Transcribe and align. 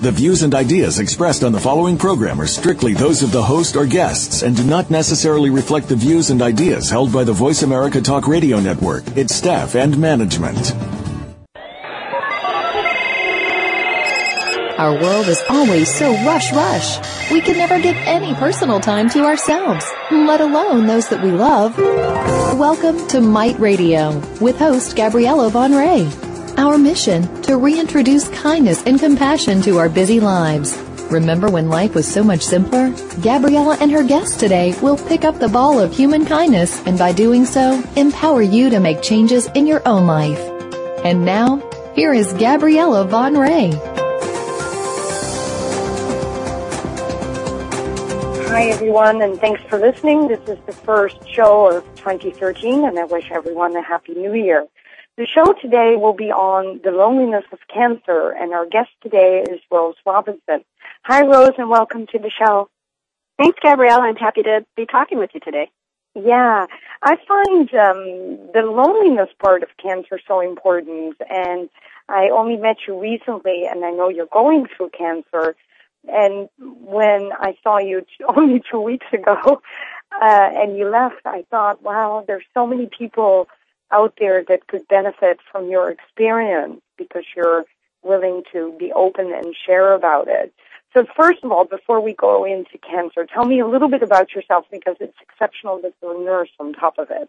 The 0.00 0.10
views 0.10 0.42
and 0.42 0.54
ideas 0.54 0.98
expressed 0.98 1.44
on 1.44 1.52
the 1.52 1.60
following 1.60 1.98
program 1.98 2.40
are 2.40 2.46
strictly 2.46 2.94
those 2.94 3.22
of 3.22 3.32
the 3.32 3.42
host 3.42 3.76
or 3.76 3.84
guests 3.84 4.40
and 4.40 4.56
do 4.56 4.64
not 4.64 4.88
necessarily 4.88 5.50
reflect 5.50 5.88
the 5.90 5.94
views 5.94 6.30
and 6.30 6.40
ideas 6.40 6.88
held 6.88 7.12
by 7.12 7.22
the 7.22 7.34
Voice 7.34 7.60
America 7.60 8.00
Talk 8.00 8.26
Radio 8.26 8.60
Network, 8.60 9.04
its 9.14 9.34
staff, 9.34 9.74
and 9.74 9.98
management. 9.98 10.72
Our 14.78 14.98
world 15.02 15.28
is 15.28 15.42
always 15.50 15.94
so 15.94 16.12
rush 16.24 16.50
rush. 16.54 17.30
We 17.30 17.42
can 17.42 17.58
never 17.58 17.78
give 17.78 17.96
any 17.96 18.32
personal 18.36 18.80
time 18.80 19.10
to 19.10 19.24
ourselves, 19.24 19.84
let 20.10 20.40
alone 20.40 20.86
those 20.86 21.10
that 21.10 21.22
we 21.22 21.30
love. 21.30 21.76
Welcome 22.58 23.06
to 23.08 23.20
Might 23.20 23.58
Radio 23.60 24.18
with 24.40 24.58
host 24.58 24.96
Gabriella 24.96 25.50
van 25.50 25.72
Rij. 25.72 26.29
Our 26.60 26.76
mission 26.76 27.22
to 27.44 27.56
reintroduce 27.56 28.28
kindness 28.28 28.82
and 28.84 29.00
compassion 29.00 29.62
to 29.62 29.78
our 29.78 29.88
busy 29.88 30.20
lives. 30.20 30.76
Remember 31.10 31.48
when 31.48 31.70
life 31.70 31.94
was 31.94 32.06
so 32.06 32.22
much 32.22 32.42
simpler? 32.42 32.90
Gabriella 33.22 33.78
and 33.80 33.90
her 33.90 34.02
guests 34.02 34.36
today 34.36 34.78
will 34.82 34.98
pick 34.98 35.24
up 35.24 35.38
the 35.38 35.48
ball 35.48 35.80
of 35.80 35.90
human 35.90 36.26
kindness 36.26 36.86
and 36.86 36.98
by 36.98 37.12
doing 37.12 37.46
so, 37.46 37.82
empower 37.96 38.42
you 38.42 38.68
to 38.68 38.78
make 38.78 39.00
changes 39.00 39.46
in 39.54 39.66
your 39.66 39.80
own 39.88 40.06
life. 40.06 40.38
And 41.02 41.24
now, 41.24 41.66
here 41.94 42.12
is 42.12 42.30
Gabriella 42.34 43.06
van 43.06 43.36
Rij. 43.36 43.72
Hi, 48.48 48.64
everyone, 48.64 49.22
and 49.22 49.40
thanks 49.40 49.62
for 49.62 49.78
listening. 49.78 50.28
This 50.28 50.46
is 50.46 50.58
the 50.66 50.74
first 50.74 51.26
show 51.26 51.74
of 51.74 51.84
2013, 51.96 52.84
and 52.84 52.98
I 52.98 53.04
wish 53.04 53.30
everyone 53.30 53.74
a 53.76 53.82
happy 53.82 54.12
new 54.12 54.34
year. 54.34 54.66
The 55.20 55.26
show 55.26 55.52
today 55.52 55.96
will 55.96 56.14
be 56.14 56.32
on 56.32 56.80
the 56.82 56.92
loneliness 56.92 57.44
of 57.52 57.58
cancer, 57.68 58.30
and 58.30 58.54
our 58.54 58.64
guest 58.64 58.88
today 59.02 59.44
is 59.50 59.60
Rose 59.70 59.96
Robinson. 60.06 60.64
Hi, 61.02 61.26
Rose, 61.26 61.52
and 61.58 61.68
welcome 61.68 62.06
to 62.06 62.18
the 62.18 62.30
show. 62.30 62.70
Thanks, 63.36 63.58
Gabrielle. 63.62 64.00
I'm 64.00 64.16
happy 64.16 64.42
to 64.44 64.64
be 64.78 64.86
talking 64.86 65.18
with 65.18 65.28
you 65.34 65.40
today. 65.40 65.68
Yeah, 66.14 66.64
I 67.02 67.16
find 67.28 67.68
um, 67.74 68.48
the 68.54 68.62
loneliness 68.62 69.28
part 69.38 69.62
of 69.62 69.68
cancer 69.76 70.18
so 70.26 70.40
important, 70.40 71.16
and 71.28 71.68
I 72.08 72.30
only 72.30 72.56
met 72.56 72.78
you 72.88 72.98
recently, 72.98 73.66
and 73.70 73.84
I 73.84 73.90
know 73.90 74.08
you're 74.08 74.24
going 74.24 74.68
through 74.74 74.88
cancer. 74.96 75.54
And 76.10 76.48
when 76.58 77.28
I 77.38 77.58
saw 77.62 77.76
you 77.76 78.06
only 78.34 78.62
two 78.70 78.80
weeks 78.80 79.08
ago, 79.12 79.60
uh, 80.12 80.48
and 80.54 80.78
you 80.78 80.88
left, 80.88 81.26
I 81.26 81.44
thought, 81.50 81.82
wow, 81.82 82.24
there's 82.26 82.46
so 82.54 82.66
many 82.66 82.86
people 82.86 83.48
out 83.92 84.14
there 84.18 84.44
that 84.48 84.66
could 84.66 84.86
benefit 84.88 85.38
from 85.50 85.68
your 85.68 85.90
experience 85.90 86.80
because 86.96 87.24
you're 87.36 87.64
willing 88.02 88.42
to 88.52 88.74
be 88.78 88.92
open 88.92 89.32
and 89.32 89.54
share 89.66 89.92
about 89.92 90.28
it. 90.28 90.52
So 90.94 91.06
first 91.16 91.44
of 91.44 91.52
all, 91.52 91.64
before 91.64 92.00
we 92.00 92.14
go 92.14 92.44
into 92.44 92.78
cancer, 92.78 93.26
tell 93.26 93.44
me 93.44 93.60
a 93.60 93.66
little 93.66 93.88
bit 93.88 94.02
about 94.02 94.34
yourself 94.34 94.66
because 94.70 94.96
it's 95.00 95.16
exceptional 95.20 95.80
that 95.82 95.94
you're 96.02 96.20
a 96.20 96.24
nurse 96.24 96.50
on 96.58 96.72
top 96.72 96.98
of 96.98 97.10
it. 97.10 97.28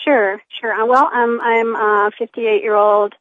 Sure, 0.00 0.40
sure. 0.60 0.72
Uh, 0.72 0.86
well, 0.86 1.10
um, 1.12 1.40
I'm 1.42 1.74
a 1.74 2.10
58 2.18 2.62
year 2.62 2.76
old 2.76 3.14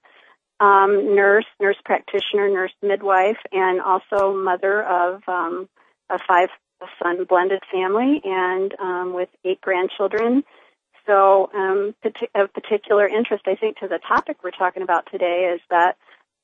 um, 0.59 1.15
nurse, 1.15 1.45
nurse 1.59 1.77
practitioner, 1.83 2.49
nurse 2.49 2.71
midwife, 2.81 3.37
and 3.51 3.81
also 3.81 4.33
mother 4.33 4.83
of 4.83 5.21
um, 5.27 5.67
a 6.09 6.19
five 6.27 6.49
son 7.01 7.25
blended 7.25 7.61
family 7.71 8.21
and 8.23 8.73
um, 8.79 9.13
with 9.13 9.29
eight 9.43 9.59
grandchildren 9.61 10.43
so 11.07 11.49
um, 11.53 11.95
of 12.35 12.53
particular 12.53 13.07
interest, 13.07 13.43
I 13.47 13.55
think, 13.55 13.77
to 13.77 13.87
the 13.87 13.99
topic 14.07 14.37
we're 14.43 14.51
talking 14.51 14.83
about 14.83 15.07
today 15.11 15.51
is 15.55 15.61
that, 15.69 15.97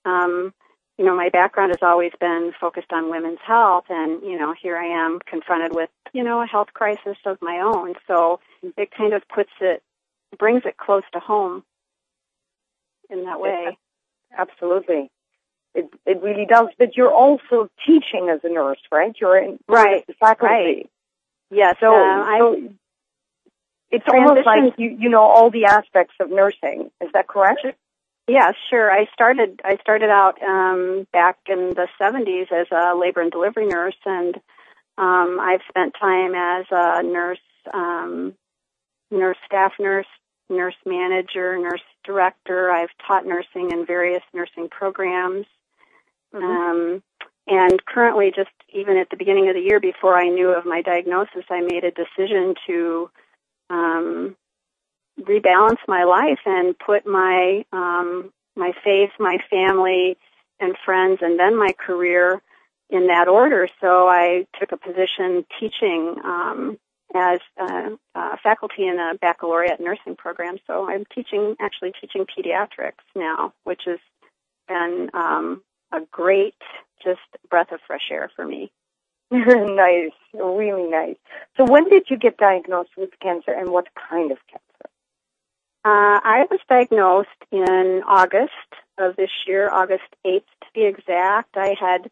um, 0.05 0.53
you 0.97 1.05
know, 1.05 1.15
my 1.15 1.29
background 1.29 1.71
has 1.71 1.83
always 1.83 2.11
been 2.19 2.53
focused 2.59 2.91
on 2.91 3.11
women's 3.11 3.39
health, 3.45 3.85
and 3.89 4.23
you 4.23 4.39
know, 4.39 4.53
here 4.59 4.77
I 4.77 5.05
am 5.05 5.19
confronted 5.19 5.75
with, 5.75 5.89
you 6.13 6.23
know, 6.23 6.41
a 6.41 6.47
health 6.47 6.69
crisis 6.73 7.17
of 7.25 7.37
my 7.41 7.59
own. 7.59 7.95
So 8.07 8.39
it 8.77 8.89
kind 8.91 9.13
of 9.13 9.27
puts 9.27 9.51
it, 9.61 9.83
brings 10.39 10.63
it 10.65 10.77
close 10.77 11.03
to 11.13 11.19
home 11.19 11.63
in 13.09 13.25
that 13.25 13.39
way. 13.39 13.77
Absolutely. 14.37 15.11
It 15.75 15.89
it 16.05 16.21
really 16.21 16.45
does. 16.45 16.69
But 16.77 16.95
you're 16.95 17.13
also 17.13 17.69
teaching 17.85 18.29
as 18.29 18.39
a 18.43 18.49
nurse, 18.49 18.81
right? 18.91 19.13
You're 19.19 19.37
in 19.37 19.59
right 19.67 20.05
faculty. 20.19 20.53
Right. 20.53 20.89
Yes. 21.51 21.77
So, 21.79 21.93
um, 21.93 22.25
so 22.39 22.73
it's 23.93 24.05
almost 24.11 24.45
like 24.45 24.73
you 24.77 24.97
you 24.99 25.09
know 25.09 25.21
all 25.21 25.51
the 25.51 25.65
aspects 25.65 26.15
of 26.19 26.29
nursing. 26.31 26.89
Is 26.99 27.09
that 27.13 27.27
correct? 27.27 27.61
Yeah, 28.27 28.51
sure. 28.69 28.91
I 28.91 29.05
started 29.13 29.61
I 29.63 29.77
started 29.81 30.09
out 30.09 30.41
um, 30.41 31.07
back 31.13 31.37
in 31.47 31.69
the 31.69 31.87
70s 32.01 32.51
as 32.51 32.67
a 32.71 32.97
labor 32.97 33.21
and 33.21 33.31
delivery 33.31 33.67
nurse, 33.67 33.97
and 34.05 34.35
um, 34.97 35.39
I've 35.39 35.61
spent 35.69 35.93
time 35.99 36.33
as 36.33 36.65
a 36.71 37.03
nurse, 37.03 37.39
um, 37.71 38.33
nurse 39.11 39.37
staff 39.45 39.73
nurse, 39.79 40.07
nurse 40.49 40.75
manager, 40.85 41.57
nurse 41.59 41.81
director. 42.03 42.71
I've 42.71 42.95
taught 43.05 43.25
nursing 43.27 43.71
in 43.71 43.85
various 43.85 44.23
nursing 44.33 44.69
programs. 44.69 45.45
Mm-hmm. 46.33 46.45
Um, 46.45 47.03
and 47.45 47.85
currently, 47.85 48.31
just 48.35 48.49
even 48.73 48.97
at 48.97 49.09
the 49.09 49.17
beginning 49.17 49.49
of 49.49 49.55
the 49.55 49.61
year 49.61 49.79
before 49.79 50.17
I 50.17 50.29
knew 50.29 50.49
of 50.49 50.65
my 50.65 50.81
diagnosis, 50.81 51.43
I 51.49 51.61
made 51.61 51.83
a 51.83 51.91
decision 51.91 52.55
to 52.67 53.11
um, 53.73 54.35
rebalance 55.19 55.79
my 55.87 56.03
life 56.03 56.39
and 56.45 56.77
put 56.77 57.05
my 57.05 57.65
um, 57.71 58.31
my 58.55 58.71
faith, 58.83 59.09
my 59.19 59.37
family, 59.49 60.17
and 60.59 60.75
friends, 60.85 61.19
and 61.21 61.39
then 61.39 61.57
my 61.57 61.73
career 61.85 62.41
in 62.89 63.07
that 63.07 63.27
order. 63.27 63.67
So 63.81 64.07
I 64.07 64.45
took 64.59 64.71
a 64.71 64.77
position 64.77 65.45
teaching 65.59 66.15
um, 66.23 66.77
as 67.15 67.39
a, 67.59 67.97
a 68.15 68.37
faculty 68.43 68.87
in 68.87 68.99
a 68.99 69.17
baccalaureate 69.19 69.79
nursing 69.79 70.15
program. 70.15 70.57
So 70.67 70.87
I'm 70.87 71.03
teaching, 71.13 71.55
actually 71.59 71.93
teaching 71.99 72.25
pediatrics 72.25 73.03
now, 73.15 73.53
which 73.63 73.81
has 73.85 73.99
been 74.67 75.09
um, 75.13 75.63
a 75.91 76.01
great 76.11 76.55
just 77.03 77.21
breath 77.49 77.71
of 77.71 77.79
fresh 77.87 78.09
air 78.11 78.29
for 78.35 78.45
me. 78.45 78.71
nice, 79.75 80.11
really 80.33 80.87
nice. 80.89 81.15
So 81.57 81.65
when 81.65 81.89
did 81.89 82.05
you 82.07 82.17
get 82.17 82.37
diagnosed 82.37 82.91
with 82.95 83.09
cancer 83.19 83.51
and 83.51 83.71
what 83.71 83.87
kind 84.09 84.31
of 84.31 84.37
cancer? 84.47 84.89
Uh, 85.83 86.21
I 86.23 86.45
was 86.51 86.59
diagnosed 86.69 87.29
in 87.51 88.03
August 88.07 88.51
of 88.99 89.15
this 89.15 89.31
year, 89.47 89.71
August 89.71 90.03
8th 90.23 90.43
to 90.61 90.67
be 90.75 90.85
exact. 90.85 91.57
I 91.57 91.75
had, 91.79 92.11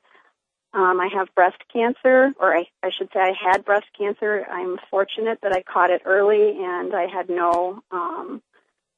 um, 0.73 0.99
I 0.99 1.09
have 1.13 1.33
breast 1.35 1.61
cancer, 1.71 2.33
or 2.39 2.57
I, 2.57 2.65
I 2.81 2.89
should 2.89 3.09
say 3.13 3.19
I 3.19 3.33
had 3.39 3.65
breast 3.65 3.85
cancer. 3.95 4.43
I'm 4.49 4.77
fortunate 4.89 5.39
that 5.43 5.53
I 5.53 5.61
caught 5.61 5.91
it 5.91 6.01
early 6.05 6.57
and 6.59 6.95
I 6.95 7.05
had 7.05 7.29
no, 7.29 7.83
um, 7.91 8.41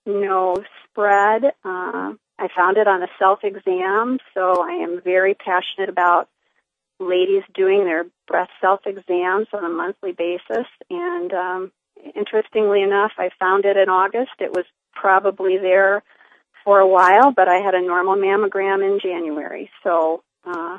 no 0.05 0.55
spread. 0.85 1.43
Uh, 1.65 2.13
I 2.39 2.47
found 2.55 2.77
it 2.77 2.87
on 2.87 3.03
a 3.03 3.07
self-exam, 3.19 4.19
so 4.33 4.63
I 4.63 4.75
am 4.81 5.01
very 5.03 5.35
passionate 5.35 5.89
about 5.89 6.29
ladies 7.07 7.43
doing 7.53 7.85
their 7.85 8.05
breast 8.27 8.51
self 8.61 8.81
exams 8.85 9.47
on 9.53 9.65
a 9.65 9.69
monthly 9.69 10.11
basis. 10.11 10.67
And 10.89 11.33
um, 11.33 11.71
interestingly 12.15 12.81
enough, 12.81 13.11
I 13.17 13.29
found 13.39 13.65
it 13.65 13.77
in 13.77 13.89
August. 13.89 14.31
It 14.39 14.51
was 14.51 14.65
probably 14.93 15.57
there 15.57 16.03
for 16.63 16.79
a 16.79 16.87
while, 16.87 17.31
but 17.31 17.47
I 17.47 17.57
had 17.57 17.73
a 17.73 17.81
normal 17.81 18.15
mammogram 18.15 18.83
in 18.83 18.99
January. 19.01 19.69
So, 19.83 20.23
uh, 20.45 20.77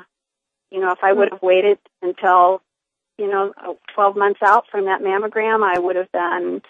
you 0.71 0.79
know, 0.79 0.91
if 0.91 0.99
I 1.03 1.13
would 1.13 1.29
have 1.31 1.41
waited 1.41 1.77
until, 2.01 2.61
you 3.17 3.27
know, 3.27 3.53
12 3.93 4.15
months 4.15 4.39
out 4.43 4.65
from 4.71 4.85
that 4.85 5.01
mammogram, 5.01 5.63
I 5.63 5.79
would 5.79 5.95
have 5.95 6.11
been 6.11 6.61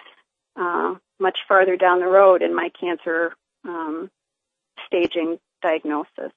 uh, 0.55 0.95
much 1.19 1.39
farther 1.47 1.77
down 1.77 1.99
the 1.99 2.07
road 2.07 2.41
in 2.41 2.55
my 2.55 2.69
cancer 2.79 3.33
um, 3.63 4.09
staging 4.87 5.39
diagnosis. 5.61 6.31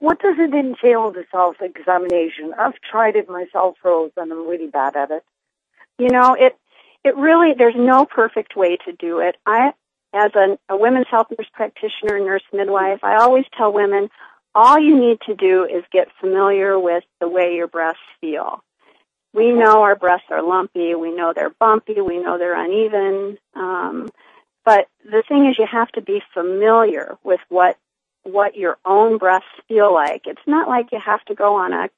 What 0.00 0.18
does 0.20 0.36
it 0.38 0.52
entail, 0.52 1.12
the 1.12 1.24
self-examination? 1.30 2.54
I've 2.58 2.80
tried 2.90 3.16
it 3.16 3.28
myself, 3.28 3.76
Rose, 3.84 4.12
and 4.16 4.32
I'm 4.32 4.48
really 4.48 4.66
bad 4.66 4.96
at 4.96 5.10
it. 5.10 5.22
You 5.98 6.08
know, 6.08 6.34
it, 6.34 6.56
it 7.04 7.14
really, 7.16 7.54
there's 7.56 7.76
no 7.76 8.06
perfect 8.06 8.56
way 8.56 8.78
to 8.86 8.92
do 8.92 9.20
it. 9.20 9.36
I, 9.46 9.72
as 10.12 10.32
a, 10.34 10.58
a 10.68 10.76
women's 10.76 11.06
health 11.10 11.28
nurse 11.30 11.48
practitioner, 11.52 12.18
nurse 12.18 12.42
midwife, 12.52 13.00
I 13.04 13.16
always 13.16 13.44
tell 13.56 13.72
women, 13.72 14.08
all 14.54 14.78
you 14.78 14.98
need 14.98 15.20
to 15.26 15.34
do 15.34 15.64
is 15.64 15.84
get 15.92 16.08
familiar 16.20 16.78
with 16.78 17.04
the 17.20 17.28
way 17.28 17.54
your 17.54 17.68
breasts 17.68 18.00
feel. 18.20 18.64
We 19.32 19.52
know 19.52 19.82
our 19.82 19.96
breasts 19.96 20.26
are 20.30 20.42
lumpy. 20.42 20.94
We 20.94 21.14
know 21.14 21.32
they're 21.32 21.54
bumpy. 21.60 22.00
We 22.00 22.18
know 22.18 22.38
they're 22.38 22.58
uneven. 22.58 23.38
Um, 23.54 24.10
But 24.64 24.88
the 25.04 25.22
thing 25.28 25.46
is 25.46 25.58
you 25.58 25.66
have 25.70 25.90
to 25.92 26.02
be 26.02 26.22
familiar 26.34 27.16
with 27.22 27.40
what 27.48 27.76
what 28.22 28.56
your 28.56 28.78
own 28.84 29.18
breasts 29.18 29.48
feel 29.68 29.92
like. 29.92 30.22
It's 30.26 30.40
not 30.46 30.68
like 30.68 30.92
you 30.92 31.00
have 31.04 31.24
to 31.26 31.34
go 31.34 31.56
on 31.56 31.72
a 31.72 31.88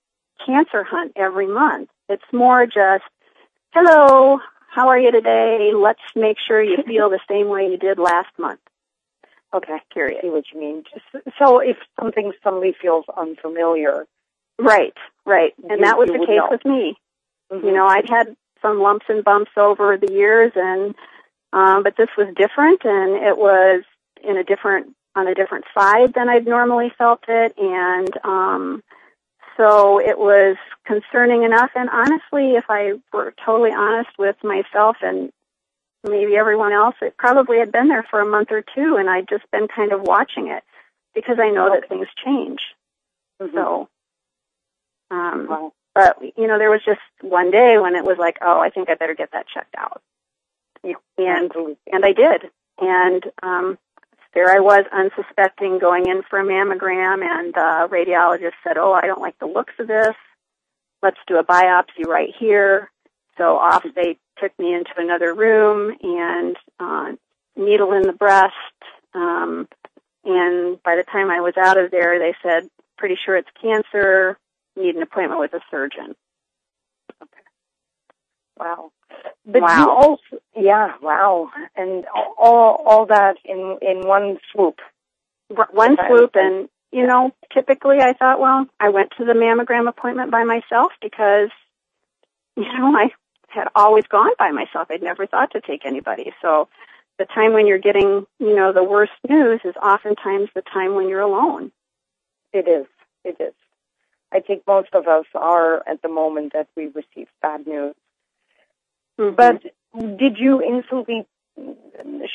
cancer 0.47 0.85
hunt 0.85 1.13
every 1.17 1.47
month. 1.47 1.91
It's 2.09 2.23
more 2.33 2.67
just, 2.67 3.05
hello, 3.73 4.39
how 4.71 4.89
are 4.89 4.99
you 4.99 5.11
today? 5.11 5.73
Let's 5.75 6.01
make 6.15 6.39
sure 6.47 6.63
you 6.63 6.83
feel 6.87 7.11
the 7.11 7.21
same 7.29 7.49
way 7.49 7.69
you 7.69 7.77
did 7.77 7.99
last 7.99 8.31
month. 8.39 8.61
Okay, 9.55 9.79
curious. 9.93 10.23
See 10.23 10.31
what 10.31 10.45
you 10.53 10.61
mean. 10.61 10.85
Just, 10.93 11.27
so 11.39 11.59
if 11.59 11.77
something 12.01 12.33
suddenly 12.43 12.75
feels 12.81 13.05
unfamiliar, 13.15 14.07
right, 14.59 14.95
right, 15.27 15.53
and 15.69 15.81
you, 15.81 15.85
that 15.85 15.99
was 15.99 16.09
the 16.09 16.25
case 16.27 16.39
know. 16.39 16.49
with 16.51 16.65
me. 16.65 16.97
Mm-hmm. 17.53 17.67
You 17.67 17.73
know, 17.75 17.87
I'd 17.87 18.09
had 18.09 18.35
some 18.63 18.81
lumps 18.81 19.07
and 19.09 19.23
bumps 19.23 19.51
over 19.57 19.99
the 19.99 20.11
years, 20.11 20.53
and 20.57 20.95
um, 21.53 21.83
but 21.83 21.97
this 21.99 22.09
was 22.17 22.29
different, 22.35 22.83
and 22.85 23.23
it 23.23 23.37
was 23.37 23.85
in 24.25 24.39
a 24.39 24.45
different 24.45 24.95
on 25.15 25.29
a 25.29 25.35
different 25.35 25.65
side 25.75 26.15
than 26.15 26.29
I'd 26.29 26.47
normally 26.47 26.91
felt 26.97 27.25
it, 27.29 27.55
and 27.59 28.11
um, 28.25 28.83
so 29.57 30.01
it 30.01 30.19
was 30.19 30.57
concerning 30.87 31.43
enough. 31.43 31.71
And 31.75 31.91
honestly, 31.91 32.53
if 32.57 32.65
I 32.69 32.95
were 33.13 33.35
totally 33.45 33.73
honest 33.73 34.11
with 34.19 34.37
myself 34.43 34.97
and 35.03 35.31
maybe 36.03 36.37
everyone 36.37 36.73
else, 36.73 36.95
it 37.03 37.17
probably 37.17 37.59
had 37.59 37.71
been 37.71 37.89
there 37.89 38.05
for 38.11 38.21
a 38.21 38.27
month 38.27 38.51
or 38.51 38.63
two, 38.75 38.97
and 38.97 39.09
I'd 39.09 39.29
just 39.29 39.49
been 39.51 39.69
kind 39.69 39.93
of 39.93 40.01
watching 40.03 40.49
it 40.49 40.65
because 41.15 41.39
I 41.39 41.51
know 41.51 41.71
that 41.71 41.89
things 41.89 42.09
change. 42.25 42.61
Mhm. 43.41 43.53
So, 43.53 43.89
um, 45.11 45.47
Wow. 45.47 45.73
but 45.95 46.17
you 46.39 46.47
know, 46.47 46.59
there 46.59 46.71
was 46.71 46.83
just 46.85 47.01
one 47.21 47.51
day 47.51 47.79
when 47.79 47.95
it 47.95 48.05
was 48.05 48.17
like, 48.19 48.39
oh, 48.41 48.59
I 48.61 48.71
think 48.71 48.89
I 48.89 48.95
better 48.95 49.15
get 49.15 49.33
that 49.33 49.47
checked 49.47 49.75
out, 49.77 50.01
and 51.19 51.77
and 51.93 52.05
I 52.05 52.13
did, 52.13 52.51
and 52.79 53.31
um, 53.43 53.79
there 54.35 54.51
I 54.51 54.61
was, 54.61 54.85
unsuspecting, 54.93 55.79
going 55.79 56.09
in 56.09 56.23
for 56.29 56.39
a 56.39 56.45
mammogram, 56.45 57.23
and 57.23 57.53
the 57.53 57.89
radiologist 57.91 58.55
said, 58.65 58.79
oh, 58.79 58.93
I 58.93 59.07
don't 59.07 59.21
like 59.21 59.39
the 59.39 59.47
looks 59.47 59.75
of 59.79 59.87
this. 59.87 60.15
Let's 61.03 61.19
do 61.27 61.37
a 61.37 61.45
biopsy 61.45 62.07
right 62.07 62.31
here. 62.39 62.91
So 63.37 63.57
off 63.59 63.85
they 63.95 64.19
took 64.39 64.57
me 64.59 64.75
into 64.75 64.93
another 64.97 65.35
room 65.35 65.97
and 66.03 66.57
uh, 66.79 67.13
needle 67.57 67.93
in 67.93 68.03
the 68.03 68.13
breast. 68.13 68.55
Um, 69.15 69.69
and 70.25 70.83
by 70.83 70.97
the 70.97 71.05
time 71.05 71.31
I 71.31 71.41
was 71.41 71.55
out 71.57 71.79
of 71.79 71.91
there, 71.91 72.19
they 72.19 72.35
said, 72.43 72.69
pretty 72.97 73.17
sure 73.25 73.37
it's 73.37 73.49
cancer. 73.61 74.39
Need 74.77 74.95
an 74.97 75.03
appointment 75.03 75.41
with 75.41 75.53
a 75.55 75.61
surgeon. 75.71 76.15
Wow. 78.59 78.93
But 79.45 79.63
Wow. 79.63 79.79
you 79.79 79.91
also, 79.91 80.43
yeah, 80.57 80.95
wow, 81.01 81.51
and 81.77 82.07
all 82.39 82.83
all 82.87 83.07
that 83.07 83.37
in 83.45 83.79
in 83.83 84.07
one 84.07 84.39
swoop. 84.53 84.81
One 85.73 85.97
swoop, 86.07 86.35
and 86.35 86.69
you 86.93 87.07
know, 87.07 87.33
typically 87.53 88.01
I 88.01 88.13
thought, 88.13 88.41
well, 88.41 88.67
I 88.79 88.91
went 88.91 89.13
to 89.19 89.25
the 89.25 89.33
mammogram 89.33 89.89
appointment 89.89 90.31
by 90.31 90.45
myself 90.45 90.93
because, 91.01 91.51
you 92.57 92.65
know, 92.65 92.95
I 92.97 93.11
had 93.49 93.69
always 93.75 94.07
gone 94.07 94.33
by 94.39 94.51
myself. 94.51 94.89
I'd 94.91 95.03
never 95.03 95.27
thought 95.27 95.53
to 95.53 95.61
take 95.61 95.85
anybody. 95.85 96.33
So 96.41 96.69
the 97.19 97.25
time 97.27 97.53
when 97.53 97.67
you're 97.67 97.79
getting, 97.79 98.27
you 98.39 98.57
know, 98.57 98.73
the 98.73 98.85
worst 98.85 99.13
news 99.29 99.61
is 99.65 99.75
oftentimes 99.77 100.49
the 100.55 100.63
time 100.63 100.95
when 100.95 101.09
you're 101.09 101.21
alone. 101.21 101.73
It 102.53 102.69
is. 102.69 102.87
It 103.25 103.37
is. 103.41 103.55
I 104.33 104.41
think 104.41 104.63
most 104.67 104.89
of 104.95 105.07
us 105.07 105.27
are 105.35 105.87
at 105.87 106.01
the 106.03 106.09
moment 106.09 106.55
that 106.55 106.69
we 106.77 106.87
receive 106.87 107.29
bad 107.43 107.67
news. 107.67 107.95
Mm-hmm. 109.23 109.37
But 109.37 110.19
did 110.19 110.39
you 110.39 110.63
instantly 110.63 111.27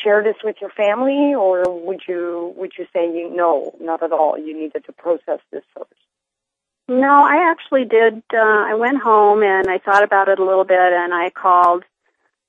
share 0.04 0.24
this 0.24 0.36
with 0.44 0.58
your 0.62 0.70
family, 0.70 1.34
or 1.36 1.64
would 1.68 2.02
you 2.08 2.54
would 2.56 2.72
you 2.78 2.86
say 2.94 3.06
you 3.06 3.30
no, 3.36 3.74
not 3.80 4.04
at 4.04 4.12
all? 4.12 4.38
You 4.38 4.58
needed 4.60 4.86
to 4.86 4.94
process 4.94 5.40
this 5.52 5.64
first. 5.76 5.92
No, 6.88 7.10
I 7.10 7.52
actually 7.52 7.86
did. 7.86 8.24
Uh, 8.34 8.38
I 8.38 8.76
went 8.76 9.02
home 9.02 9.44
and 9.44 9.70
I 9.70 9.78
thought 9.80 10.04
about 10.04 10.30
it 10.30 10.40
a 10.40 10.46
little 10.46 10.64
bit, 10.64 10.94
and 10.94 11.14
I 11.14 11.30
called. 11.30 11.84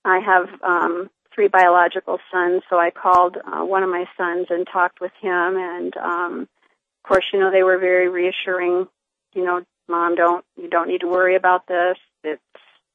I 0.05 0.21
have 0.21 0.49
um, 0.63 1.11
three 1.35 1.49
biological 1.49 2.19
sons, 2.33 2.63
so 2.71 2.79
I 2.79 2.91
called 2.91 3.37
uh, 3.37 3.65
one 3.65 3.83
of 3.83 3.91
my 3.91 4.05
sons 4.17 4.47
and 4.51 4.67
talked 4.73 5.01
with 5.01 5.13
him. 5.21 5.57
And 5.57 5.97
um, 5.97 6.41
of 6.43 7.09
course, 7.09 7.25
you 7.33 7.41
know, 7.41 7.51
they 7.51 7.65
were 7.65 7.79
very 7.79 8.09
reassuring. 8.09 8.87
You 9.35 9.45
know, 9.45 9.63
mom, 9.89 10.15
don't 10.15 10.45
you 10.57 10.69
don't 10.69 10.89
need 10.89 11.01
to 11.01 11.09
worry 11.09 11.35
about 11.35 11.67
this. 11.67 11.97
It's 12.23 12.43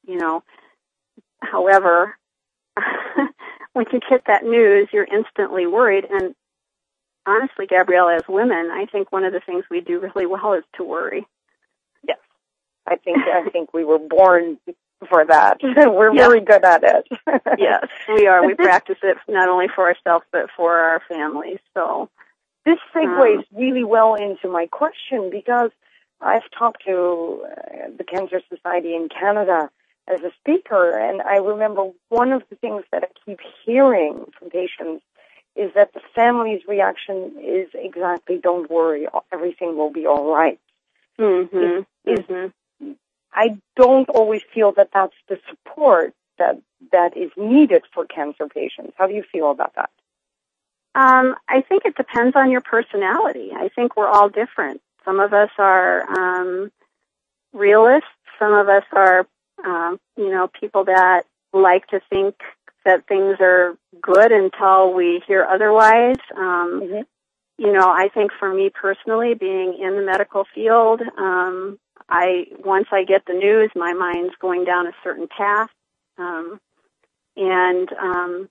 you 0.06 0.16
know. 0.16 0.42
However, 1.42 2.16
when 3.72 3.86
you 3.92 4.00
get 4.08 4.22
that 4.26 4.44
news, 4.44 4.88
you're 4.92 5.04
instantly 5.04 5.66
worried. 5.66 6.04
And 6.10 6.34
honestly, 7.26 7.66
Gabrielle, 7.66 8.08
as 8.08 8.22
women, 8.28 8.70
I 8.72 8.86
think 8.86 9.12
one 9.12 9.24
of 9.24 9.32
the 9.32 9.40
things 9.40 9.64
we 9.70 9.80
do 9.80 10.00
really 10.00 10.26
well 10.26 10.54
is 10.54 10.64
to 10.76 10.84
worry. 10.84 11.26
Yes, 12.06 12.18
I 12.86 12.96
think 12.96 13.18
I 13.18 13.48
think 13.50 13.72
we 13.74 13.84
were 13.84 13.98
born 13.98 14.58
for 15.08 15.24
that. 15.26 15.58
we're 15.62 16.14
very 16.14 16.40
good 16.40 16.64
at 16.64 16.82
it. 16.82 17.08
yes, 17.58 17.86
we 18.08 18.26
are. 18.26 18.46
We 18.46 18.54
practice 18.54 18.98
it 19.02 19.16
not 19.28 19.48
only 19.48 19.66
for 19.74 19.84
ourselves 19.86 20.24
but 20.32 20.50
for 20.56 20.76
our 20.78 21.02
families. 21.08 21.58
So, 21.74 22.08
This 22.64 22.78
segues 22.94 23.38
Um, 23.38 23.44
really 23.52 23.84
well 23.84 24.14
into 24.14 24.48
my 24.48 24.66
question 24.66 25.30
because 25.30 25.70
I've 26.20 26.48
talked 26.58 26.84
to 26.86 27.44
uh, 27.46 27.90
the 27.98 28.04
Cancer 28.04 28.40
Society 28.48 28.94
in 28.94 29.08
Canada 29.08 29.70
as 30.08 30.20
a 30.20 30.30
speaker, 30.40 30.96
and 30.98 31.22
I 31.22 31.36
remember 31.36 31.90
one 32.08 32.32
of 32.32 32.42
the 32.50 32.56
things 32.56 32.84
that 32.92 33.04
I 33.04 33.08
keep 33.24 33.40
hearing 33.64 34.26
from 34.38 34.50
patients 34.50 35.02
is 35.56 35.72
that 35.74 35.92
the 35.94 36.00
family's 36.14 36.62
reaction 36.66 37.34
is 37.40 37.68
exactly, 37.74 38.38
don't 38.38 38.70
worry, 38.70 39.06
everything 39.32 39.76
will 39.76 39.92
be 39.92 40.06
all 40.06 40.32
right. 40.32 40.58
mm-hmm. 41.18 41.82
Is- 42.10 42.24
hmm 42.26 42.46
I 43.36 43.58
don't 43.74 44.08
always 44.10 44.42
feel 44.54 44.70
that 44.72 44.90
that's 44.94 45.16
the 45.28 45.40
support 45.50 46.14
that 46.38 46.60
that 46.92 47.16
is 47.16 47.32
needed 47.36 47.82
for 47.92 48.04
cancer 48.06 48.46
patients. 48.46 48.92
How 48.96 49.08
do 49.08 49.14
you 49.14 49.24
feel 49.32 49.50
about 49.50 49.74
that? 49.74 49.90
Um, 50.94 51.34
I 51.48 51.60
think 51.62 51.84
it 51.84 51.96
depends 51.96 52.36
on 52.36 52.50
your 52.52 52.60
personality. 52.60 53.50
I 53.52 53.68
think 53.74 53.96
we're 53.96 54.08
all 54.08 54.28
different. 54.28 54.80
Some 55.04 55.18
of 55.18 55.32
us 55.32 55.50
are 55.58 56.08
um, 56.08 56.70
realists. 57.52 58.08
Some 58.38 58.52
of 58.52 58.68
us 58.68 58.84
are, 58.92 59.26
um, 59.64 59.98
you 60.16 60.30
know, 60.30 60.48
people 60.60 60.84
that 60.84 61.24
like 61.52 61.86
to 61.88 62.00
think 62.10 62.36
that 62.84 63.06
things 63.06 63.36
are 63.40 63.76
good 64.02 64.32
until 64.32 64.92
we 64.92 65.22
hear 65.26 65.44
otherwise. 65.44 66.16
Um, 66.36 66.80
Mm-hmm. 66.82 67.02
you 67.56 67.72
know, 67.72 67.88
I 67.88 68.08
think 68.12 68.32
for 68.38 68.52
me 68.52 68.70
personally, 68.70 69.34
being 69.34 69.78
in 69.80 69.94
the 69.96 70.02
medical 70.02 70.44
field, 70.54 71.00
um, 71.16 71.78
I 72.08 72.46
once 72.64 72.88
I 72.92 73.04
get 73.04 73.24
the 73.26 73.32
news, 73.32 73.70
my 73.76 73.92
mind's 73.92 74.34
going 74.40 74.64
down 74.64 74.86
a 74.86 74.92
certain 75.02 75.28
path, 75.28 75.70
um, 76.18 76.60
and 77.36 77.88
um, 77.92 78.48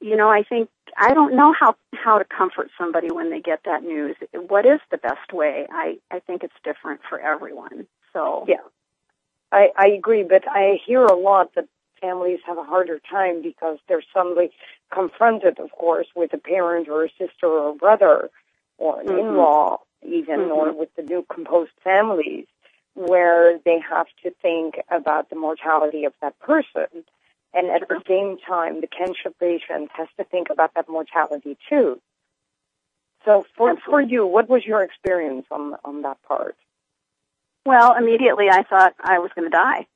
you 0.00 0.16
know, 0.16 0.28
I 0.28 0.42
think 0.42 0.68
I 0.96 1.14
don't 1.14 1.36
know 1.36 1.54
how 1.58 1.76
how 1.94 2.18
to 2.18 2.24
comfort 2.24 2.70
somebody 2.76 3.10
when 3.10 3.30
they 3.30 3.40
get 3.40 3.60
that 3.64 3.82
news. 3.82 4.16
What 4.34 4.66
is 4.66 4.80
the 4.90 4.98
best 4.98 5.32
way? 5.32 5.66
I 5.70 5.98
I 6.10 6.18
think 6.20 6.42
it's 6.42 6.54
different 6.64 7.00
for 7.08 7.20
everyone. 7.20 7.86
So 8.12 8.44
Yeah. 8.48 8.56
I, 9.52 9.70
I 9.76 9.88
agree, 9.88 10.22
but 10.22 10.44
I 10.48 10.78
hear 10.86 11.04
a 11.04 11.14
lot 11.14 11.54
that 11.54 11.68
families 12.00 12.40
have 12.46 12.58
a 12.58 12.64
harder 12.64 13.00
time 13.10 13.42
because 13.42 13.78
they're 13.88 14.02
suddenly 14.14 14.50
confronted, 14.92 15.58
of 15.58 15.70
course, 15.72 16.06
with 16.14 16.32
a 16.32 16.38
parent 16.38 16.88
or 16.88 17.04
a 17.04 17.10
sister 17.18 17.46
or 17.46 17.70
a 17.70 17.74
brother 17.74 18.30
or 18.78 19.00
an 19.00 19.08
Mhm. 19.08 19.18
in-law 19.18 19.80
even, 20.02 20.40
Mhm. 20.40 20.56
or 20.56 20.72
with 20.72 20.94
the 20.94 21.02
new 21.02 21.22
composed 21.24 21.72
families 21.82 22.46
where 22.94 23.58
they 23.58 23.78
have 23.78 24.06
to 24.22 24.30
think 24.42 24.80
about 24.88 25.28
the 25.28 25.36
mortality 25.36 26.04
of 26.04 26.14
that 26.20 26.38
person. 26.38 27.04
And 27.52 27.68
at 27.68 27.88
the 27.88 28.02
same 28.06 28.38
time, 28.38 28.80
the 28.80 28.86
cancer 28.86 29.30
patient 29.30 29.90
has 29.92 30.08
to 30.16 30.24
think 30.24 30.50
about 30.50 30.74
that 30.74 30.88
mortality 30.88 31.56
too. 31.68 32.00
So 33.24 33.44
for, 33.56 33.76
for 33.76 34.00
you, 34.00 34.26
what 34.26 34.48
was 34.48 34.64
your 34.64 34.82
experience 34.82 35.46
on, 35.50 35.76
on 35.84 36.02
that 36.02 36.22
part? 36.22 36.56
Well, 37.64 37.94
immediately 37.96 38.48
I 38.50 38.62
thought 38.62 38.94
I 39.00 39.18
was 39.18 39.30
going 39.34 39.50
to 39.50 39.56
die. 39.56 39.86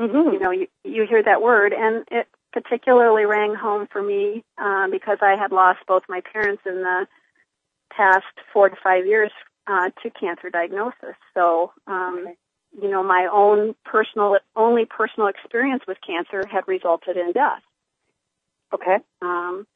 Mm-hmm. 0.00 0.32
you 0.32 0.38
know, 0.38 0.52
you, 0.52 0.68
you 0.84 1.06
hear 1.08 1.22
that 1.24 1.42
word, 1.42 1.72
and 1.72 2.04
it 2.10 2.28
particularly 2.52 3.24
rang 3.24 3.54
home 3.54 3.88
for 3.90 4.00
me 4.00 4.44
uh, 4.56 4.86
because 4.90 5.18
I 5.20 5.34
had 5.36 5.50
lost 5.50 5.80
both 5.88 6.04
my 6.08 6.22
parents 6.32 6.62
in 6.64 6.82
the 6.82 7.06
past 7.90 8.24
four 8.52 8.68
to 8.68 8.76
five 8.82 9.06
years 9.06 9.32
uh, 9.66 9.90
to 10.02 10.10
cancer 10.10 10.50
diagnosis. 10.50 11.16
So, 11.34 11.72
um, 11.86 12.20
Okay. 12.22 12.36
you 12.80 12.90
know, 12.90 13.02
my 13.02 13.28
own 13.30 13.74
personal, 13.84 14.38
only 14.54 14.84
personal 14.84 15.28
experience 15.28 15.82
with 15.88 15.98
cancer 16.06 16.46
had 16.48 16.68
resulted 16.68 17.16
in 17.16 17.32
death. 17.32 17.62
Okay. 18.72 18.98
Um, 19.20 19.66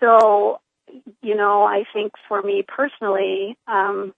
so, 0.00 0.60
you 1.22 1.34
know, 1.34 1.64
I 1.64 1.84
think 1.92 2.12
for 2.28 2.40
me 2.40 2.64
personally, 2.66 3.56
um, 3.66 4.14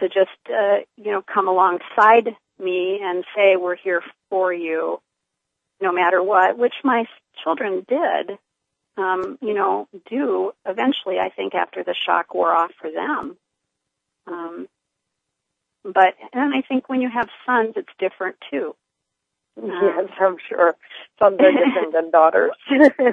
to 0.00 0.08
just, 0.08 0.30
uh, 0.48 0.78
you 0.96 1.12
know, 1.12 1.22
come 1.22 1.48
alongside 1.48 2.36
me 2.58 3.00
and 3.02 3.24
say, 3.36 3.56
we're 3.56 3.76
here 3.76 4.02
for 4.28 4.52
you 4.52 5.00
no 5.80 5.92
matter 5.92 6.22
what, 6.22 6.58
which 6.58 6.74
my 6.84 7.04
children 7.42 7.86
did. 7.88 8.38
um, 8.96 9.38
you 9.40 9.54
know, 9.54 9.88
do 10.08 10.52
eventually, 10.66 11.18
I 11.18 11.30
think, 11.30 11.54
after 11.54 11.82
the 11.82 11.94
shock 12.06 12.34
wore 12.34 12.52
off 12.52 12.72
for 12.80 12.90
them. 12.90 13.36
Um, 14.26 14.68
but, 15.84 16.14
and 16.32 16.54
I 16.54 16.62
think 16.62 16.88
when 16.88 17.00
you 17.00 17.08
have 17.08 17.28
sons, 17.46 17.74
it's 17.76 17.88
different 17.98 18.36
too. 18.50 18.74
Yes, 19.62 20.08
I'm 20.20 20.36
sure. 20.48 20.76
Sons 21.18 21.38
are 21.40 21.50
different 21.52 21.92
than 21.92 22.10
daughters. 22.10 22.52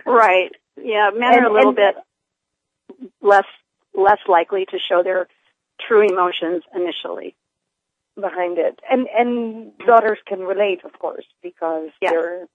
right. 0.06 0.51
Yeah, 0.82 1.10
men 1.13 1.34
and, 1.34 1.46
are 1.46 1.50
a 1.50 1.53
little 1.53 1.74
bit 1.74 1.96
less 3.22 3.46
less 3.94 4.20
likely 4.27 4.65
to 4.65 4.77
show 4.77 5.01
their 5.03 5.27
true 5.79 6.07
emotions 6.07 6.63
initially 6.74 7.36
behind 8.15 8.57
it. 8.57 8.79
And 8.89 9.07
and 9.07 9.77
daughters 9.86 10.19
can 10.25 10.39
relate, 10.39 10.84
of 10.84 10.98
course, 11.00 11.25
because 11.41 11.89
yes. 12.01 12.12
they're 12.12 12.48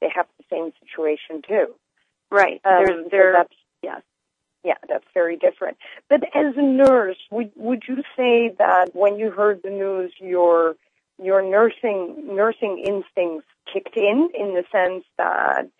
they 0.00 0.08
have 0.14 0.26
the 0.38 0.44
same 0.50 0.72
situation 0.80 1.42
too. 1.46 1.74
Right. 2.30 2.60
Um, 2.64 2.84
there's, 2.84 3.10
there, 3.10 3.32
so 3.32 3.38
that's, 3.38 3.54
yes. 3.82 4.02
Yeah, 4.64 4.74
that's 4.88 5.04
very 5.14 5.36
different. 5.36 5.76
But 6.10 6.24
as 6.34 6.56
a 6.56 6.62
nurse, 6.62 7.18
would 7.30 7.52
would 7.54 7.84
you 7.86 8.02
say 8.16 8.52
that 8.58 8.90
when 8.94 9.16
you 9.16 9.30
heard 9.30 9.60
the 9.62 9.70
news, 9.70 10.12
your 10.18 10.74
your 11.22 11.40
nursing 11.40 12.34
nursing 12.34 12.82
instincts 12.84 13.46
kicked 13.72 13.96
in, 13.96 14.28
in 14.34 14.54
the 14.54 14.64
sense 14.72 15.04
that 15.18 15.70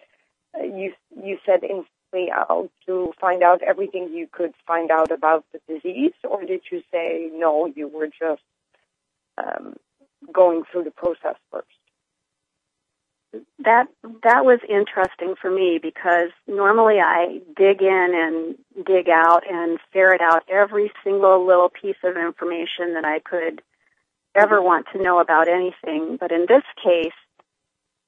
you 0.63 0.93
you 1.21 1.39
said 1.45 1.65
instantly 2.13 2.31
out 2.33 2.71
to 2.87 3.13
find 3.21 3.43
out 3.43 3.63
everything 3.63 4.11
you 4.13 4.29
could 4.31 4.53
find 4.67 4.91
out 4.91 5.11
about 5.11 5.45
the 5.53 5.61
disease, 5.69 6.13
or 6.25 6.45
did 6.45 6.63
you 6.71 6.83
say 6.93 7.31
no, 7.33 7.67
you 7.67 7.89
were 7.89 8.09
just 8.09 8.43
um, 9.39 9.77
going 10.33 10.63
through 10.71 10.85
the 10.85 10.91
process 10.91 11.37
first? 11.51 11.67
that 13.59 13.87
that 14.23 14.47
was 14.47 14.61
interesting 14.67 15.35
for 15.39 15.51
me 15.51 15.79
because 15.83 16.31
normally 16.47 17.01
I 17.05 17.41
dig 17.55 17.83
in 17.83 18.13
and 18.15 18.87
dig 18.87 19.11
out 19.11 19.43
and 19.47 19.79
ferret 19.93 20.23
out 20.23 20.45
every 20.49 20.91
single 21.05 21.47
little 21.47 21.69
piece 21.69 21.99
of 22.03 22.17
information 22.17 22.95
that 22.95 23.05
I 23.05 23.19
could 23.19 23.61
ever 24.35 24.63
want 24.63 24.87
to 24.95 25.03
know 25.03 25.19
about 25.19 25.49
anything. 25.49 26.17
But 26.19 26.33
in 26.33 26.47
this 26.49 26.63
case, 26.83 27.13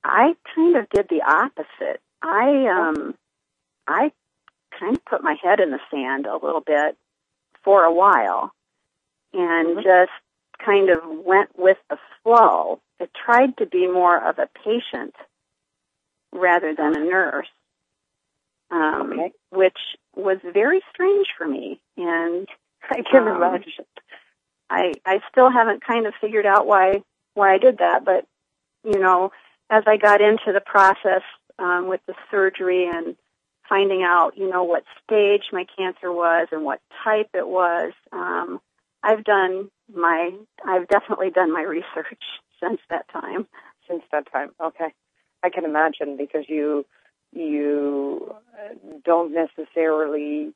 I 0.03 0.35
kind 0.55 0.77
of 0.77 0.89
did 0.89 1.09
the 1.11 1.21
opposite. 1.21 2.01
I 2.23 2.67
um 2.69 3.15
I 3.89 4.13
kind 4.79 4.97
of 4.97 5.05
put 5.05 5.25
my 5.25 5.37
head 5.43 5.61
in 5.61 5.71
the 5.71 5.81
sand 5.91 6.27
a 6.27 6.35
little 6.35 6.61
bit 6.61 6.97
for 7.65 7.85
a 7.85 7.93
while 7.93 8.53
and 9.33 9.69
mm-hmm. 9.69 9.81
just 9.83 10.13
kind 10.65 10.91
of 10.91 10.99
went 11.25 11.51
with 11.59 11.79
the 11.89 11.99
flow. 12.23 12.81
It 13.01 13.11
tried 13.15 13.57
to 13.59 13.67
be 13.67 13.87
more 13.87 14.17
of 14.17 14.39
a 14.39 14.49
patient 14.65 15.15
rather 16.33 16.75
than 16.75 16.97
a 16.97 17.05
nurse, 17.05 17.49
um, 18.71 19.13
okay. 19.13 19.33
which 19.51 19.79
was 20.15 20.39
very 20.53 20.83
strange 20.93 21.29
for 21.37 21.47
me. 21.47 21.81
And 21.97 22.47
I 22.91 23.03
can 23.03 23.27
um, 23.27 23.37
imagine. 23.37 23.85
I 24.71 24.93
I 25.07 25.21
still 25.31 25.51
haven't 25.51 25.85
kind 25.85 26.07
of 26.07 26.15
figured 26.21 26.47
out 26.47 26.67
why 26.67 27.03
why 27.35 27.55
I 27.55 27.59
did 27.59 27.79
that, 27.79 28.05
but 28.05 28.27
you 28.85 28.99
know, 28.99 29.33
as 29.71 29.85
I 29.87 29.97
got 29.97 30.21
into 30.21 30.53
the 30.53 30.61
process 30.61 31.23
um, 31.59 31.89
with 31.89 32.01
the 32.07 32.15
surgery 32.31 32.89
and 32.93 33.17
finding 33.69 34.03
out, 34.03 34.37
you 34.37 34.49
know, 34.49 34.65
what 34.65 34.85
stage 35.05 35.45
my 35.53 35.67
cancer 35.77 36.13
was 36.13 36.49
and 36.53 36.65
what 36.65 36.81
type 37.05 37.31
it 37.35 37.47
was, 37.47 37.93
um, 38.13 38.61
I've 39.03 39.25
done 39.25 39.71
my 39.95 40.33
I've 40.65 40.89
definitely 40.89 41.31
done 41.31 41.53
my 41.53 41.63
research 41.63 42.23
since 42.63 42.81
that 42.91 43.09
time. 43.13 43.47
Since 43.89 44.03
that 44.13 44.31
time, 44.31 44.51
okay. 44.61 44.93
I 45.43 45.51
can 45.51 45.65
imagine 45.65 46.17
because 46.17 46.45
you 46.49 46.85
you 47.33 48.35
don't 49.05 49.33
necessarily 49.33 50.53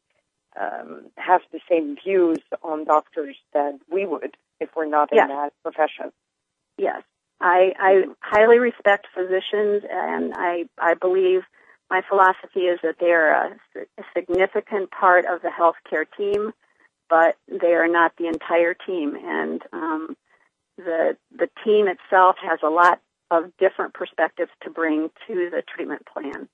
um, 0.61 1.07
have 1.17 1.41
the 1.53 1.61
same 1.71 1.97
views 2.03 2.39
on 2.63 2.85
doctors 2.85 3.37
that 3.53 3.79
we 3.91 4.07
would 4.07 4.37
if 4.61 4.71
we're 4.77 4.87
not 4.87 5.11
yes. 5.13 5.29
in 5.31 5.37
that 5.37 5.53
profession. 5.63 6.13
Yes, 6.77 7.03
I, 7.41 7.73
I 7.79 8.05
highly 8.21 8.59
respect 8.59 9.07
physicians, 9.15 9.83
and 9.91 10.33
I 10.35 10.65
I 10.79 10.95
believe 10.95 11.43
my 11.93 12.01
philosophy 12.09 12.61
is 12.61 12.81
that 12.83 12.97
they 12.99 13.11
are 13.11 13.35
a, 13.35 13.81
a 13.99 14.05
significant 14.17 14.91
part 14.91 15.27
of 15.27 15.43
the 15.43 15.51
healthcare 15.51 16.07
team, 16.17 16.53
but 17.11 17.37
they 17.49 17.75
are 17.75 17.87
not 17.87 18.13
the 18.17 18.29
entire 18.29 18.73
team, 18.73 19.15
and 19.15 19.63
um, 19.75 20.17
the 20.79 21.19
the 21.37 21.51
team 21.63 21.87
itself 21.89 22.37
has 22.43 22.61
a 22.63 22.71
lot 22.71 23.01
of 23.31 23.55
different 23.59 23.93
perspectives 23.93 24.51
to 24.63 24.71
bring 24.71 25.11
to 25.27 25.51
the 25.51 25.63
treatment 25.75 26.07
plan. 26.11 26.49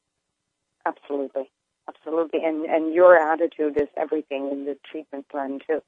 Absolutely. 0.84 1.48
Absolutely. 1.88 2.40
And 2.44 2.66
and 2.66 2.92
your 2.92 3.14
attitude 3.16 3.80
is 3.80 3.88
everything 3.96 4.50
in 4.50 4.64
the 4.64 4.76
treatment 4.90 5.28
plan 5.28 5.60
too. 5.64 5.80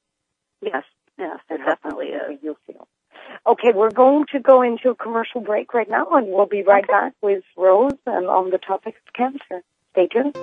Yes, 0.63 0.85
yes, 1.19 1.41
it 1.51 1.59
definitely 1.59 2.07
is. 2.07 2.39
You 2.41 2.57
feel. 2.69 2.87
Okay, 3.47 3.73
we're 3.75 3.91
going 3.91 4.27
to 4.33 4.41
go 4.41 4.63
into 4.63 4.91
a 4.91 4.95
commercial 4.95 5.41
break 5.41 5.75
right 5.75 5.89
now 5.89 6.09
and 6.11 6.29
we'll 6.29 6.47
be 6.47 6.63
right 6.63 6.85
okay. 6.85 6.93
back 6.93 7.15
with 7.23 7.45
Rose 7.57 7.93
and 8.07 8.27
on 8.27 8.51
the 8.51 8.59
topic 8.59 8.97
of 9.07 9.13
cancer. 9.13 9.63
Stay 9.93 10.09
tuned. 10.09 10.37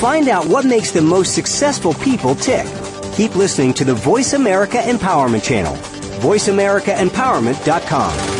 Find 0.00 0.28
out 0.30 0.46
what 0.46 0.64
makes 0.64 0.92
the 0.92 1.02
most 1.02 1.34
successful 1.34 1.92
people 1.92 2.34
tick. 2.34 2.64
Keep 3.16 3.36
listening 3.36 3.74
to 3.74 3.84
the 3.84 3.92
Voice 3.92 4.32
America 4.32 4.78
Empowerment 4.78 5.44
Channel. 5.44 5.74
VoiceAmericaEmpowerment.com. 6.22 8.39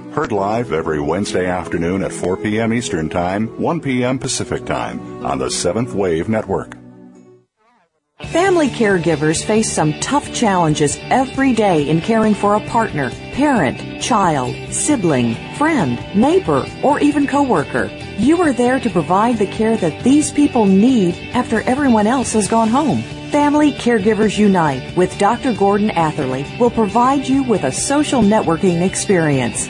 Heard 0.13 0.33
live 0.33 0.73
every 0.73 0.99
Wednesday 0.99 1.45
afternoon 1.45 2.03
at 2.03 2.11
4 2.11 2.35
p.m. 2.35 2.73
Eastern 2.73 3.07
Time, 3.07 3.47
1 3.57 3.79
p.m. 3.79 4.19
Pacific 4.19 4.65
Time 4.65 5.25
on 5.25 5.39
the 5.39 5.49
Seventh 5.49 5.93
Wave 5.93 6.27
Network. 6.27 6.75
Family 8.25 8.67
caregivers 8.67 9.41
face 9.41 9.71
some 9.71 9.93
tough 10.01 10.33
challenges 10.33 10.97
every 11.03 11.53
day 11.53 11.87
in 11.87 12.01
caring 12.01 12.33
for 12.33 12.55
a 12.55 12.67
partner, 12.67 13.09
parent, 13.31 14.01
child, 14.01 14.53
sibling, 14.73 15.35
friend, 15.55 15.97
neighbor, 16.13 16.65
or 16.83 16.99
even 16.99 17.25
coworker. 17.25 17.89
You 18.17 18.41
are 18.41 18.51
there 18.51 18.81
to 18.81 18.89
provide 18.89 19.37
the 19.37 19.47
care 19.47 19.77
that 19.77 20.03
these 20.03 20.29
people 20.29 20.65
need 20.65 21.15
after 21.33 21.61
everyone 21.61 22.05
else 22.05 22.33
has 22.33 22.49
gone 22.49 22.67
home. 22.67 23.01
Family 23.31 23.71
Caregivers 23.71 24.37
Unite 24.37 24.97
with 24.97 25.17
Dr. 25.17 25.53
Gordon 25.53 25.89
Atherley 25.91 26.45
will 26.59 26.69
provide 26.69 27.25
you 27.25 27.43
with 27.43 27.63
a 27.63 27.71
social 27.71 28.21
networking 28.21 28.85
experience. 28.85 29.69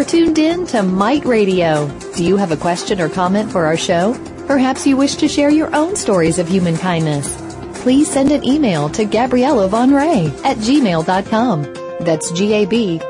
Are 0.00 0.04
tuned 0.04 0.38
in 0.38 0.66
to 0.68 0.82
Mite 0.82 1.26
Radio. 1.26 1.86
Do 2.16 2.24
you 2.24 2.38
have 2.38 2.52
a 2.52 2.56
question 2.56 3.02
or 3.02 3.10
comment 3.10 3.52
for 3.52 3.66
our 3.66 3.76
show? 3.76 4.14
Perhaps 4.46 4.86
you 4.86 4.96
wish 4.96 5.16
to 5.16 5.28
share 5.28 5.50
your 5.50 5.76
own 5.76 5.94
stories 5.94 6.38
of 6.38 6.48
human 6.48 6.78
kindness. 6.78 7.36
Please 7.82 8.10
send 8.10 8.30
an 8.32 8.42
email 8.42 8.88
to 8.88 9.04
Gabriella 9.04 9.68
van 9.68 9.90
Rij 9.90 10.32
at 10.42 10.56
gmail.com. 10.56 11.64
That's 12.00 12.30
G-A-B-R-I-E-L-L-A 12.30 13.02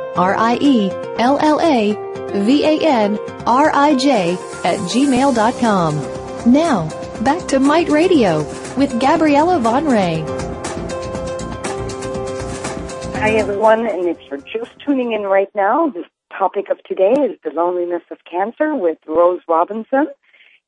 V-A-N-R-I-J 2.45 4.33
at 4.65 4.79
gmail.com. 4.91 6.53
Now, 6.53 6.89
back 7.23 7.47
to 7.51 7.61
Mite 7.61 7.89
Radio 7.91 8.43
with 8.77 8.99
Gabriella 9.01 9.61
van 9.61 9.85
Rij. 9.85 10.27
Hi, 13.15 13.31
everyone, 13.37 13.87
and 13.87 14.09
if 14.09 14.19
you're 14.29 14.39
just 14.39 14.77
tuning 14.85 15.13
in 15.13 15.23
right 15.23 15.55
now, 15.55 15.89
the 15.89 16.03
topic 16.37 16.71
of 16.71 16.83
today 16.85 17.13
is 17.13 17.39
the 17.45 17.51
loneliness 17.51 18.03
of 18.11 18.19
cancer 18.25 18.75
with 18.75 18.99
Rose 19.07 19.41
Robinson. 19.49 20.09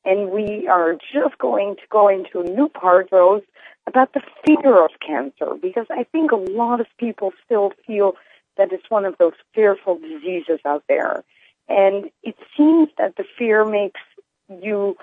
And 0.05 0.31
we 0.31 0.67
are 0.69 0.95
just 0.95 1.39
going 1.39 1.77
to 1.77 1.83
go 1.89 2.09
into 2.09 2.41
a 2.41 2.45
new 2.45 2.69
part, 2.69 3.09
Rose, 3.13 3.43
about 3.87 4.13
the 4.13 4.23
fear 4.45 4.85
of 4.85 4.91
cancer, 5.07 5.55
because 5.61 5.87
I 5.91 6.05
think 6.05 6.33
a 6.33 6.37
lot 6.37 6.81
of 6.81 6.87
people 6.99 7.33
still 7.45 7.73
feel 7.87 8.15
that 8.57 8.73
it's 8.73 8.91
one 8.91 9.05
of 9.05 9.17
those 9.19 9.35
fearful 9.55 9.99
diseases 9.99 10.61
out 10.65 10.85
there. 10.89 11.25
And 11.69 12.11
it 12.23 12.37
seems 12.57 12.89
that 12.99 13.17
the 13.17 13.25
fear 13.39 13.65
makes 13.65 14.01
you 14.49 14.97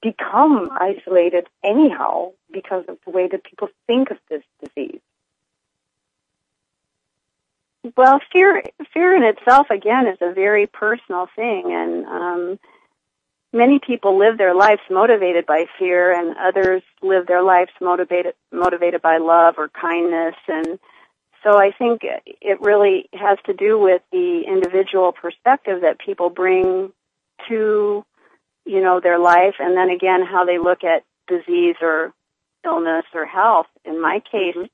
become 0.00 0.70
isolated 0.72 1.46
anyhow 1.62 2.32
because 2.50 2.84
of 2.88 2.98
the 3.04 3.10
way 3.10 3.28
that 3.28 3.44
people 3.44 3.68
think 3.86 4.10
of 4.10 4.18
this 4.30 4.42
disease. 4.62 5.00
Well, 7.96 8.20
fear 8.32 8.62
fear 8.94 9.16
in 9.16 9.24
itself 9.24 9.68
again 9.70 10.06
is 10.06 10.18
a 10.20 10.32
very 10.32 10.68
personal 10.68 11.26
thing, 11.34 11.64
and 11.66 12.06
um, 12.06 12.58
many 13.52 13.80
people 13.84 14.18
live 14.18 14.38
their 14.38 14.54
lives 14.54 14.82
motivated 14.88 15.46
by 15.46 15.64
fear, 15.80 16.12
and 16.12 16.36
others 16.38 16.82
live 17.02 17.26
their 17.26 17.42
lives 17.42 17.72
motivated 17.80 18.34
motivated 18.52 19.02
by 19.02 19.18
love 19.18 19.56
or 19.58 19.68
kindness, 19.68 20.36
and 20.46 20.78
so 21.42 21.58
I 21.58 21.72
think 21.76 22.02
it 22.04 22.60
really 22.60 23.08
has 23.14 23.38
to 23.46 23.52
do 23.52 23.80
with 23.80 24.02
the 24.12 24.42
individual 24.46 25.10
perspective 25.10 25.80
that 25.82 25.98
people 25.98 26.30
bring 26.30 26.92
to 27.48 28.04
you 28.64 28.80
know 28.80 29.00
their 29.00 29.18
life, 29.18 29.56
and 29.58 29.76
then 29.76 29.90
again 29.90 30.22
how 30.24 30.44
they 30.44 30.58
look 30.58 30.84
at 30.84 31.02
disease 31.26 31.74
or 31.82 32.12
illness 32.64 33.06
or 33.12 33.26
health. 33.26 33.66
In 33.84 34.00
my 34.00 34.22
case. 34.30 34.68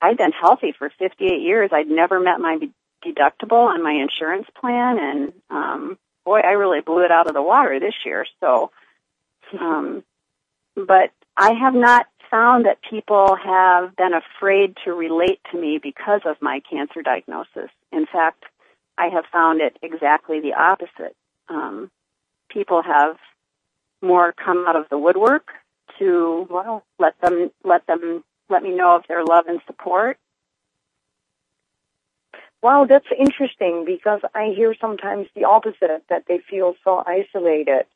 I'd 0.00 0.16
been 0.16 0.32
healthy 0.32 0.72
for 0.78 0.90
58 0.98 1.40
years. 1.40 1.70
I'd 1.72 1.88
never 1.88 2.20
met 2.20 2.40
my 2.40 2.58
deductible 3.04 3.66
on 3.66 3.82
my 3.82 3.92
insurance 3.92 4.46
plan, 4.60 4.98
and 4.98 5.32
um, 5.50 5.98
boy, 6.24 6.40
I 6.40 6.52
really 6.52 6.80
blew 6.80 7.04
it 7.04 7.10
out 7.10 7.26
of 7.26 7.34
the 7.34 7.42
water 7.42 7.78
this 7.80 7.94
year. 8.04 8.26
So, 8.40 8.70
um, 9.58 10.04
but 10.74 11.10
I 11.36 11.52
have 11.52 11.74
not 11.74 12.06
found 12.30 12.66
that 12.66 12.78
people 12.88 13.36
have 13.42 13.96
been 13.96 14.12
afraid 14.12 14.76
to 14.84 14.92
relate 14.92 15.40
to 15.52 15.60
me 15.60 15.80
because 15.82 16.20
of 16.26 16.36
my 16.40 16.60
cancer 16.70 17.02
diagnosis. 17.02 17.70
In 17.92 18.06
fact, 18.06 18.44
I 18.98 19.08
have 19.08 19.24
found 19.32 19.60
it 19.60 19.76
exactly 19.82 20.40
the 20.40 20.54
opposite. 20.54 21.16
Um, 21.48 21.90
people 22.50 22.82
have 22.82 23.16
more 24.02 24.32
come 24.32 24.66
out 24.68 24.76
of 24.76 24.86
the 24.90 24.98
woodwork 24.98 25.48
to 25.98 26.46
well, 26.50 26.84
let 26.98 27.20
them 27.20 27.50
let 27.64 27.86
them 27.86 28.22
let 28.48 28.62
me 28.62 28.74
know 28.74 28.96
of 28.96 29.04
their 29.08 29.24
love 29.24 29.46
and 29.46 29.60
support. 29.66 30.18
Wow, 32.62 32.86
that's 32.88 33.06
interesting 33.16 33.84
because 33.86 34.20
I 34.34 34.52
hear 34.54 34.74
sometimes 34.80 35.28
the 35.34 35.44
opposite 35.44 36.02
that 36.08 36.24
they 36.26 36.38
feel 36.38 36.74
so 36.82 37.04
isolated 37.06 37.86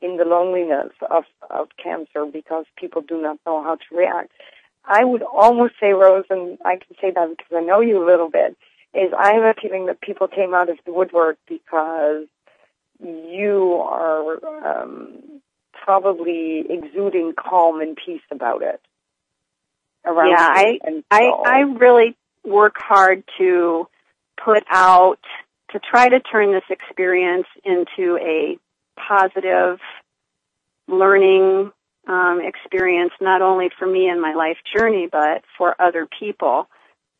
in 0.00 0.16
the 0.16 0.24
loneliness 0.24 0.92
of, 1.10 1.24
of 1.50 1.68
cancer 1.82 2.24
because 2.26 2.64
people 2.78 3.02
do 3.02 3.20
not 3.20 3.38
know 3.44 3.62
how 3.62 3.74
to 3.74 3.96
react. 3.96 4.30
I 4.84 5.04
would 5.04 5.22
almost 5.22 5.74
say, 5.80 5.92
Rose, 5.92 6.26
and 6.30 6.58
I 6.64 6.76
can 6.76 6.94
say 7.00 7.10
that 7.10 7.28
because 7.30 7.52
I 7.56 7.60
know 7.60 7.80
you 7.80 8.04
a 8.04 8.06
little 8.06 8.30
bit, 8.30 8.56
is 8.92 9.12
I 9.18 9.32
have 9.32 9.42
a 9.42 9.54
feeling 9.60 9.86
that 9.86 10.00
people 10.00 10.28
came 10.28 10.54
out 10.54 10.68
of 10.68 10.78
the 10.86 10.92
woodwork 10.92 11.38
because 11.48 12.26
you 13.02 13.82
are 13.82 14.38
um, 14.64 15.40
probably 15.72 16.64
exuding 16.68 17.32
calm 17.36 17.80
and 17.80 17.96
peace 17.96 18.22
about 18.30 18.62
it 18.62 18.80
around 20.04 20.30
yeah, 20.30 20.36
I, 20.38 20.78
I, 21.10 21.30
I 21.46 21.58
really 21.60 22.16
work 22.44 22.74
hard 22.78 23.24
to 23.38 23.88
put 24.42 24.64
out, 24.70 25.20
to 25.70 25.80
try 25.80 26.08
to 26.08 26.20
turn 26.20 26.52
this 26.52 26.64
experience 26.70 27.46
into 27.64 28.18
a 28.20 28.58
positive 28.96 29.78
learning 30.86 31.72
um, 32.06 32.40
experience, 32.42 33.12
not 33.20 33.42
only 33.42 33.70
for 33.78 33.86
me 33.86 34.08
and 34.08 34.20
my 34.20 34.34
life 34.34 34.58
journey, 34.76 35.08
but 35.10 35.42
for 35.56 35.74
other 35.80 36.06
people. 36.18 36.68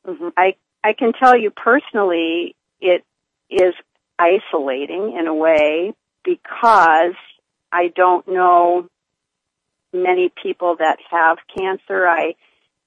Mm-hmm. 0.07 0.29
I, 0.37 0.57
I 0.83 0.93
can 0.93 1.13
tell 1.13 1.37
you 1.37 1.51
personally, 1.51 2.55
it 2.81 3.05
is 3.51 3.75
isolating 4.19 5.17
in 5.19 5.27
a 5.27 5.35
way 5.35 5.95
because 6.25 7.15
I 7.73 7.89
don't 7.95 8.29
know 8.29 8.89
many 9.93 10.31
people 10.43 10.77
that 10.79 10.99
have 11.11 11.39
cancer. 11.57 12.07
I 12.07 12.35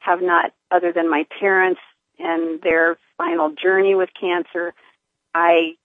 have 0.07 0.21
not, 0.21 0.53
other 0.71 0.93
than 0.93 1.09
my 1.09 1.25
parents 1.39 1.81
and 2.17 2.61
their 2.61 2.97
final 3.17 3.51
journey 3.51 3.93
with 3.93 4.09
cancer, 4.19 4.73
I, 5.33 5.75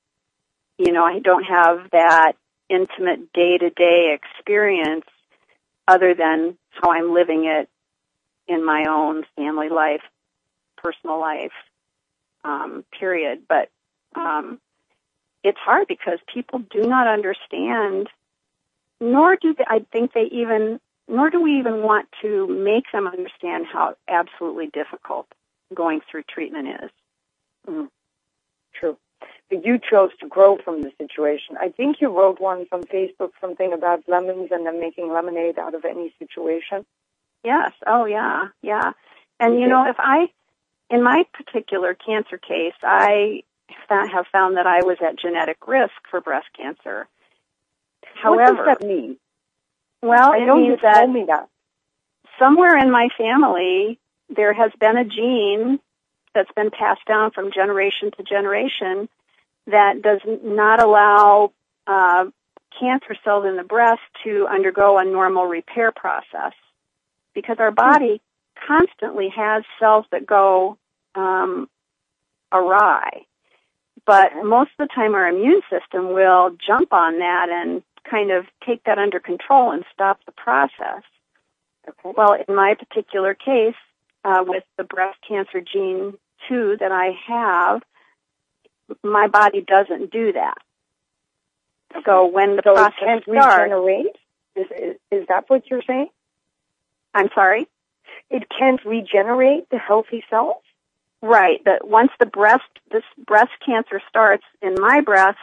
you 0.78 0.92
know, 0.92 1.04
I 1.04 1.18
don't 1.18 1.44
have 1.44 1.90
that 1.90 2.34
intimate 2.68 3.32
day 3.32 3.58
to 3.58 3.70
day 3.70 4.16
experience 4.16 5.04
other 5.88 6.14
than 6.14 6.56
how 6.70 6.92
I'm 6.92 7.12
living 7.12 7.44
it 7.46 7.68
in 8.46 8.64
my 8.64 8.84
own 8.88 9.24
family 9.36 9.68
life, 9.68 10.02
personal 10.76 11.20
life, 11.20 11.52
um, 12.44 12.84
period. 12.98 13.42
But, 13.48 13.68
um, 14.14 14.60
it's 15.44 15.58
hard 15.58 15.88
because 15.88 16.20
people 16.32 16.60
do 16.70 16.82
not 16.82 17.08
understand, 17.08 18.08
nor 19.00 19.36
do 19.36 19.54
they, 19.58 19.64
I 19.66 19.80
think 19.90 20.12
they 20.12 20.28
even 20.30 20.80
nor 21.08 21.30
do 21.30 21.40
we 21.40 21.58
even 21.58 21.82
want 21.82 22.08
to 22.22 22.46
make 22.46 22.84
them 22.92 23.06
understand 23.06 23.66
how 23.70 23.96
absolutely 24.08 24.68
difficult 24.68 25.26
going 25.74 26.00
through 26.10 26.22
treatment 26.24 26.68
is. 26.82 26.90
Mm. 27.68 27.88
True. 28.78 28.96
But 29.50 29.64
you 29.64 29.78
chose 29.78 30.10
to 30.20 30.28
grow 30.28 30.58
from 30.64 30.82
the 30.82 30.90
situation. 30.98 31.56
I 31.60 31.68
think 31.68 32.00
you 32.00 32.08
wrote 32.08 32.40
once 32.40 32.68
on 32.72 32.82
Facebook 32.84 33.30
something 33.40 33.72
about 33.72 34.02
lemons 34.08 34.48
and 34.50 34.66
then 34.66 34.80
making 34.80 35.12
lemonade 35.12 35.58
out 35.58 35.74
of 35.74 35.84
any 35.84 36.14
situation. 36.18 36.84
Yes. 37.44 37.72
Oh, 37.86 38.04
yeah. 38.04 38.48
Yeah. 38.62 38.92
And 39.38 39.58
you 39.60 39.68
know, 39.68 39.88
if 39.88 39.96
I, 39.98 40.28
in 40.90 41.02
my 41.02 41.24
particular 41.32 41.94
cancer 41.94 42.38
case, 42.38 42.74
I 42.82 43.42
have 43.88 44.26
found 44.30 44.56
that 44.56 44.66
I 44.66 44.82
was 44.84 44.98
at 45.06 45.18
genetic 45.18 45.66
risk 45.66 45.92
for 46.10 46.20
breast 46.20 46.46
cancer. 46.56 47.08
However, 48.14 48.54
what 48.54 48.66
does 48.66 48.78
that 48.78 48.86
mean? 48.86 49.16
Well, 50.02 50.32
I 50.32 50.40
know 50.40 50.58
you 50.58 50.76
told 50.76 51.10
me 51.10 51.24
that. 51.28 51.48
Somewhere 52.38 52.76
in 52.76 52.90
my 52.90 53.08
family, 53.16 54.00
there 54.34 54.52
has 54.52 54.72
been 54.80 54.96
a 54.96 55.04
gene 55.04 55.78
that's 56.34 56.50
been 56.56 56.70
passed 56.70 57.04
down 57.06 57.30
from 57.30 57.52
generation 57.52 58.10
to 58.16 58.22
generation 58.24 59.08
that 59.68 60.02
does 60.02 60.20
not 60.42 60.82
allow 60.82 61.52
uh, 61.86 62.24
cancer 62.80 63.14
cells 63.22 63.44
in 63.46 63.56
the 63.56 63.62
breast 63.62 64.00
to 64.24 64.48
undergo 64.48 64.98
a 64.98 65.04
normal 65.04 65.46
repair 65.46 65.92
process 65.92 66.52
because 67.34 67.56
our 67.60 67.70
body 67.70 68.20
constantly 68.66 69.28
has 69.28 69.62
cells 69.78 70.04
that 70.10 70.26
go 70.26 70.78
um, 71.14 71.68
awry. 72.50 73.24
But 74.04 74.32
most 74.42 74.70
of 74.78 74.88
the 74.88 74.94
time, 74.94 75.14
our 75.14 75.28
immune 75.28 75.62
system 75.70 76.12
will 76.12 76.56
jump 76.66 76.92
on 76.92 77.20
that 77.20 77.48
and 77.50 77.82
kind 78.08 78.30
of 78.30 78.44
take 78.66 78.84
that 78.84 78.98
under 78.98 79.20
control 79.20 79.72
and 79.72 79.84
stop 79.92 80.20
the 80.26 80.32
process. 80.32 81.02
Okay. 81.88 82.12
Well, 82.16 82.34
in 82.34 82.54
my 82.54 82.74
particular 82.74 83.34
case, 83.34 83.74
uh, 84.24 84.44
with 84.46 84.64
the 84.76 84.84
breast 84.84 85.18
cancer 85.26 85.60
gene 85.60 86.14
2 86.48 86.76
that 86.80 86.92
I 86.92 87.10
have, 87.26 87.82
my 89.02 89.26
body 89.28 89.64
doesn't 89.66 90.12
do 90.12 90.32
that. 90.32 90.58
So 92.04 92.26
when 92.26 92.56
the 92.56 92.62
so 92.64 92.74
process 92.74 93.22
starts, 93.22 93.26
regenerate? 93.26 94.16
Is, 94.56 94.66
is, 94.70 94.96
is 95.10 95.26
that 95.28 95.44
what 95.48 95.68
you're 95.70 95.82
saying? 95.86 96.08
I'm 97.14 97.28
sorry? 97.34 97.68
It 98.30 98.44
can't 98.48 98.82
regenerate 98.84 99.68
the 99.70 99.78
healthy 99.78 100.24
cells? 100.30 100.62
Right. 101.20 101.62
That 101.64 101.86
once 101.86 102.10
the 102.18 102.26
breast, 102.26 102.64
this 102.90 103.04
breast 103.26 103.52
cancer 103.64 104.00
starts 104.08 104.44
in 104.60 104.74
my 104.78 105.00
breast, 105.00 105.38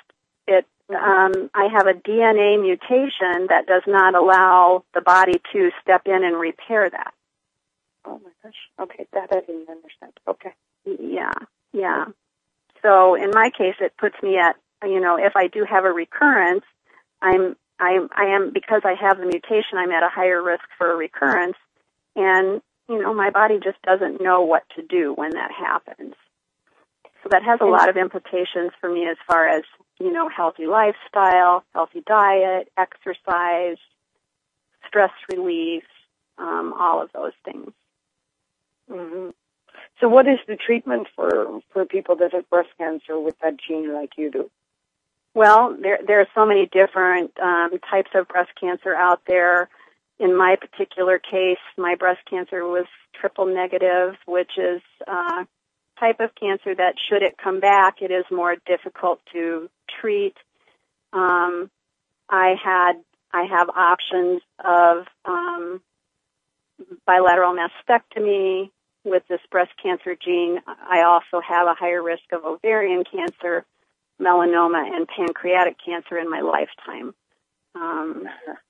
it 0.47 0.65
um, 0.89 1.49
I 1.53 1.67
have 1.71 1.87
a 1.87 1.93
DNA 1.93 2.61
mutation 2.61 3.47
that 3.49 3.67
does 3.67 3.83
not 3.87 4.15
allow 4.15 4.83
the 4.93 5.01
body 5.01 5.41
to 5.53 5.69
step 5.81 6.03
in 6.05 6.23
and 6.23 6.39
repair 6.39 6.89
that. 6.89 7.13
Oh 8.05 8.19
my 8.23 8.31
gosh. 8.43 8.55
Okay, 8.81 9.05
that 9.13 9.29
I 9.31 9.41
didn't 9.41 9.69
understand. 9.69 10.13
Okay. 10.27 10.53
Yeah, 10.85 11.33
yeah. 11.73 12.05
So 12.81 13.15
in 13.15 13.31
my 13.31 13.51
case, 13.55 13.75
it 13.79 13.93
puts 13.97 14.15
me 14.23 14.37
at 14.37 14.55
you 14.83 14.99
know 14.99 15.17
if 15.17 15.35
I 15.35 15.47
do 15.47 15.65
have 15.69 15.85
a 15.85 15.91
recurrence, 15.91 16.63
I'm 17.21 17.55
I'm 17.79 18.09
I 18.15 18.35
am 18.35 18.51
because 18.53 18.81
I 18.85 18.95
have 18.99 19.17
the 19.17 19.25
mutation, 19.25 19.77
I'm 19.77 19.91
at 19.91 20.03
a 20.03 20.09
higher 20.09 20.41
risk 20.41 20.63
for 20.77 20.91
a 20.91 20.95
recurrence, 20.95 21.57
and 22.15 22.61
you 22.87 23.01
know 23.01 23.13
my 23.13 23.29
body 23.29 23.59
just 23.63 23.81
doesn't 23.83 24.21
know 24.21 24.41
what 24.41 24.63
to 24.75 24.81
do 24.81 25.13
when 25.13 25.31
that 25.31 25.51
happens. 25.51 26.15
So 27.23 27.29
that 27.31 27.43
has 27.43 27.59
a 27.61 27.65
lot 27.65 27.89
of 27.89 27.97
implications 27.97 28.71
for 28.79 28.89
me 28.89 29.07
as 29.07 29.17
far 29.27 29.47
as 29.47 29.63
you 29.99 30.11
know, 30.11 30.29
healthy 30.29 30.65
lifestyle, 30.65 31.63
healthy 31.73 32.01
diet, 32.05 32.71
exercise, 32.77 33.77
stress 34.87 35.11
relief, 35.31 35.83
um, 36.37 36.73
all 36.79 37.01
of 37.01 37.09
those 37.13 37.33
things. 37.43 37.71
Mm-hmm. 38.89 39.29
So, 39.99 40.07
what 40.07 40.27
is 40.27 40.39
the 40.47 40.55
treatment 40.55 41.07
for 41.15 41.59
for 41.71 41.85
people 41.85 42.15
that 42.17 42.33
have 42.33 42.49
breast 42.49 42.69
cancer 42.77 43.19
with 43.19 43.35
that 43.43 43.55
gene, 43.57 43.93
like 43.93 44.11
you 44.17 44.31
do? 44.31 44.49
Well, 45.35 45.77
there 45.79 45.99
there 46.05 46.21
are 46.21 46.27
so 46.33 46.45
many 46.45 46.65
different 46.65 47.37
um, 47.39 47.71
types 47.89 48.11
of 48.15 48.27
breast 48.27 48.51
cancer 48.59 48.95
out 48.95 49.21
there. 49.27 49.69
In 50.17 50.35
my 50.35 50.57
particular 50.57 51.19
case, 51.19 51.59
my 51.77 51.95
breast 51.95 52.21
cancer 52.29 52.65
was 52.65 52.85
triple 53.13 53.45
negative, 53.45 54.15
which 54.25 54.51
is 54.57 54.81
a 55.07 55.45
type 55.99 56.19
of 56.19 56.29
cancer 56.35 56.73
that, 56.75 56.95
should 57.09 57.23
it 57.23 57.35
come 57.37 57.59
back, 57.59 58.01
it 58.01 58.11
is 58.11 58.25
more 58.31 58.55
difficult 58.65 59.19
to 59.33 59.69
treat. 59.99 60.35
Um, 61.13 61.69
I 62.29 62.55
had 62.63 62.93
I 63.31 63.43
have 63.43 63.69
options 63.69 64.41
of 64.63 65.05
um, 65.25 65.81
bilateral 67.05 67.55
mastectomy 67.55 68.71
with 69.03 69.23
this 69.27 69.41
breast 69.51 69.71
cancer 69.81 70.15
gene. 70.15 70.59
I 70.67 71.03
also 71.03 71.41
have 71.47 71.67
a 71.67 71.73
higher 71.73 72.01
risk 72.01 72.23
of 72.31 72.43
ovarian 72.43 73.03
cancer, 73.03 73.65
melanoma, 74.19 74.95
and 74.95 75.07
pancreatic 75.07 75.77
cancer 75.83 76.17
in 76.17 76.29
my 76.29 76.41
lifetime. 76.41 77.13
Um, 77.75 78.27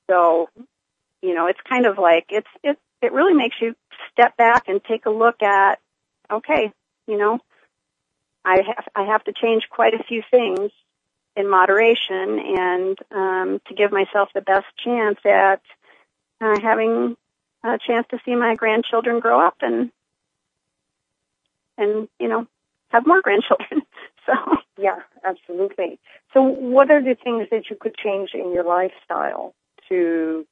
so, 0.10 0.50
you 1.22 1.34
know, 1.34 1.48
it's 1.48 1.60
kind 1.68 1.86
of 1.86 1.98
like 1.98 2.26
it's 2.30 2.48
it 2.64 2.78
it 3.02 3.14
really 3.14 3.34
makes 3.34 3.56
you 3.62 3.76
step 4.12 4.36
back 4.38 4.68
and 4.68 4.82
take 4.84 5.06
a 5.06 5.10
look 5.10 5.42
at, 5.42 5.80
okay, 6.30 6.72
you 7.10 7.18
know, 7.18 7.40
I 8.46 8.62
have 8.62 8.88
I 8.96 9.04
have 9.06 9.24
to 9.26 9.34
change 9.34 9.68
quite 9.70 9.94
a 9.94 10.04
few 10.04 10.22
things 10.30 10.72
in 11.36 11.50
moderation 11.50 12.40
and 12.40 12.98
um, 13.12 13.62
to 13.68 13.74
give 13.76 13.92
myself 13.92 14.30
the 14.34 14.42
best 14.42 14.68
chance 14.84 15.20
at 15.26 15.62
uh, 16.42 16.60
having 16.62 17.18
a 17.64 17.78
chance 17.86 18.06
to 18.12 18.20
see 18.24 18.36
my 18.36 18.56
grandchildren 18.56 19.20
grow 19.20 19.46
up 19.46 19.58
and 19.62 19.92
and 21.78 22.08
you 22.20 22.28
know 22.28 22.46
have 22.90 23.08
more 23.08 23.22
grandchildren. 23.28 23.82
so 24.26 24.34
yeah, 24.78 25.00
absolutely. 25.24 26.00
So 26.34 26.44
what 26.44 26.92
are 26.92 27.02
the 27.02 27.16
things 27.16 27.48
that 27.52 27.70
you 27.70 27.76
could 27.80 27.96
change 27.98 28.32
in 28.34 28.54
your 28.54 28.64
lifestyle 28.64 29.54
to 29.90 30.46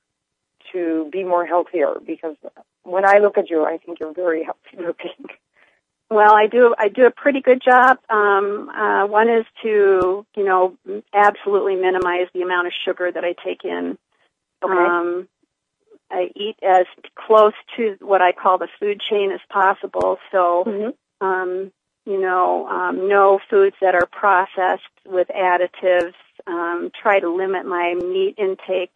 to 0.73 1.09
be 1.11 1.23
more 1.23 1.45
healthier? 1.45 1.95
Because 2.05 2.35
when 2.83 3.05
I 3.05 3.19
look 3.19 3.37
at 3.37 3.49
you, 3.49 3.63
I 3.63 3.77
think 3.77 3.99
you're 3.99 4.13
very 4.13 4.43
healthy 4.43 4.77
looking. 4.85 5.27
Well, 6.09 6.33
I 6.33 6.47
do. 6.47 6.73
I 6.77 6.87
do 6.87 7.05
a 7.05 7.11
pretty 7.11 7.41
good 7.41 7.61
job. 7.61 7.97
Um, 8.09 8.69
uh, 8.69 9.07
one 9.07 9.29
is 9.29 9.45
to, 9.63 10.25
you 10.35 10.45
know, 10.45 10.77
absolutely 11.13 11.75
minimize 11.75 12.27
the 12.33 12.43
amount 12.43 12.67
of 12.67 12.73
sugar 12.85 13.11
that 13.11 13.25
I 13.25 13.33
take 13.43 13.65
in. 13.65 13.97
Okay. 14.63 14.73
Um, 14.73 15.27
I 16.09 16.29
eat 16.33 16.55
as 16.63 16.85
close 17.15 17.53
to 17.75 17.97
what 17.99 18.21
I 18.21 18.31
call 18.31 18.57
the 18.57 18.69
food 18.79 19.01
chain 19.01 19.31
as 19.31 19.41
possible. 19.49 20.17
So, 20.31 20.63
mm-hmm. 20.65 21.25
um, 21.25 21.71
you 22.05 22.21
know, 22.21 22.67
um, 22.67 23.09
no 23.09 23.39
foods 23.49 23.75
that 23.81 23.93
are 23.93 24.07
processed 24.09 24.83
with 25.05 25.27
additives. 25.27 26.13
Um, 26.45 26.89
try 27.01 27.19
to 27.19 27.29
limit 27.29 27.65
my 27.65 27.93
meat 27.95 28.35
intake. 28.37 28.95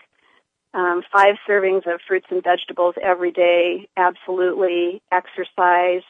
Um, 0.73 1.03
five 1.11 1.35
servings 1.45 1.85
of 1.93 1.99
fruits 2.07 2.27
and 2.29 2.41
vegetables 2.41 2.95
every 3.01 3.31
day. 3.31 3.89
Absolutely. 3.97 5.01
Exercise 5.11 6.03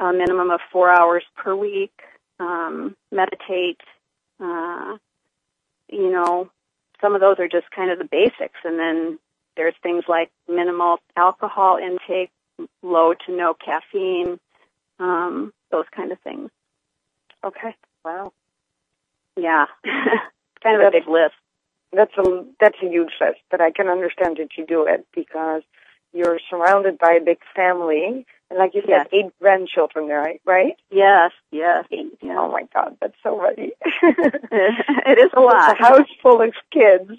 a 0.00 0.12
minimum 0.12 0.50
of 0.50 0.60
four 0.72 0.90
hours 0.90 1.24
per 1.36 1.54
week. 1.54 1.92
Um, 2.40 2.96
meditate. 3.12 3.80
Uh, 4.40 4.96
you 5.88 6.10
know, 6.10 6.50
some 7.00 7.14
of 7.14 7.20
those 7.20 7.38
are 7.38 7.48
just 7.48 7.70
kind 7.70 7.90
of 7.90 7.98
the 7.98 8.04
basics, 8.04 8.58
and 8.64 8.78
then 8.78 9.18
there's 9.56 9.74
things 9.82 10.04
like 10.08 10.30
minimal 10.48 10.98
alcohol 11.16 11.76
intake, 11.76 12.30
low 12.82 13.14
to 13.26 13.36
no 13.36 13.54
caffeine, 13.54 14.40
um, 14.98 15.52
those 15.70 15.84
kind 15.94 16.12
of 16.12 16.18
things. 16.20 16.50
Okay. 17.44 17.74
Wow. 18.04 18.32
Yeah. 19.36 19.66
kind 20.62 20.76
of 20.76 20.82
that's, 20.82 20.94
a 20.94 21.00
big 21.00 21.08
list. 21.08 21.34
That's 21.92 22.16
a 22.18 22.44
that's 22.58 22.78
a 22.82 22.88
huge 22.88 23.12
list, 23.20 23.40
but 23.50 23.60
I 23.60 23.70
can 23.70 23.88
understand 23.88 24.38
that 24.38 24.56
you 24.56 24.66
do 24.66 24.86
it 24.86 25.06
because 25.14 25.62
you're 26.12 26.40
surrounded 26.50 26.98
by 26.98 27.18
a 27.20 27.24
big 27.24 27.38
family, 27.54 28.26
and 28.54 28.60
like 28.60 28.74
you 28.74 28.82
said, 28.82 28.88
yes. 28.88 29.06
eight 29.12 29.32
grandchildren, 29.40 30.06
right? 30.06 30.40
Right? 30.44 30.76
Yes. 30.88 31.32
Yes. 31.50 31.86
Eight. 31.90 32.18
Oh 32.22 32.52
my 32.52 32.68
God, 32.72 32.96
that's 33.00 33.16
so 33.20 33.40
many. 33.40 33.72
it 34.02 35.18
is 35.18 35.30
a 35.36 35.40
lot. 35.40 35.72
It's 35.72 35.80
a 35.80 35.82
house 35.82 36.08
full 36.22 36.40
of 36.40 36.54
kids, 36.72 37.18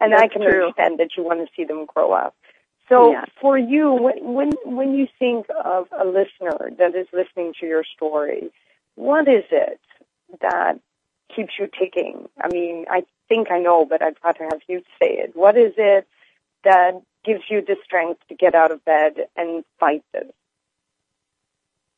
and 0.00 0.12
that's 0.12 0.22
I 0.22 0.26
can 0.26 0.42
true. 0.42 0.64
understand 0.64 0.98
that 0.98 1.10
you 1.16 1.22
want 1.22 1.38
to 1.38 1.46
see 1.54 1.62
them 1.64 1.86
grow 1.86 2.12
up. 2.12 2.34
So 2.88 3.12
yes. 3.12 3.28
for 3.40 3.56
you, 3.56 3.92
when, 3.92 4.34
when 4.34 4.50
when 4.64 4.94
you 4.94 5.06
think 5.20 5.46
of 5.64 5.86
a 5.96 6.04
listener 6.04 6.72
that 6.78 6.96
is 6.96 7.06
listening 7.12 7.54
to 7.60 7.66
your 7.66 7.84
story, 7.84 8.50
what 8.96 9.28
is 9.28 9.44
it 9.52 9.80
that 10.40 10.80
keeps 11.34 11.52
you 11.60 11.68
ticking? 11.78 12.28
I 12.40 12.48
mean, 12.48 12.86
I 12.90 13.04
think 13.28 13.52
I 13.52 13.60
know, 13.60 13.86
but 13.86 14.02
I'd 14.02 14.16
rather 14.24 14.48
have 14.50 14.62
you 14.66 14.80
say 15.00 15.10
it. 15.10 15.36
What 15.36 15.56
is 15.56 15.74
it 15.76 16.08
that 16.64 17.00
gives 17.24 17.42
you 17.48 17.64
the 17.64 17.76
strength 17.84 18.20
to 18.30 18.34
get 18.34 18.56
out 18.56 18.72
of 18.72 18.84
bed 18.84 19.28
and 19.36 19.64
fight 19.78 20.02
this? 20.12 20.32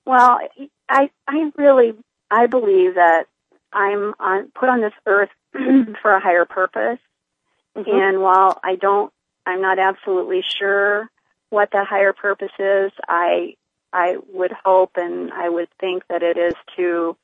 Well, 0.06 0.38
I 0.88 1.10
I 1.26 1.52
really 1.56 1.94
I 2.30 2.46
believe 2.46 2.94
that 2.94 3.24
I'm 3.72 4.14
on, 4.20 4.50
put 4.54 4.68
on 4.68 4.80
this 4.80 4.92
earth 5.06 5.30
for 6.02 6.12
a 6.12 6.20
higher 6.20 6.44
purpose, 6.44 6.98
mm-hmm. 7.76 7.90
and 7.90 8.20
while 8.20 8.60
I 8.62 8.76
don't, 8.76 9.12
I'm 9.46 9.62
not 9.62 9.78
absolutely 9.78 10.42
sure 10.58 11.10
what 11.50 11.70
that 11.72 11.86
higher 11.86 12.12
purpose 12.12 12.52
is. 12.58 12.92
I 13.08 13.54
I 13.92 14.16
would 14.32 14.52
hope 14.64 14.92
and 14.96 15.32
I 15.32 15.48
would 15.48 15.68
think 15.80 16.02
that 16.08 16.22
it 16.22 16.36
is 16.36 16.54
to 16.76 17.16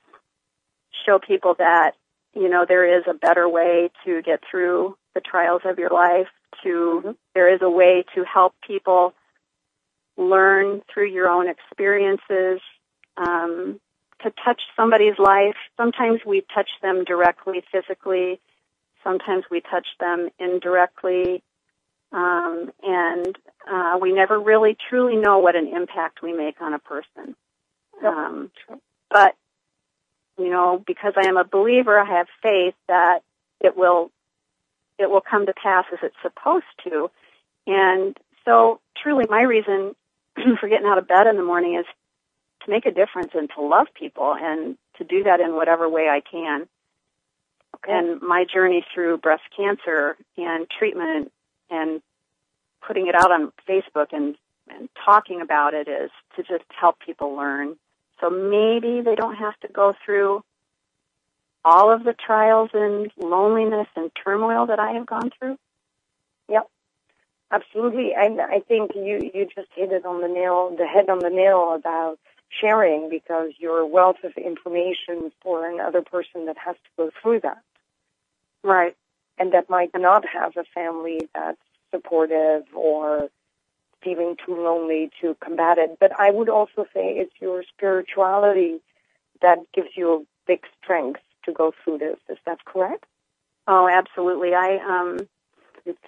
show 1.05 1.19
people 1.19 1.55
that 1.59 1.93
you 2.35 2.49
know 2.49 2.65
there 2.67 2.99
is 2.99 3.05
a 3.09 3.15
better 3.15 3.49
way 3.49 3.91
to 4.05 4.23
get 4.23 4.41
through 4.51 4.97
the 5.15 5.21
trials 5.21 5.63
of 5.65 5.79
your 5.79 5.91
life. 5.91 6.29
To 6.63 7.03
mm-hmm. 7.05 7.11
there 7.35 7.53
is 7.53 7.61
a 7.63 7.71
way 7.71 8.05
to 8.15 8.25
help 8.25 8.55
people 8.67 9.15
learn 10.21 10.83
through 10.93 11.09
your 11.09 11.29
own 11.29 11.49
experiences, 11.49 12.61
um, 13.17 13.81
to 14.23 14.31
touch 14.45 14.61
somebody's 14.77 15.19
life. 15.19 15.57
Sometimes 15.77 16.21
we 16.27 16.43
touch 16.55 16.69
them 16.83 17.05
directly 17.05 17.63
physically. 17.73 18.39
Sometimes 19.03 19.45
we 19.51 19.63
touch 19.63 19.87
them 19.99 20.29
indirectly. 20.39 21.43
Um, 22.13 22.71
and 22.83 23.39
uh, 23.71 23.99
we 24.01 24.13
never 24.13 24.39
really 24.39 24.77
truly 24.89 25.17
know 25.17 25.39
what 25.39 25.57
an 25.57 25.69
impact 25.69 26.23
we 26.23 26.33
make 26.35 26.61
on 26.61 26.75
a 26.75 26.79
person. 26.79 27.35
Um, 28.05 28.51
but, 29.11 29.35
you 30.39 30.51
know, 30.51 30.83
because 30.87 31.15
I 31.17 31.29
am 31.29 31.37
a 31.37 31.45
believer, 31.45 31.99
I 31.99 32.19
have 32.19 32.27
faith 32.43 32.75
that 32.89 33.21
it 33.61 33.77
will, 33.77 34.11
it 34.99 35.09
will 35.09 35.23
come 35.23 35.47
to 35.47 35.55
pass 35.55 35.87
as 35.93 36.01
it's 36.03 36.17
supposed 36.21 36.65
to. 36.85 37.11
And 37.67 38.17
so 38.45 38.81
truly 39.03 39.25
my 39.29 39.43
reason 39.43 39.95
for 40.61 40.69
getting 40.69 40.87
out 40.87 40.99
of 40.99 41.09
bed 41.09 41.27
in 41.27 41.37
the 41.37 41.43
morning 41.43 41.77
is 41.77 41.87
to 42.65 42.71
make 42.71 42.87
a 42.87 42.91
difference 42.91 43.31
and 43.35 43.49
to 43.57 43.63
love 43.63 43.87
people 43.95 44.35
and 44.39 44.77
to 44.99 45.05
do 45.05 45.25
that 45.25 45.41
in 45.41 45.55
whatever 45.55 45.89
way 45.89 46.09
I 46.09 46.21
can. 46.21 46.69
Okay. 47.77 47.93
And 47.93 48.21
my 48.21 48.45
journey 48.53 48.85
through 48.95 49.19
breast 49.19 49.43
cancer 49.57 50.17
and 50.37 50.67
treatment 50.79 51.33
and 51.71 52.03
putting 52.87 53.07
it 53.07 53.15
out 53.15 53.31
on 53.31 53.53
Facebook 53.69 54.09
and, 54.13 54.37
and 54.69 54.89
talking 55.05 55.41
about 55.41 55.75
it 55.75 55.89
is 55.89 56.11
to 56.37 56.43
just 56.43 56.65
help 56.69 56.99
people 57.05 57.35
learn. 57.35 57.77
So 58.21 58.29
maybe 58.29 59.01
they 59.01 59.15
don't 59.15 59.37
have 59.37 59.59
to 59.61 59.69
go 59.69 59.95
through 60.05 60.43
all 61.65 61.93
of 61.93 62.05
the 62.05 62.15
trials 62.15 62.71
and 62.73 63.11
loneliness 63.19 63.87
and 63.97 64.11
turmoil 64.23 64.67
that 64.67 64.79
I 64.79 64.93
have 64.93 65.07
gone 65.07 65.31
through. 65.39 65.59
Absolutely. 67.53 68.13
And 68.17 68.41
I 68.41 68.61
think 68.61 68.93
you, 68.95 69.31
you 69.35 69.47
just 69.55 69.69
hit 69.75 69.93
it 69.93 70.07
on 70.07 70.21
the 70.21 70.29
nail, 70.29 70.75
the 70.77 70.87
head 70.87 71.09
on 71.09 71.19
the 71.19 71.31
nail 71.31 71.75
about 71.75 72.19
sharing 72.49 73.09
because 73.09 73.53
you're 73.59 73.85
wealth 73.87 74.23
of 74.25 74.33
information 74.37 75.33
for 75.43 75.69
another 75.69 76.03
person 76.03 76.47
that 76.47 76.57
has 76.59 76.77
to 76.77 76.91
go 76.97 77.11
through 77.21 77.41
that. 77.41 77.63
Right. 78.63 78.97
And 79.39 79.53
that 79.53 79.71
might 79.71 79.91
not 79.95 80.25
have 80.29 80.57
a 80.57 80.65
family 80.75 81.29
that's 81.35 81.59
supportive 81.91 82.65
or 82.75 83.31
feeling 84.03 84.37
too 84.45 84.55
lonely 84.63 85.11
to 85.21 85.37
combat 85.43 85.79
it. 85.79 85.99
But 85.99 86.13
I 86.19 86.31
would 86.31 86.49
also 86.49 86.85
say 86.95 87.17
it's 87.19 87.35
your 87.41 87.65
spirituality 87.65 88.81
that 89.43 89.59
gives 89.75 89.91
you 89.97 90.13
a 90.13 90.25
big 90.47 90.61
strength 90.83 91.21
to 91.45 91.53
go 91.53 91.73
through 91.83 91.99
this. 91.99 92.19
Is 92.29 92.39
that 92.47 92.65
correct? 92.65 93.05
Oh, 93.67 93.89
absolutely. 93.89 94.55
I 94.55 94.77
um, 94.77 95.29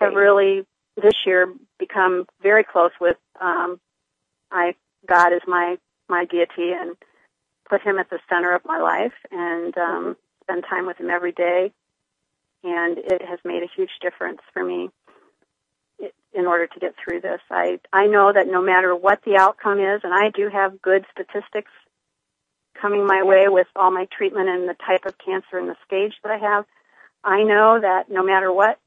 have 0.01 0.15
really 0.15 0.67
this 0.97 1.15
year 1.27 1.53
become 1.79 2.27
very 2.43 2.65
close 2.65 2.93
with 3.01 3.17
um, 3.41 3.81
I 4.51 4.75
God 5.09 5.33
is 5.33 5.43
my 5.47 5.77
my 6.09 6.25
deity 6.27 6.73
and 6.73 6.97
put 7.69 7.83
him 7.83 7.99
at 7.99 8.11
the 8.11 8.21
center 8.29 8.55
of 8.55 8.63
my 8.65 8.79
life 8.81 9.15
and 9.31 9.77
um, 9.79 10.17
spend 10.43 10.65
time 10.69 10.87
with 10.87 10.99
him 10.99 11.11
every 11.11 11.33
day. 11.33 11.73
and 12.65 12.99
it 12.99 13.23
has 13.23 13.39
made 13.45 13.63
a 13.63 13.71
huge 13.77 13.91
difference 14.01 14.41
for 14.53 14.65
me 14.65 14.91
in 16.35 16.47
order 16.47 16.67
to 16.67 16.81
get 16.81 16.95
through 17.03 17.21
this. 17.21 17.41
I 17.51 17.81
I 17.93 18.07
know 18.07 18.33
that 18.33 18.47
no 18.49 18.63
matter 18.63 18.95
what 18.97 19.21
the 19.25 19.37
outcome 19.37 19.81
is, 19.81 20.03
and 20.05 20.15
I 20.15 20.31
do 20.31 20.49
have 20.49 20.83
good 20.83 21.05
statistics 21.13 21.73
coming 22.81 23.07
my 23.07 23.23
way 23.25 23.47
with 23.49 23.69
all 23.77 23.91
my 23.91 24.07
treatment 24.17 24.49
and 24.49 24.69
the 24.69 24.77
type 24.87 25.07
of 25.07 25.19
cancer 25.19 25.59
and 25.59 25.69
the 25.69 25.77
stage 25.87 26.15
that 26.23 26.33
I 26.33 26.39
have, 26.39 26.65
I 27.25 27.43
know 27.45 27.81
that 27.81 28.11
no 28.11 28.25
matter 28.25 28.53
what, 28.53 28.79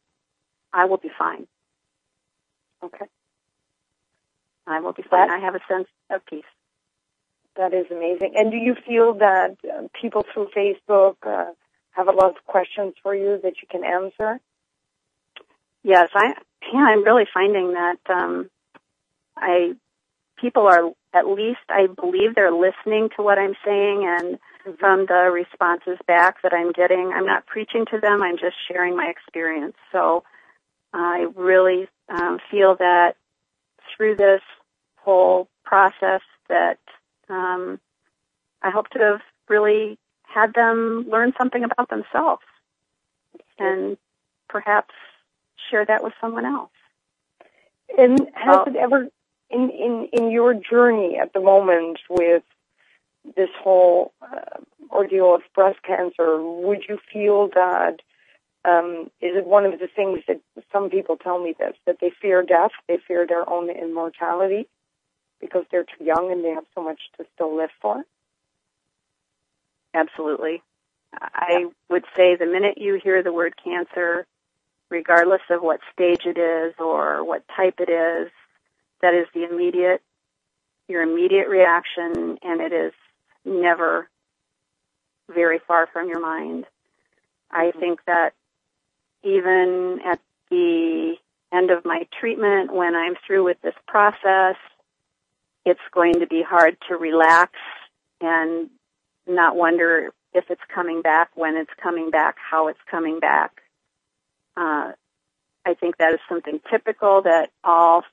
I 0.74 0.86
will 0.86 0.98
be 0.98 1.12
fine. 1.18 1.48
Okay. 2.86 3.06
I 4.68 4.80
will 4.80 4.94
be 4.94 5.04
fine. 5.10 5.30
I 5.30 5.40
have 5.40 5.56
a 5.56 5.60
sense 5.72 5.88
of 6.10 6.26
peace. 6.26 6.44
That 7.56 7.74
is 7.74 7.86
amazing. 7.90 8.34
And 8.36 8.52
do 8.52 8.58
you 8.58 8.76
feel 8.86 9.14
that 9.16 9.58
uh, 9.64 9.88
people 10.00 10.26
through 10.34 10.50
Facebook 10.56 11.16
uh, 11.26 11.52
have 11.92 12.08
a 12.08 12.12
lot 12.12 12.32
of 12.32 12.44
questions 12.46 12.94
for 13.02 13.16
you 13.16 13.40
that 13.44 13.54
you 13.62 13.68
can 13.70 13.84
answer? 13.86 14.40
Yes, 15.84 16.10
I 16.14 16.34
yeah, 16.74 16.80
I'm 16.80 17.04
really 17.04 17.26
finding 17.32 17.74
that 17.74 18.00
um, 18.10 18.50
I 19.38 19.74
people 20.42 20.68
are 20.68 20.92
at 21.14 21.28
least 21.28 21.60
I 21.70 21.88
believe 21.88 22.36
they're 22.36 22.52
listening 22.52 23.10
to 23.16 23.24
what 23.24 23.38
I'm 23.38 23.54
saying 23.64 24.04
and 24.04 24.36
mm-hmm. 24.36 24.72
from 24.80 25.06
the 25.06 25.30
responses 25.32 25.98
back 26.08 26.42
that 26.44 26.54
I'm 26.54 26.72
getting, 26.72 27.14
I'm 27.16 27.26
not 27.26 27.46
preaching 27.46 27.86
to 27.92 28.00
them, 28.02 28.22
I'm 28.22 28.38
just 28.38 28.56
sharing 28.68 28.98
my 28.98 29.08
experience. 29.08 29.76
So 29.92 30.24
I 30.94 31.28
really 31.36 31.88
um, 32.10 32.40
feel 32.52 32.76
that 32.76 33.16
through 33.96 34.16
this 34.16 34.42
whole 34.98 35.48
process 35.64 36.22
that 36.50 36.80
um, 37.30 37.80
I 38.62 38.70
hope 38.70 38.90
to 38.90 39.00
have 39.00 39.22
really 39.48 39.98
had 40.24 40.54
them 40.54 41.06
learn 41.10 41.34
something 41.38 41.64
about 41.64 41.90
themselves 41.90 42.44
and 43.58 43.98
perhaps 44.50 44.94
share 45.70 45.86
that 45.86 46.04
with 46.04 46.14
someone 46.20 46.46
else. 46.46 46.72
And 47.98 48.20
has 48.34 48.68
it 48.68 48.76
ever, 48.76 49.08
in, 49.50 49.70
in, 49.70 50.10
in 50.12 50.32
your 50.32 50.54
journey 50.54 51.18
at 51.22 51.34
the 51.34 51.40
moment 51.40 52.00
with 52.10 52.44
this 53.36 53.50
whole 53.60 54.14
uh, 54.22 54.60
ordeal 54.92 55.36
of 55.36 55.42
breast 55.54 55.82
cancer, 55.84 56.42
would 56.42 56.84
you 56.88 57.00
feel 57.12 57.48
that 57.56 58.02
um, 58.66 59.12
is 59.22 59.36
it 59.36 59.46
one 59.46 59.66
of 59.66 59.80
the 59.80 59.88
things 59.88 60.22
that 60.28 60.42
some 60.72 60.90
people 60.90 61.18
tell 61.18 61.40
me 61.42 61.54
this 61.58 61.76
that 61.86 61.98
they 62.02 62.12
fear 62.22 62.44
death, 62.44 62.72
they 62.88 62.98
fear 63.08 63.28
their 63.28 63.48
own 63.50 63.70
immortality 63.70 64.68
because 65.40 65.66
they're 65.72 65.84
too 65.84 66.04
young 66.04 66.32
and 66.32 66.44
they 66.44 66.50
have 66.50 66.66
so 66.74 66.82
much 66.82 67.00
to 67.18 67.26
still 67.36 67.56
live 67.56 67.70
for? 67.82 68.04
Absolutely. 69.94 70.62
I 71.14 71.68
would 71.90 72.04
say 72.16 72.36
the 72.36 72.46
minute 72.46 72.78
you 72.78 73.00
hear 73.02 73.24
the 73.24 73.32
word 73.32 73.54
cancer, 73.62 74.26
regardless 74.90 75.42
of 75.50 75.62
what 75.62 75.80
stage 75.94 76.26
it 76.26 76.38
is 76.38 76.74
or 76.80 77.24
what 77.24 77.44
type 77.56 77.76
it 77.80 77.90
is, 77.90 78.32
that 79.02 79.14
is 79.14 79.28
the 79.34 79.48
immediate, 79.50 80.02
your 80.88 81.04
immediate 81.04 81.48
reaction, 81.48 82.38
and 82.42 82.62
it 82.62 82.74
is 82.74 82.94
never 83.46 84.10
very 85.34 85.60
far 85.68 85.88
from 85.88 86.10
your 86.10 86.20
mind. 86.20 86.66
I 87.52 87.66
mm-hmm. 87.66 87.80
think 87.80 88.00
that 88.08 88.34
even 89.26 90.00
at 90.06 90.20
the 90.50 91.16
end 91.52 91.72
of 91.72 91.84
my 91.84 92.08
treatment, 92.20 92.74
when 92.74 92.96
I'm 92.96 93.16
through 93.26 93.46
with 93.46 93.62
this 93.62 93.74
process, 93.88 94.56
it's 95.66 95.82
going 95.92 96.20
to 96.20 96.28
be 96.28 96.44
hard 96.48 96.78
to 96.88 96.96
relax 96.96 97.54
and 98.22 98.70
not 99.28 99.56
wonder 99.56 100.14
if 100.34 100.46
it's 100.50 100.62
coming 100.74 101.02
back, 101.02 101.30
when 101.34 101.56
it's 101.58 101.72
coming 101.82 102.12
back, 102.12 102.36
how 102.38 102.68
it's 102.68 102.80
coming 102.90 103.20
back. 103.20 103.62
Uh, 104.56 104.92
I 105.66 105.74
think 105.74 105.98
that 105.98 106.14
is 106.14 106.20
something 106.30 106.60
typical 106.70 107.24
that 107.24 107.50
all 107.64 108.04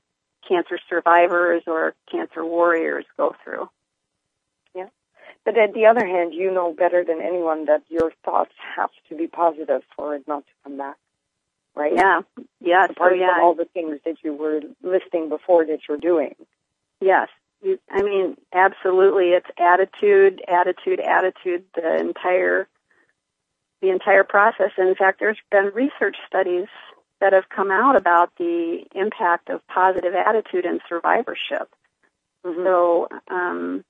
cancer 0.47 0.79
survivors 0.89 1.63
or 1.67 1.93
cancer 2.11 2.43
warriors 2.43 3.05
go 3.17 3.35
through. 3.43 3.69
Yeah. 4.73 4.87
But 5.45 5.57
at 5.57 5.73
the 5.73 5.85
other 5.85 6.05
hand, 6.05 6.33
you 6.33 6.51
know 6.51 6.73
better 6.73 7.03
than 7.03 7.21
anyone 7.21 7.65
that 7.65 7.83
your 7.89 8.11
thoughts 8.25 8.53
have 8.75 8.89
to 9.09 9.15
be 9.15 9.27
positive 9.27 9.83
for 9.95 10.15
it 10.15 10.27
not 10.27 10.45
to 10.45 10.53
come 10.63 10.77
back. 10.77 10.95
Right? 11.75 11.93
Yeah. 11.95 12.21
Yeah. 12.61 12.85
Apart 12.89 13.13
so, 13.13 13.19
yeah. 13.19 13.35
from 13.35 13.43
all 13.43 13.55
the 13.55 13.65
things 13.73 13.99
that 14.05 14.17
you 14.23 14.33
were 14.33 14.61
listing 14.83 15.29
before 15.29 15.65
that 15.65 15.79
you're 15.87 15.97
doing. 15.97 16.35
Yes. 17.01 17.29
I 17.89 18.01
mean, 18.01 18.35
absolutely. 18.53 19.29
It's 19.29 19.47
attitude, 19.57 20.41
attitude, 20.47 20.99
attitude, 20.99 21.63
the 21.75 21.95
entire 21.99 22.67
the 23.81 23.89
entire 23.89 24.23
process. 24.23 24.71
in 24.77 24.95
fact, 24.95 25.19
there's 25.19 25.37
been 25.51 25.71
research 25.73 26.15
studies 26.25 26.67
that 27.19 27.33
have 27.33 27.49
come 27.53 27.69
out 27.69 27.97
about 27.97 28.31
the 28.37 28.83
impact 28.95 29.49
of 29.49 29.65
positive 29.67 30.13
attitude 30.13 30.65
and 30.65 30.79
survivorship. 30.87 31.69
Mm-hmm. 32.45 32.63
So, 32.63 33.07
um, 33.29 33.83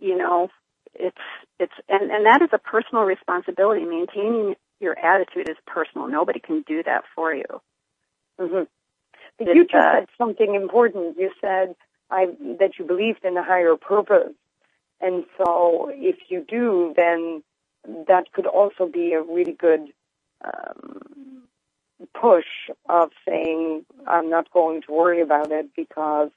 you 0.00 0.16
know, 0.18 0.48
it's 0.94 1.16
it's 1.58 1.72
and 1.88 2.10
and 2.10 2.26
that 2.26 2.42
is 2.42 2.50
a 2.52 2.58
personal 2.58 3.04
responsibility. 3.04 3.84
Maintaining 3.84 4.54
your 4.82 4.98
attitude 4.98 5.48
is 5.48 5.56
personal. 5.66 6.08
Nobody 6.08 6.40
can 6.40 6.62
do 6.66 6.82
that 6.82 7.04
for 7.14 7.34
you. 7.34 7.44
Mm-hmm. 8.40 8.64
But 9.38 9.54
you 9.54 9.64
just 9.64 9.74
uh, 9.74 10.00
said 10.00 10.06
something 10.18 10.54
important. 10.54 11.16
You 11.18 11.30
said 11.40 11.74
I, 12.10 12.26
that 12.58 12.72
you 12.78 12.84
believed 12.84 13.24
in 13.24 13.36
a 13.36 13.42
higher 13.42 13.76
purpose, 13.76 14.34
and 15.00 15.24
so 15.38 15.90
if 15.92 16.16
you 16.28 16.44
do, 16.46 16.92
then 16.96 17.42
that 18.08 18.32
could 18.32 18.46
also 18.46 18.86
be 18.86 19.12
a 19.12 19.22
really 19.22 19.52
good 19.52 19.88
um, 20.44 21.42
push 22.20 22.46
of 22.88 23.10
saying, 23.26 23.84
I'm 24.06 24.30
not 24.30 24.50
going 24.52 24.82
to 24.82 24.92
worry 24.92 25.20
about 25.20 25.50
it 25.50 25.70
because 25.76 26.30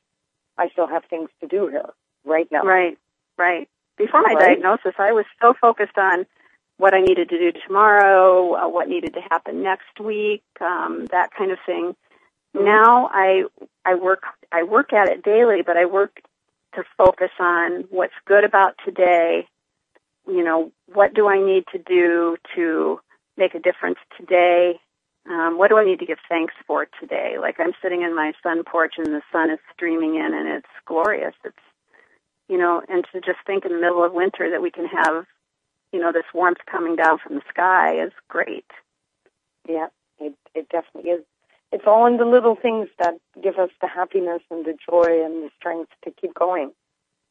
I 0.58 0.70
still 0.70 0.88
have 0.88 1.04
things 1.10 1.30
to 1.42 1.48
do 1.48 1.68
here 1.68 1.90
right 2.24 2.48
now. 2.52 2.64
Right, 2.64 2.98
right. 3.38 3.68
Before 3.98 4.22
my 4.22 4.34
right? 4.34 4.56
diagnosis, 4.56 4.94
I 4.98 5.12
was 5.12 5.26
so 5.42 5.54
focused 5.60 5.98
on 5.98 6.26
what 6.78 6.94
I 6.94 7.02
needed 7.02 7.30
to 7.30 7.38
do 7.38 7.60
tomorrow, 7.66 8.56
uh, 8.56 8.70
what 8.70 8.90
needed 8.90 9.14
to 9.14 9.22
happen 9.22 9.64
next 9.64 10.00
week, 10.00 10.44
um, 10.62 11.08
that 11.12 11.30
kind 11.38 11.52
of 11.52 11.58
thing. 11.66 11.96
Mm-hmm. 12.56 12.66
Now 12.66 13.10
I 13.12 13.44
I 13.86 13.96
work 13.96 14.24
I 14.52 14.64
work 14.64 14.94
at 14.94 15.10
it 15.10 15.24
daily, 15.24 15.62
but 15.66 15.78
I 15.78 15.86
work 15.86 16.22
to 16.76 16.84
focus 16.98 17.32
on 17.40 17.86
what's 17.90 18.14
good 18.26 18.44
about 18.44 18.76
today 18.86 19.48
you 20.28 20.44
know, 20.44 20.72
what 20.94 21.14
do 21.14 21.28
I 21.28 21.40
need 21.40 21.66
to 21.72 21.78
do 21.78 22.38
to 22.56 23.00
make 23.38 23.54
a 23.54 23.60
difference 23.60 24.00
today? 24.18 24.80
Um, 25.30 25.58
what 25.58 25.70
do 25.70 25.78
I 25.78 25.86
need 25.86 26.00
to 26.00 26.06
give 26.06 26.18
thanks 26.30 26.54
for 26.68 26.88
today? 27.00 27.36
Like 27.40 27.56
I'm 27.60 27.74
sitting 27.82 28.02
in 28.02 28.16
my 28.16 28.34
sun 28.44 28.64
porch 28.64 28.96
and 28.98 29.08
the 29.08 29.22
sun 29.32 29.50
is 29.50 29.60
streaming 29.74 30.16
in 30.16 30.34
and 30.34 30.48
it's 30.48 30.68
glorious. 30.86 31.34
It's, 31.44 31.56
you 32.48 32.58
know, 32.58 32.82
and 32.88 33.06
to 33.12 33.22
just 33.22 33.40
think 33.46 33.66
in 33.66 33.72
the 33.72 33.82
middle 33.82 34.04
of 34.04 34.14
winter 34.14 34.50
that 34.52 34.62
we 34.62 34.72
can 34.72 34.86
have, 34.86 35.26
you 35.96 36.02
know, 36.02 36.12
this 36.12 36.26
warmth 36.34 36.58
coming 36.70 36.98
down 36.98 37.20
from 37.20 37.36
the 37.36 37.42
sky 37.50 38.04
is 38.04 38.12
great. 38.28 38.70
Yeah, 39.66 39.88
it, 40.20 40.34
it 40.54 40.68
definitely 40.68 41.10
is. 41.10 41.24
It's 41.72 41.86
all 41.88 42.06
in 42.06 42.18
the 42.18 42.26
little 42.26 42.58
things 42.58 42.90
that 43.00 43.14
give 43.42 43.58
us 43.58 43.70
the 43.80 43.88
happiness 43.88 44.42
and 44.52 44.66
the 44.66 44.78
joy 44.90 45.24
and 45.24 45.44
the 45.44 45.50
strength 45.58 45.92
to 46.04 46.12
keep 46.12 46.34
going. 46.34 46.72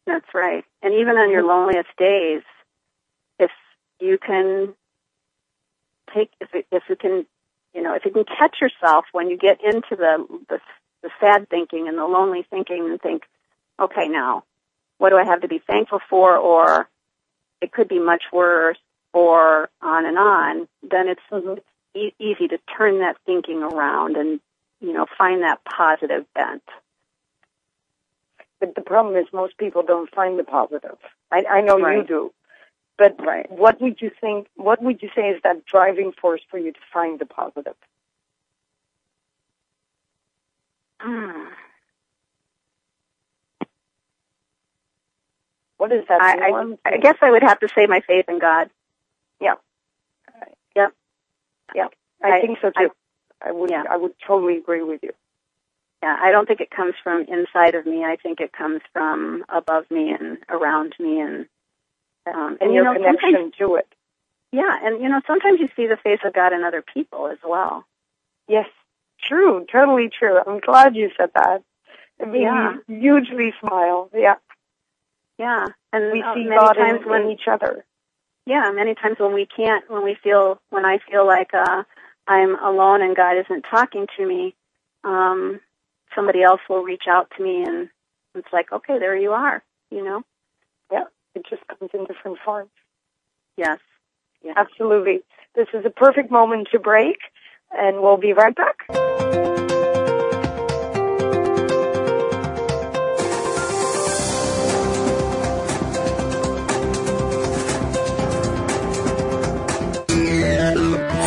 That's 0.07 0.33
right. 0.33 0.65
And 0.83 0.95
even 0.95 1.17
on 1.17 1.31
your 1.31 1.43
mm-hmm. 1.43 1.51
loneliest 1.51 1.95
days, 1.99 2.41
if 3.39 3.51
you 4.01 4.17
can 4.17 4.73
take 6.15 6.31
if 6.41 6.49
it, 6.55 6.67
if 6.73 6.85
you 6.89 6.97
can 6.97 7.27
you 7.75 7.83
know 7.83 7.95
if 7.95 8.07
you 8.07 8.13
can 8.13 8.25
catch 8.25 8.57
yourself 8.63 9.05
when 9.13 9.29
you 9.29 9.37
get 9.37 9.59
into 9.63 9.91
the, 9.97 10.27
the 10.49 10.59
the 11.03 11.11
sad 11.21 11.51
thinking 11.51 11.87
and 11.87 11.99
the 11.99 12.07
lonely 12.07 12.47
thinking 12.49 12.89
and 12.89 13.01
think 13.01 13.25
okay 13.81 14.09
now 14.09 14.45
what 14.99 15.11
do 15.11 15.17
i 15.17 15.25
have 15.25 15.41
to 15.41 15.49
be 15.49 15.61
thankful 15.67 16.01
for 16.09 16.37
or 16.37 16.89
it 17.65 17.73
could 17.73 17.89
be 17.89 17.99
much 17.99 18.25
worse 18.33 18.79
or 19.13 19.69
on 19.83 20.07
and 20.07 20.19
on 20.19 20.69
then 20.83 21.09
it's, 21.09 21.21
mm-hmm. 21.31 21.59
e- 21.99 22.15
easy 22.19 22.49
to 22.49 22.59
turn 22.77 23.01
that 23.01 23.17
thinking 23.27 23.63
around 23.63 24.17
and 24.17 24.41
you 24.81 24.93
know 24.93 25.07
find 25.19 25.43
that 25.43 25.65
positive 25.65 26.25
bent 26.35 26.63
but 28.61 28.75
the 28.75 28.83
problem 28.83 29.17
is 29.17 29.27
most 29.33 29.59
people 29.59 29.83
don't 29.83 30.15
find 30.15 30.39
the 30.39 30.45
positive 30.45 30.99
i 31.33 31.45
i 31.51 31.61
know 31.61 31.79
right. 31.79 31.99
you 31.99 32.05
do 32.05 32.33
but 32.97 33.17
right. 33.19 33.51
what 33.51 33.81
would 33.81 34.01
you 34.01 34.11
think? 34.21 34.47
What 34.55 34.83
would 34.83 35.03
you 35.03 35.11
say 35.15 35.31
is 35.31 35.41
that 35.43 35.65
driving 35.67 36.13
force 36.21 36.43
for 36.51 36.59
you 36.59 36.73
to 36.73 36.79
find 36.93 37.19
the 37.19 37.27
positive? 37.27 37.75
Mm. 41.05 41.49
What 45.79 45.93
is 45.93 46.05
that? 46.09 46.21
I, 46.21 46.51
I, 46.51 46.95
I, 46.95 46.97
guess 46.99 47.17
I 47.21 47.31
would 47.31 47.43
have 47.43 47.61
to 47.61 47.69
say 47.75 47.87
my 47.87 48.01
faith 48.07 48.27
in 48.29 48.39
God. 48.39 48.71
Yeah. 49.41 49.55
Yep. 50.77 50.93
Yeah. 51.75 51.87
I, 52.23 52.39
I 52.39 52.41
think 52.41 52.59
so 52.63 52.71
too. 52.71 52.91
I, 53.43 53.53
would. 53.53 53.71
Yeah. 53.71 53.85
I 53.91 53.97
would 53.97 54.13
totally 54.27 54.57
agree 54.57 54.83
with 54.83 55.03
you. 55.03 55.11
Yeah, 56.03 56.19
I 56.21 56.33
don't 56.33 56.47
think 56.47 56.61
it 56.61 56.71
comes 56.71 56.95
from 57.03 57.23
inside 57.23 57.75
of 57.75 57.87
me. 57.87 58.05
I 58.05 58.17
think 58.17 58.41
it 58.41 58.53
comes 58.53 58.83
from 58.93 59.43
above 59.49 59.91
me 59.91 60.11
and 60.11 60.37
around 60.51 60.95
me 61.01 61.21
and 61.21 61.47
um, 62.27 62.59
and, 62.61 62.75
your 62.75 62.85
know, 62.85 62.93
connection 62.93 63.53
to 63.59 63.77
it. 63.77 63.89
Yeah, 64.53 64.71
and 64.83 65.03
you 65.03 65.09
know, 65.09 65.21
sometimes 65.27 65.61
you 65.61 65.69
see 65.75 65.87
the 65.87 65.97
face 65.97 66.21
of 66.23 66.35
God 66.35 66.53
in 66.53 66.63
other 66.63 66.83
people 66.83 67.29
as 67.29 67.39
well. 67.43 67.87
Yes, 68.49 68.69
true, 69.23 69.65
totally 69.73 70.11
true. 70.11 70.39
I'm 70.47 70.61
glad 70.61 70.95
you 70.95 71.11
said 71.17 71.31
that. 71.35 71.63
It 72.19 72.29
made 72.29 72.43
Yeah. 72.43 72.77
me 72.87 73.01
hugely 73.01 73.55
smile. 73.61 74.11
Yeah, 74.15 74.35
Yeah, 75.39 75.67
and 75.93 76.13
we 76.13 76.23
see 76.35 76.45
many 76.45 76.57
God 76.57 76.75
times 76.75 77.01
in, 77.05 77.11
when 77.11 77.23
in 77.23 77.31
each 77.31 77.49
other. 77.51 77.85
yeah, 78.47 78.71
many 78.73 78.95
times 78.95 79.17
when 79.19 79.35
we 79.35 79.47
can't, 79.47 79.89
when 79.91 80.05
we 80.05 80.17
feel, 80.23 80.61
when 80.71 80.85
I 80.85 80.99
feel 81.11 81.27
like 81.27 81.53
uh, 81.53 81.83
I'm 82.27 82.57
alone 82.63 83.03
and 83.03 83.17
God 83.17 83.37
isn't 83.39 83.63
talking 83.71 84.07
to 84.17 84.27
me, 84.27 84.55
um, 85.03 85.61
somebody 86.15 86.43
else 86.43 86.61
will 86.69 86.83
reach 86.83 87.05
out 87.09 87.33
to 87.37 87.43
me, 87.43 87.65
and 87.65 87.89
it's 88.35 88.53
like, 88.53 88.73
okay, 88.73 88.99
there 88.99 89.17
you 89.17 89.33
are. 89.33 89.63
You 89.91 90.05
know? 90.05 90.23
Yeah, 90.91 91.05
it 91.35 91.45
just 91.49 91.63
comes 91.67 91.91
in 91.93 92.05
different 92.07 92.39
forms. 92.45 92.71
Yes. 93.57 93.79
Yeah. 94.43 94.55
Absolutely. 94.57 95.23
This 95.55 95.69
is 95.73 95.85
a 95.85 95.91
perfect 95.91 96.31
moment 96.31 96.69
to 96.73 96.79
break, 96.79 97.19
and 97.71 98.03
we'll 98.03 98.17
be 98.17 98.33
right 98.33 98.55
back. 98.55 99.44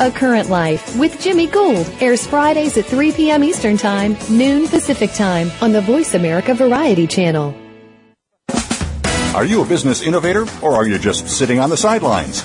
A 0.00 0.12
Current 0.12 0.48
Life 0.48 0.96
with 0.96 1.20
Jimmy 1.20 1.48
Gould 1.48 1.90
airs 2.00 2.24
Fridays 2.24 2.78
at 2.78 2.86
3 2.86 3.10
p.m. 3.10 3.42
Eastern 3.42 3.76
Time, 3.76 4.16
noon 4.30 4.68
Pacific 4.68 5.12
Time 5.12 5.50
on 5.60 5.72
the 5.72 5.80
Voice 5.80 6.14
America 6.14 6.54
Variety 6.54 7.08
Channel. 7.08 7.52
Are 9.34 9.44
you 9.44 9.60
a 9.60 9.66
business 9.66 10.02
innovator 10.02 10.46
or 10.62 10.74
are 10.74 10.86
you 10.86 11.00
just 11.00 11.26
sitting 11.28 11.58
on 11.58 11.68
the 11.68 11.76
sidelines? 11.76 12.44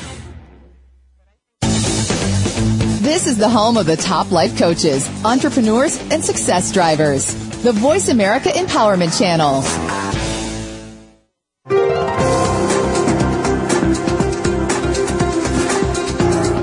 This 3.11 3.27
is 3.27 3.35
the 3.35 3.49
home 3.49 3.75
of 3.75 3.85
the 3.85 3.97
top 3.97 4.31
life 4.31 4.57
coaches, 4.57 5.05
entrepreneurs, 5.25 5.99
and 6.11 6.23
success 6.23 6.71
drivers. 6.71 7.35
The 7.61 7.73
Voice 7.73 8.07
America 8.07 8.47
Empowerment 8.47 9.19
Channel. 9.19 9.63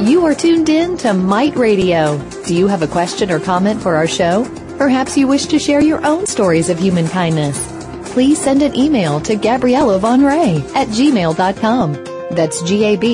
You 0.08 0.24
are 0.24 0.34
tuned 0.34 0.70
in 0.70 0.96
to 0.96 1.12
Might 1.12 1.54
Radio. 1.54 2.16
Do 2.46 2.54
you 2.54 2.66
have 2.66 2.80
a 2.80 2.86
question 2.86 3.30
or 3.30 3.40
comment 3.40 3.82
for 3.82 3.94
our 3.96 4.06
show? 4.06 4.46
Perhaps 4.78 5.18
you 5.18 5.26
wish 5.26 5.44
to 5.44 5.58
share 5.58 5.82
your 5.82 6.02
own 6.06 6.24
stories 6.24 6.70
of 6.70 6.78
human 6.78 7.08
kindness. 7.08 7.62
Please 8.14 8.40
send 8.40 8.62
an 8.62 8.74
email 8.74 9.20
to 9.20 9.36
Gabriella 9.36 9.98
van 9.98 10.22
Rij 10.22 10.62
at 10.74 10.88
gmail.com. 10.88 11.92
That's 12.30 12.62
G-A-B-R-I-E-L-L-A 12.62 13.08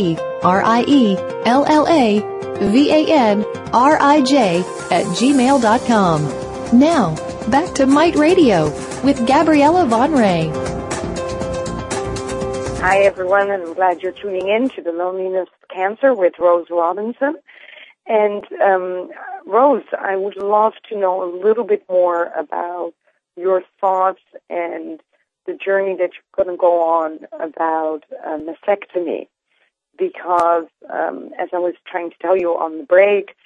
V-A-N-R-I-J 2.60 4.58
at 4.90 5.06
gmail.com. 5.18 6.78
Now, 6.78 7.14
back 7.48 7.74
to 7.74 7.86
Might 7.86 8.16
Radio 8.16 8.70
with 9.02 9.26
Gabriella 9.26 9.86
van 9.86 10.12
Rij. 10.12 10.50
Hi, 12.80 12.98
everyone, 12.98 13.50
and 13.50 13.62
I'm 13.62 13.74
glad 13.74 14.02
you're 14.02 14.12
tuning 14.12 14.48
in 14.48 14.68
to 14.70 14.82
the 14.82 14.92
Loneliness 14.92 15.48
of 15.62 15.68
Cancer 15.68 16.12
with 16.12 16.34
Rose 16.38 16.66
Robinson. 16.70 17.36
And 18.06 18.44
um, 18.60 19.10
Rose, 19.46 19.84
I 19.98 20.16
would 20.16 20.36
love 20.36 20.74
to 20.90 20.98
know 20.98 21.22
a 21.22 21.30
little 21.42 21.64
bit 21.64 21.84
more 21.88 22.26
about 22.38 22.92
your 23.36 23.62
thoughts 23.80 24.20
and 24.50 25.00
the 25.46 25.54
journey 25.54 25.96
that 25.96 26.10
you're 26.12 26.44
going 26.44 26.54
to 26.54 26.60
go 26.60 26.82
on 26.82 27.20
about 27.40 28.04
uh, 28.24 28.38
mastectomy. 28.38 29.28
Because, 29.96 30.66
um, 30.90 31.30
as 31.38 31.48
I 31.52 31.58
was 31.58 31.74
trying 31.86 32.10
to 32.10 32.16
tell 32.20 32.36
you 32.36 32.50
on 32.50 32.78
the 32.78 32.84
break, 32.84 33.36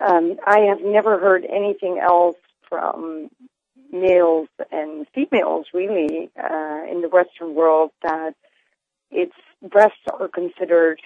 um, 0.00 0.36
I 0.46 0.60
have 0.70 0.80
never 0.82 1.18
heard 1.18 1.44
anything 1.44 1.98
else 1.98 2.36
from 2.68 3.30
males 3.90 4.48
and 4.72 5.06
females, 5.14 5.66
really, 5.72 6.30
uh, 6.36 6.82
in 6.90 7.00
the 7.00 7.08
Western 7.08 7.54
world 7.54 7.92
that 8.02 8.34
its 9.10 9.34
breasts 9.62 9.96
are 10.12 10.28
considered 10.28 11.00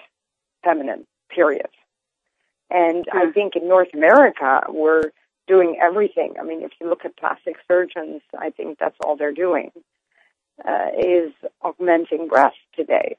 feminine, 0.63 1.05
period. 1.29 1.69
And 2.69 3.05
I 3.11 3.31
think 3.31 3.55
in 3.55 3.67
North 3.67 3.93
America, 3.93 4.63
we're 4.69 5.11
doing 5.47 5.79
everything. 5.81 6.35
I 6.39 6.43
mean, 6.43 6.61
if 6.63 6.71
you 6.79 6.89
look 6.89 7.05
at 7.05 7.17
plastic 7.17 7.55
surgeons, 7.67 8.21
I 8.37 8.49
think 8.49 8.77
that's 8.77 8.97
all 9.03 9.15
they're 9.15 9.31
doing, 9.31 9.71
uh, 10.67 10.87
is 10.97 11.31
augmenting 11.61 12.27
breasts 12.27 12.59
today. 12.75 13.17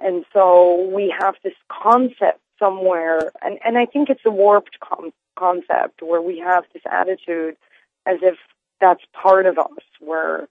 And 0.00 0.24
so 0.32 0.88
we 0.94 1.14
have 1.18 1.34
this 1.42 1.54
concept 1.68 2.40
somewhere, 2.58 3.32
and, 3.42 3.58
and 3.64 3.76
I 3.78 3.86
think 3.86 4.10
it's 4.10 4.24
a 4.24 4.30
warped 4.30 4.78
com- 4.80 5.12
concept 5.38 6.02
where 6.02 6.22
we 6.22 6.38
have 6.38 6.64
this 6.72 6.82
attitude 6.90 7.56
as 8.06 8.18
if 8.22 8.36
that's 8.80 9.02
part 9.12 9.46
of 9.46 9.58
us, 9.58 9.84
where 10.00 10.48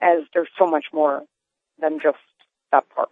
as 0.00 0.20
there's 0.32 0.48
so 0.58 0.66
much 0.66 0.86
more 0.92 1.22
than 1.80 1.98
just 2.00 2.18
that 2.72 2.88
part. 2.90 3.08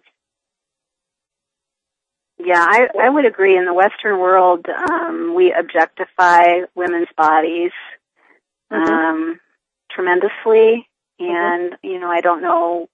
Yeah, 2.39 2.65
I, 2.69 2.89
I 3.01 3.09
would 3.09 3.25
agree. 3.25 3.57
In 3.57 3.65
the 3.65 3.75
Western 3.75 4.19
world, 4.19 4.67
um, 4.69 5.35
we 5.35 5.53
objectify 5.53 6.61
women's 6.75 7.09
bodies 7.17 7.73
Mhm. 8.71 8.89
um, 8.89 9.41
tremendously, 9.91 10.89
and 11.21 11.77
you 11.83 11.99
know, 12.01 12.11
I 12.11 12.21
don't 12.21 12.43
know, 12.43 12.89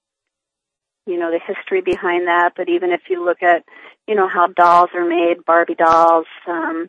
you 1.07 1.19
know, 1.19 1.31
the 1.31 1.41
history 1.45 1.81
behind 1.81 2.29
that. 2.29 2.53
But 2.57 2.69
even 2.69 2.93
if 2.93 3.03
you 3.09 3.25
look 3.25 3.43
at, 3.43 3.65
you 4.07 4.15
know, 4.15 4.29
how 4.29 4.47
dolls 4.49 4.91
are 4.95 5.05
made, 5.05 5.45
Barbie 5.45 5.75
dolls, 5.75 6.27
um, 6.47 6.89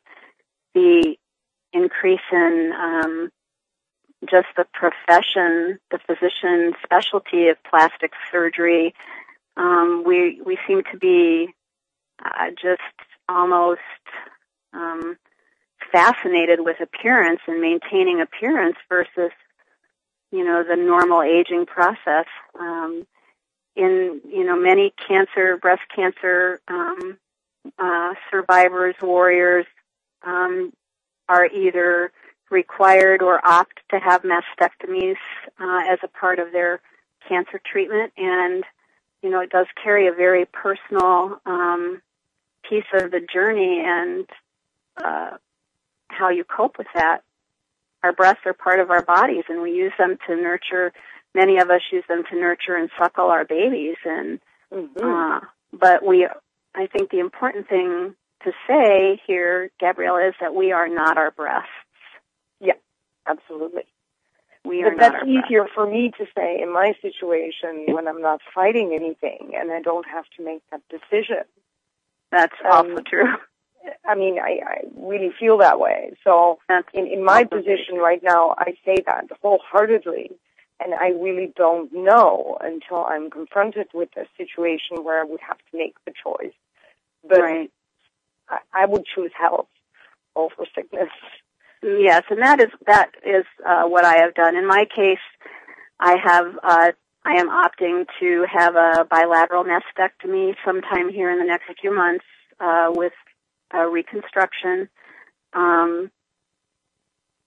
the 0.74 1.16
increase 1.72 2.22
in 2.32 2.72
um, 2.76 3.30
just 4.30 4.48
the 4.56 4.66
profession, 4.74 5.80
the 5.92 6.00
physician 6.06 6.74
specialty 6.84 7.50
of 7.50 7.58
plastic 7.70 8.12
surgery, 8.32 8.94
um, 9.58 10.04
we 10.06 10.42
we 10.46 10.58
seem 10.68 10.84
to 10.92 10.98
be 10.98 11.54
uh, 12.24 12.50
just 12.62 12.82
almost 13.30 13.82
um, 14.74 15.18
fascinated 15.92 16.60
with 16.62 16.78
appearance 16.82 17.42
and 17.48 17.62
maintaining 17.62 18.22
appearance 18.22 18.78
versus, 18.90 19.32
you 20.32 20.44
know, 20.44 20.64
the 20.64 20.76
normal 20.76 21.22
aging 21.22 21.66
process. 21.66 22.26
Um, 22.60 23.06
in 23.76 24.22
you 24.28 24.46
know 24.46 24.56
many 24.56 24.94
cancer, 25.08 25.58
breast 25.58 25.82
cancer 25.96 26.62
um, 26.68 27.18
uh, 27.80 28.14
survivors, 28.30 28.96
warriors 29.02 29.66
um, 30.24 30.72
are 31.28 31.46
either 31.48 32.12
required 32.52 33.22
or 33.22 33.46
opt 33.46 33.80
to 33.90 34.00
have 34.00 34.24
mastectomies 34.24 35.18
uh, 35.60 35.82
as 35.90 36.00
a 36.04 36.08
part 36.08 36.40
of 36.40 36.52
their 36.52 36.82
cancer 37.28 37.60
treatment, 37.66 38.14
and 38.18 38.64
you 39.22 39.30
know 39.30 39.40
it 39.40 39.50
does 39.50 39.68
carry 39.82 40.08
a 40.08 40.14
very 40.14 40.46
personal 40.46 41.40
um, 41.46 42.02
piece 42.70 42.86
of 42.94 43.12
the 43.12 43.22
journey 43.22 43.82
and 43.86 44.28
uh, 45.04 45.32
how 46.08 46.30
you 46.30 46.44
cope 46.44 46.78
with 46.78 46.88
that. 46.94 47.22
Our 48.04 48.12
breasts 48.12 48.42
are 48.46 48.54
part 48.54 48.80
of 48.80 48.92
our 48.92 49.04
bodies, 49.04 49.46
and 49.48 49.62
we 49.62 49.72
use 49.72 49.94
them 49.98 50.18
to 50.28 50.36
nurture. 50.36 50.92
Many 51.36 51.58
of 51.58 51.70
us 51.70 51.82
use 51.92 52.04
them 52.08 52.24
to 52.30 52.36
nurture 52.40 52.76
and 52.76 52.90
suckle 53.00 53.26
our 53.28 53.46
babies, 53.46 53.98
and 54.06 54.40
Mm-hmm. 54.74 55.06
uh, 55.06 55.40
but 55.72 56.04
we. 56.04 56.28
I 56.76 56.88
think 56.88 57.12
the 57.12 57.20
important 57.20 57.70
thing 57.70 58.16
to 58.44 58.52
say 58.68 59.22
here, 59.28 59.70
gabrielle 59.80 60.18
is 60.18 60.34
that 60.42 60.56
we 60.56 60.72
are 60.72 60.88
not 60.88 61.18
our 61.18 61.30
breasts. 61.30 61.70
Yeah. 62.60 62.74
Absolutely. 63.28 63.84
We 64.66 64.82
are 64.84 64.92
but 64.92 64.98
not 64.98 65.12
that's 65.14 65.26
easier 65.28 65.68
for 65.76 65.86
me 65.86 66.12
to 66.18 66.26
say 66.36 66.60
in 66.62 66.74
my 66.74 66.94
situation 67.02 67.94
when 67.94 68.08
I'm 68.08 68.22
not 68.22 68.42
fighting 68.56 68.94
anything 68.96 69.52
and 69.56 69.72
I 69.72 69.82
don't 69.82 70.08
have 70.08 70.26
to 70.38 70.44
make 70.44 70.62
that 70.72 70.82
decision. 70.90 71.44
That's 72.32 72.56
Um, 72.66 72.92
also 72.92 73.04
true. 73.08 73.28
I 74.08 74.16
mean, 74.16 74.40
I, 74.40 74.60
I 74.66 74.78
really 74.96 75.32
feel 75.40 75.58
that 75.60 75.80
way. 75.80 76.14
So 76.24 76.60
in, 76.94 77.06
in 77.08 77.24
my 77.24 77.44
position 77.44 77.98
right 77.98 78.24
now, 78.24 78.56
I 78.58 78.74
say 78.86 78.96
that 79.06 79.26
wholeheartedly. 79.42 80.32
And 80.84 80.94
I 80.94 81.10
really 81.10 81.54
don't 81.56 81.94
know 81.94 82.58
until 82.60 83.06
I'm 83.06 83.30
confronted 83.30 83.88
with 83.94 84.10
a 84.18 84.26
situation 84.38 85.04
where 85.04 85.22
I 85.22 85.24
would 85.24 85.40
have 85.48 85.58
to 85.58 85.78
make 85.78 85.96
the 86.06 86.12
choice. 86.12 86.54
But 87.28 87.40
right. 87.40 87.72
I, 88.50 88.58
I 88.74 88.86
would 88.86 89.04
choose 89.16 89.32
health 89.40 89.68
over 90.36 90.66
sickness. 90.76 91.10
Yes, 91.82 92.24
and 92.30 92.42
that 92.42 92.60
is 92.62 92.70
that 92.88 93.12
is 93.26 93.46
uh, 93.66 93.84
what 93.84 94.06
I 94.06 94.20
have 94.20 94.34
done. 94.34 94.56
In 94.56 94.66
my 94.68 94.86
case, 94.94 95.24
I 96.00 96.16
have 96.24 96.48
uh, 96.64 96.92
I 97.26 97.34
am 97.40 97.50
opting 97.50 98.06
to 98.20 98.46
have 98.52 98.76
a 98.76 99.06
bilateral 99.10 99.64
mastectomy 99.66 100.56
sometime 100.66 101.10
here 101.10 101.30
in 101.32 101.40
the 101.40 101.46
next 101.46 101.66
few 101.80 101.94
months 101.94 102.26
uh, 102.60 102.88
with 102.90 103.14
a 103.74 103.88
reconstruction. 103.90 104.90
Um, 105.54 106.12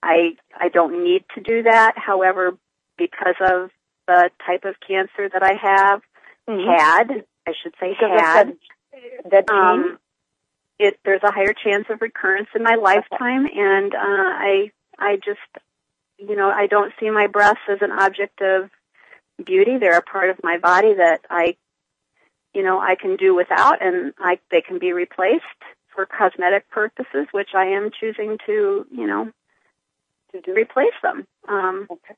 I 0.03 0.35
I 0.55 0.69
don't 0.69 1.03
need 1.03 1.23
to 1.35 1.41
do 1.41 1.63
that. 1.63 1.93
However, 1.95 2.57
because 2.97 3.35
of 3.41 3.69
the 4.07 4.29
type 4.45 4.65
of 4.65 4.75
cancer 4.85 5.29
that 5.29 5.43
I 5.43 5.53
have 5.53 6.01
had, 6.47 7.25
I 7.47 7.53
should 7.61 7.73
say 7.79 7.89
Because 7.89 8.19
had, 8.19 8.57
that, 9.29 9.49
um, 9.49 9.99
it 10.79 10.99
there's 11.03 11.23
a 11.23 11.31
higher 11.31 11.53
chance 11.53 11.85
of 11.89 12.01
recurrence 12.01 12.49
in 12.55 12.63
my 12.63 12.75
lifetime, 12.75 13.47
and 13.53 13.93
uh, 13.93 13.97
I 13.99 14.71
I 14.97 15.15
just 15.17 15.39
you 16.17 16.35
know 16.35 16.49
I 16.49 16.67
don't 16.67 16.93
see 16.99 17.09
my 17.09 17.27
breasts 17.27 17.63
as 17.69 17.79
an 17.81 17.91
object 17.91 18.41
of 18.41 18.69
beauty. 19.43 19.77
They're 19.77 19.97
a 19.97 20.01
part 20.01 20.29
of 20.29 20.37
my 20.43 20.57
body 20.57 20.93
that 20.95 21.21
I 21.29 21.57
you 22.53 22.63
know 22.63 22.79
I 22.79 22.95
can 22.95 23.15
do 23.15 23.35
without, 23.35 23.81
and 23.85 24.13
I 24.19 24.39
they 24.51 24.61
can 24.61 24.79
be 24.79 24.93
replaced 24.93 25.43
for 25.93 26.05
cosmetic 26.05 26.69
purposes, 26.69 27.27
which 27.31 27.49
I 27.55 27.65
am 27.67 27.89
choosing 27.99 28.37
to 28.45 28.85
you 28.91 29.07
know 29.07 29.31
to 30.31 30.41
do 30.41 30.53
replace 30.53 30.97
them. 31.01 31.27
Um, 31.47 31.87
Okay. 31.89 32.15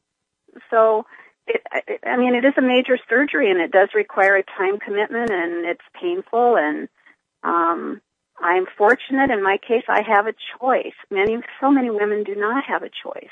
So, 0.69 1.05
it, 1.47 1.61
I- 1.71 2.09
I 2.09 2.17
mean, 2.17 2.35
it 2.35 2.45
is 2.45 2.53
a 2.57 2.61
major 2.61 2.97
surgery, 3.09 3.49
and 3.51 3.59
it 3.59 3.71
does 3.71 3.89
require 3.95 4.35
a 4.37 4.43
time 4.43 4.79
commitment, 4.79 5.31
and 5.31 5.65
it's 5.65 5.81
painful. 5.99 6.57
And 6.57 6.87
um, 7.43 8.01
I'm 8.39 8.65
fortunate 8.77 9.31
in 9.31 9.43
my 9.43 9.57
case; 9.57 9.83
I 9.87 10.01
have 10.07 10.27
a 10.27 10.33
choice. 10.59 10.93
Many, 11.11 11.37
so 11.61 11.71
many 11.71 11.89
women 11.89 12.23
do 12.23 12.35
not 12.35 12.65
have 12.65 12.83
a 12.83 12.89
choice. 12.89 13.29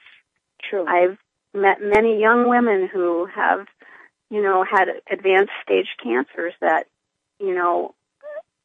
True. 0.70 0.86
I've 0.88 1.18
met 1.54 1.78
many 1.82 2.20
young 2.20 2.50
women 2.50 2.90
who 2.92 3.28
have, 3.34 3.68
you 4.30 4.42
know, 4.42 4.64
had 4.70 4.88
advanced 5.12 5.54
stage 5.64 5.88
cancers 6.04 6.54
that, 6.62 6.88
you 7.40 7.56
know, 7.56 7.96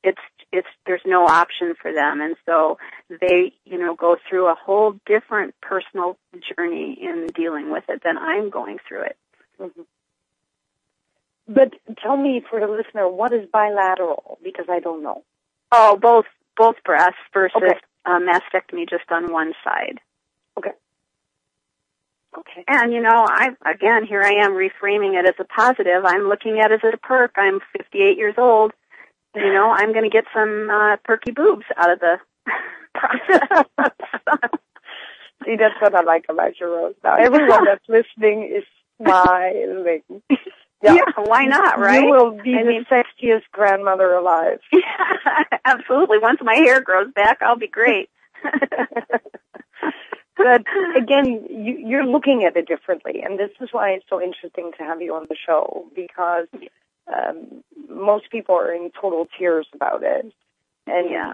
it's 0.02 0.20
it's 0.52 0.68
there's 0.86 1.02
no 1.06 1.26
option 1.26 1.74
for 1.80 1.92
them, 1.92 2.20
and 2.20 2.36
so 2.46 2.78
they, 3.08 3.52
you 3.64 3.78
know, 3.78 3.94
go 3.94 4.16
through 4.28 4.46
a 4.48 4.54
whole 4.54 4.94
different 5.06 5.54
personal 5.60 6.18
journey 6.56 6.98
in 7.00 7.26
dealing 7.34 7.70
with 7.70 7.84
it 7.88 8.02
than 8.04 8.18
I'm 8.18 8.50
going 8.50 8.78
through 8.86 9.02
it. 9.02 9.16
Mhm. 9.60 9.86
But 11.48 11.74
tell 12.02 12.16
me, 12.16 12.40
for 12.48 12.60
the 12.60 12.66
listener, 12.68 13.08
what 13.08 13.32
is 13.32 13.48
bilateral? 13.50 14.38
Because 14.42 14.66
I 14.68 14.80
don't 14.80 15.02
know. 15.02 15.24
Oh, 15.72 15.96
both 15.96 16.26
both 16.56 16.76
breasts 16.84 17.18
versus 17.32 17.56
Okay. 17.56 17.78
uh, 18.04 18.18
mastectomy 18.20 18.88
just 18.88 19.10
on 19.10 19.32
one 19.32 19.54
side. 19.64 20.00
Okay. 20.58 20.72
Okay. 22.36 22.64
And 22.68 22.92
you 22.92 23.00
know, 23.00 23.26
I 23.28 23.50
again 23.64 24.04
here 24.04 24.22
I 24.22 24.44
am 24.44 24.52
reframing 24.52 25.18
it 25.18 25.26
as 25.26 25.34
a 25.38 25.44
positive. 25.44 26.04
I'm 26.04 26.28
looking 26.28 26.60
at 26.60 26.72
it 26.72 26.84
as 26.84 26.94
a 26.94 26.96
perk. 26.96 27.32
I'm 27.36 27.60
58 27.76 28.16
years 28.16 28.34
old. 28.38 28.72
You 29.34 29.52
know, 29.52 29.70
I'm 29.70 29.92
going 29.92 30.04
to 30.04 30.10
get 30.10 30.24
some 30.34 30.68
uh, 30.70 30.96
perky 31.04 31.30
boobs 31.32 31.64
out 31.76 31.90
of 31.90 32.00
the 32.00 32.18
process. 32.94 33.66
See, 35.44 35.56
that's 35.56 35.74
what 35.80 35.94
I 35.94 36.02
like 36.02 36.26
about 36.28 36.58
your 36.60 36.70
rose. 36.70 36.94
Now, 37.02 37.16
everyone 37.16 37.64
that's 37.64 37.84
listening 37.88 38.52
is 38.54 38.64
smiling. 39.02 40.02
yeah. 40.82 40.98
why 41.16 41.46
not, 41.46 41.78
right? 41.80 42.02
You 42.04 42.10
will 42.10 42.30
be 42.42 42.54
I 42.54 42.62
the 42.62 42.68
mean- 42.68 42.86
sexiest 42.90 43.42
grandmother 43.52 44.12
alive. 44.12 44.60
Yeah, 44.72 45.44
absolutely. 45.64 46.18
Once 46.18 46.40
my 46.42 46.54
hair 46.56 46.80
grows 46.80 47.12
back, 47.14 47.38
I'll 47.40 47.56
be 47.56 47.68
great. 47.68 48.10
but 50.36 50.62
again, 50.96 51.46
you, 51.50 51.78
you're 51.86 52.06
looking 52.06 52.44
at 52.44 52.56
it 52.56 52.66
differently, 52.66 53.22
and 53.24 53.38
this 53.38 53.50
is 53.60 53.68
why 53.72 53.90
it's 53.90 54.04
so 54.08 54.20
interesting 54.20 54.72
to 54.78 54.84
have 54.84 55.00
you 55.00 55.14
on 55.14 55.26
the 55.28 55.36
show 55.46 55.86
because 55.94 56.46
um, 57.12 57.62
most 57.88 58.30
people 58.30 58.54
are 58.54 58.72
in 58.72 58.90
total 59.00 59.26
tears 59.38 59.66
about 59.74 60.02
it. 60.02 60.32
And 60.86 61.10
Yeah. 61.10 61.32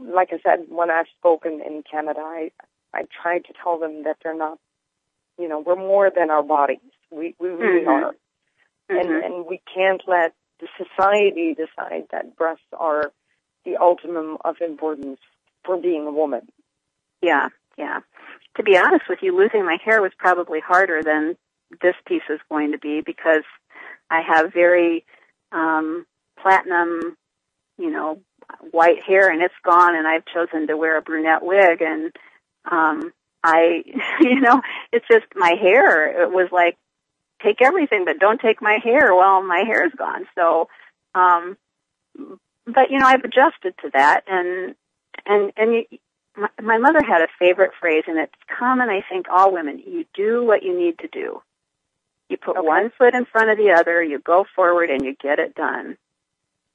like 0.00 0.28
I 0.32 0.38
said, 0.42 0.66
when 0.68 0.90
I've 0.90 1.08
spoken 1.18 1.60
in 1.60 1.82
Canada, 1.82 2.20
I 2.20 2.52
I 2.94 3.04
try 3.22 3.38
to 3.38 3.52
tell 3.62 3.78
them 3.78 4.04
that 4.04 4.18
they're 4.22 4.36
not, 4.36 4.58
you 5.38 5.48
know, 5.48 5.60
we're 5.60 5.76
more 5.76 6.10
than 6.14 6.30
our 6.30 6.42
bodies. 6.42 6.78
We 7.10 7.34
we 7.38 7.48
really 7.48 7.84
Mhm. 7.84 7.88
are, 7.88 8.14
and 8.88 9.08
Mhm. 9.08 9.24
and 9.24 9.46
we 9.46 9.58
can't 9.74 10.06
let 10.06 10.34
the 10.60 10.68
society 10.76 11.54
decide 11.54 12.08
that 12.10 12.36
breasts 12.36 12.72
are 12.72 13.12
the 13.64 13.76
ultimum 13.76 14.38
of 14.44 14.60
importance 14.60 15.20
for 15.64 15.76
being 15.76 16.06
a 16.06 16.12
woman. 16.12 16.50
Yeah, 17.20 17.48
yeah. 17.76 18.00
To 18.56 18.62
be 18.62 18.76
honest 18.76 19.08
with 19.08 19.22
you, 19.22 19.34
losing 19.34 19.64
my 19.64 19.78
hair 19.84 20.02
was 20.02 20.12
probably 20.18 20.60
harder 20.60 21.02
than 21.02 21.36
this 21.80 21.94
piece 22.06 22.28
is 22.28 22.40
going 22.48 22.72
to 22.72 22.78
be 22.78 23.00
because 23.00 23.44
I 24.12 24.20
have 24.22 24.52
very 24.52 25.04
um 25.52 26.06
platinum, 26.40 27.16
you 27.78 27.90
know, 27.90 28.20
white 28.70 29.02
hair 29.02 29.30
and 29.30 29.42
it's 29.42 29.54
gone 29.64 29.96
and 29.96 30.06
I've 30.06 30.24
chosen 30.26 30.66
to 30.66 30.76
wear 30.76 30.98
a 30.98 31.02
brunette 31.02 31.42
wig 31.42 31.80
and 31.82 32.12
um 32.70 33.12
I 33.42 33.82
you 34.20 34.40
know, 34.40 34.60
it's 34.92 35.06
just 35.10 35.26
my 35.34 35.54
hair. 35.60 36.22
It 36.22 36.30
was 36.30 36.48
like 36.52 36.76
take 37.42 37.60
everything 37.62 38.04
but 38.04 38.18
don't 38.18 38.40
take 38.40 38.62
my 38.62 38.78
hair. 38.82 39.14
Well, 39.14 39.42
my 39.42 39.64
hair's 39.66 39.92
gone. 39.96 40.26
So 40.38 40.68
um 41.14 41.56
but 42.66 42.90
you 42.90 42.98
know, 42.98 43.06
I've 43.06 43.24
adjusted 43.24 43.74
to 43.82 43.90
that 43.94 44.24
and 44.28 44.74
and 45.26 45.52
and 45.56 45.72
you, 45.74 45.98
my, 46.36 46.48
my 46.62 46.78
mother 46.78 47.02
had 47.02 47.22
a 47.22 47.28
favorite 47.38 47.72
phrase, 47.78 48.04
and 48.06 48.18
it's 48.18 48.32
common, 48.58 48.88
I 48.88 49.02
think, 49.08 49.26
all 49.30 49.52
women. 49.52 49.78
You 49.78 50.04
do 50.14 50.44
what 50.44 50.62
you 50.62 50.78
need 50.78 50.98
to 51.00 51.08
do. 51.08 51.42
You 52.32 52.38
put 52.38 52.56
Okay. 52.56 52.66
one 52.66 52.88
foot 52.96 53.14
in 53.14 53.26
front 53.26 53.50
of 53.50 53.58
the 53.58 53.72
other, 53.72 54.02
you 54.02 54.18
go 54.18 54.44
forward, 54.56 54.88
and 54.88 55.04
you 55.04 55.14
get 55.14 55.38
it 55.38 55.54
done. 55.54 55.98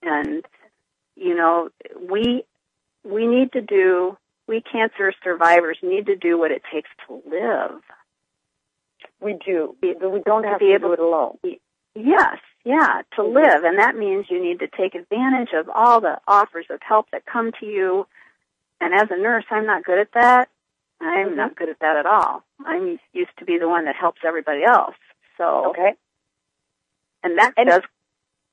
And 0.04 0.46
you 1.16 1.34
know, 1.34 1.70
we 2.00 2.46
we 3.04 3.26
need 3.26 3.54
to 3.54 3.62
do. 3.62 4.16
We 4.46 4.62
cancer 4.62 5.12
survivors 5.24 5.80
need 5.82 6.06
to 6.06 6.16
do 6.16 6.38
what 6.38 6.52
it 6.52 6.62
takes 6.72 6.90
to 7.08 7.24
live. 7.26 7.82
We 9.20 9.34
do, 9.44 9.76
but 9.82 10.12
we 10.12 10.22
don't 10.22 10.44
have 10.44 10.60
to 10.60 10.66
be 10.66 10.70
to 10.70 10.76
able 10.76 10.90
do 10.90 10.94
it 10.94 11.00
alone. 11.00 11.38
Yes, 11.96 12.38
yeah, 12.64 13.02
to 13.16 13.24
live. 13.24 13.64
And 13.64 13.80
that 13.80 13.96
means 13.96 14.28
you 14.30 14.40
need 14.40 14.60
to 14.60 14.68
take 14.68 14.94
advantage 14.94 15.54
of 15.54 15.70
all 15.74 16.02
the 16.02 16.20
offers 16.28 16.68
of 16.70 16.80
help 16.84 17.10
that 17.12 17.26
come 17.26 17.52
to 17.60 17.66
you. 17.66 18.06
And 18.80 18.94
as 18.94 19.10
a 19.10 19.18
nurse, 19.18 19.46
I'm 19.50 19.66
not 19.66 19.84
good 19.84 19.98
at 19.98 20.12
that. 20.14 20.50
I'm 21.02 21.30
mm-hmm. 21.30 21.36
not 21.36 21.56
good 21.56 21.70
at 21.70 21.80
that 21.80 21.98
at 21.98 22.06
all. 22.06 22.44
I'm 22.64 23.00
used 23.12 23.36
to 23.40 23.46
be 23.46 23.58
the 23.58 23.68
one 23.68 23.86
that 23.86 23.96
helps 23.96 24.22
everybody 24.24 24.64
else. 24.64 24.96
So, 25.38 25.70
Okay. 25.72 25.94
and 27.24 27.38
that 27.38 27.54
And 27.58 27.68
does 27.70 27.82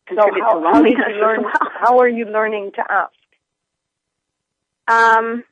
So 0.08 0.16
contribute 0.16 0.42
how, 0.42 0.54
to 0.54 0.60
how, 0.60 0.72
loneliness 0.72 1.06
you 1.08 1.20
learn, 1.20 1.42
well. 1.42 1.52
how 1.80 1.98
are 1.98 2.08
you 2.08 2.26
learning 2.26 2.72
to 2.76 2.84
ask? 2.90 3.12
Um, 4.86 5.44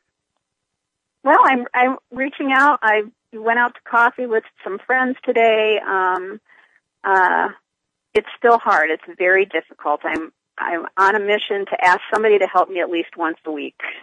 well, 1.24 1.38
I'm 1.44 1.66
I'm 1.72 1.96
reaching 2.10 2.52
out. 2.52 2.80
I 2.82 3.02
went 3.32 3.58
out 3.58 3.74
to 3.74 3.80
coffee 3.88 4.26
with 4.26 4.44
some 4.62 4.78
friends 4.86 5.16
today. 5.24 5.78
Um, 5.86 6.40
uh, 7.04 7.48
it's 8.14 8.28
still 8.36 8.58
hard. 8.58 8.90
It's 8.90 9.18
very 9.18 9.46
difficult. 9.46 10.00
I'm 10.04 10.32
I'm 10.58 10.86
on 10.98 11.14
a 11.16 11.20
mission 11.20 11.64
to 11.66 11.84
ask 11.84 12.00
somebody 12.12 12.38
to 12.38 12.46
help 12.46 12.68
me 12.68 12.80
at 12.80 12.90
least 12.90 13.16
once 13.16 13.38
a 13.46 13.50
week. 13.52 13.80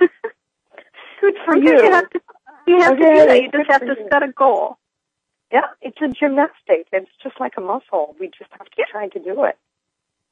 Good 1.21 1.35
for 1.45 1.55
you. 1.55 1.77
You 1.77 1.91
have 1.91 2.09
to, 2.09 2.21
you 2.67 2.81
have 2.81 2.97
to 2.97 3.03
do 3.03 3.25
that. 3.27 3.41
You 3.41 3.51
good 3.51 3.65
just 3.67 3.71
have 3.71 3.85
to 3.85 3.95
set 4.11 4.23
a 4.23 4.31
goal. 4.31 4.77
Yeah, 5.51 5.67
it's 5.81 5.97
a 6.01 6.07
gymnastic. 6.09 6.87
It's 6.91 7.09
just 7.23 7.39
like 7.39 7.53
a 7.57 7.61
muscle. 7.61 8.15
We 8.19 8.27
just 8.27 8.51
have 8.51 8.69
to 8.69 8.83
try 8.91 9.07
to 9.09 9.19
do 9.19 9.43
it. 9.45 9.57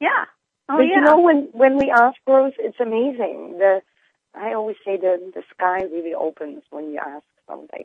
Yeah. 0.00 0.26
Oh 0.68 0.76
but 0.76 0.82
yeah. 0.82 0.96
you 0.96 1.00
know, 1.02 1.20
when 1.20 1.48
when 1.52 1.76
we 1.76 1.90
ask 1.90 2.16
Rose, 2.26 2.52
it's 2.58 2.78
amazing. 2.80 3.58
The 3.58 3.82
I 4.34 4.54
always 4.54 4.76
say 4.84 4.96
the 4.96 5.18
the 5.34 5.42
sky 5.54 5.82
really 5.84 6.14
opens 6.14 6.62
when 6.70 6.90
you 6.90 6.98
ask 6.98 7.24
something 7.48 7.84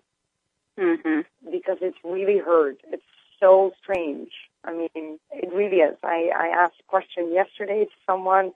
mhm. 0.79 1.25
because 1.51 1.77
it's 1.81 1.97
really 2.03 2.37
heard. 2.39 2.77
It's 2.91 3.03
so 3.39 3.73
strange. 3.81 4.31
I 4.63 4.73
mean, 4.73 5.19
it 5.31 5.53
really 5.53 5.77
is. 5.77 5.97
I 6.03 6.31
I 6.35 6.47
asked 6.63 6.79
a 6.81 6.83
question 6.89 7.33
yesterday 7.33 7.85
to 7.85 7.91
someone, 8.05 8.51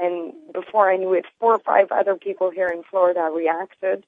and 0.00 0.32
before 0.52 0.90
I 0.90 0.96
knew 0.96 1.12
it, 1.14 1.26
four 1.40 1.54
or 1.54 1.58
five 1.60 1.88
other 1.92 2.16
people 2.16 2.50
here 2.50 2.68
in 2.68 2.82
Florida 2.84 3.28
reacted 3.34 4.04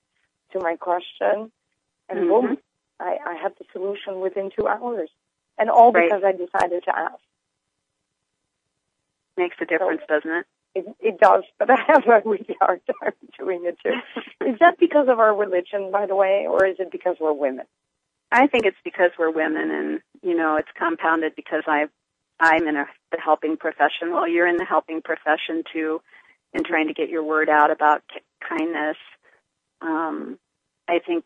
to 0.53 0.61
my 0.61 0.76
question, 0.76 1.53
and 2.09 2.18
Mhm. 2.20 2.28
boom, 2.28 2.59
I, 3.01 3.18
I 3.26 3.34
had 3.34 3.53
the 3.59 3.64
solution 3.72 4.20
within 4.20 4.51
two 4.57 4.68
hours. 4.68 5.11
And 5.59 5.70
all 5.70 5.92
Right. 5.92 6.11
because 6.11 6.22
I 6.24 6.32
decided 6.32 6.84
to 6.84 6.98
ask. 6.98 7.20
Makes 9.36 9.57
a 9.61 9.66
difference, 9.66 10.03
doesn't 10.09 10.30
it? 10.30 10.46
It, 10.74 10.86
it 11.01 11.20
does, 11.20 11.44
but 11.59 11.70
I 11.70 11.76
have 11.88 12.07
a 12.07 12.22
really 12.24 12.57
hard 12.61 12.80
time 12.86 13.12
doing 13.38 13.64
it 13.64 13.78
too. 13.82 13.94
is 14.46 14.59
that 14.61 14.78
because 14.78 15.09
of 15.09 15.18
our 15.18 15.34
religion, 15.34 15.90
by 15.90 16.07
the 16.07 16.14
way, 16.16 16.46
or 16.48 16.66
is 16.66 16.76
it 16.78 16.92
because 16.92 17.16
we're 17.20 17.32
women? 17.32 17.66
I 18.32 18.46
think 18.46 18.66
it's 18.66 18.76
because 18.84 19.11
we're 19.18 19.32
women, 19.32 19.70
and 19.70 20.01
you 20.22 20.36
know, 20.36 20.57
it's 20.57 20.68
compounded 20.78 21.34
because 21.34 21.64
I, 21.66 21.86
I'm 22.38 22.68
in 22.68 22.76
a 22.76 22.86
the 23.12 23.18
helping 23.18 23.57
profession. 23.57 24.12
Well, 24.12 24.28
you're 24.28 24.46
in 24.46 24.57
the 24.57 24.64
helping 24.64 25.03
profession 25.03 25.64
too, 25.72 26.01
in 26.55 26.62
trying 26.64 26.88
to 26.88 26.94
get 26.94 27.09
your 27.09 27.24
word 27.24 27.48
out 27.48 27.72
about 27.72 28.03
kindness. 28.48 28.96
Um, 29.80 30.38
I 30.88 31.01
think, 31.05 31.24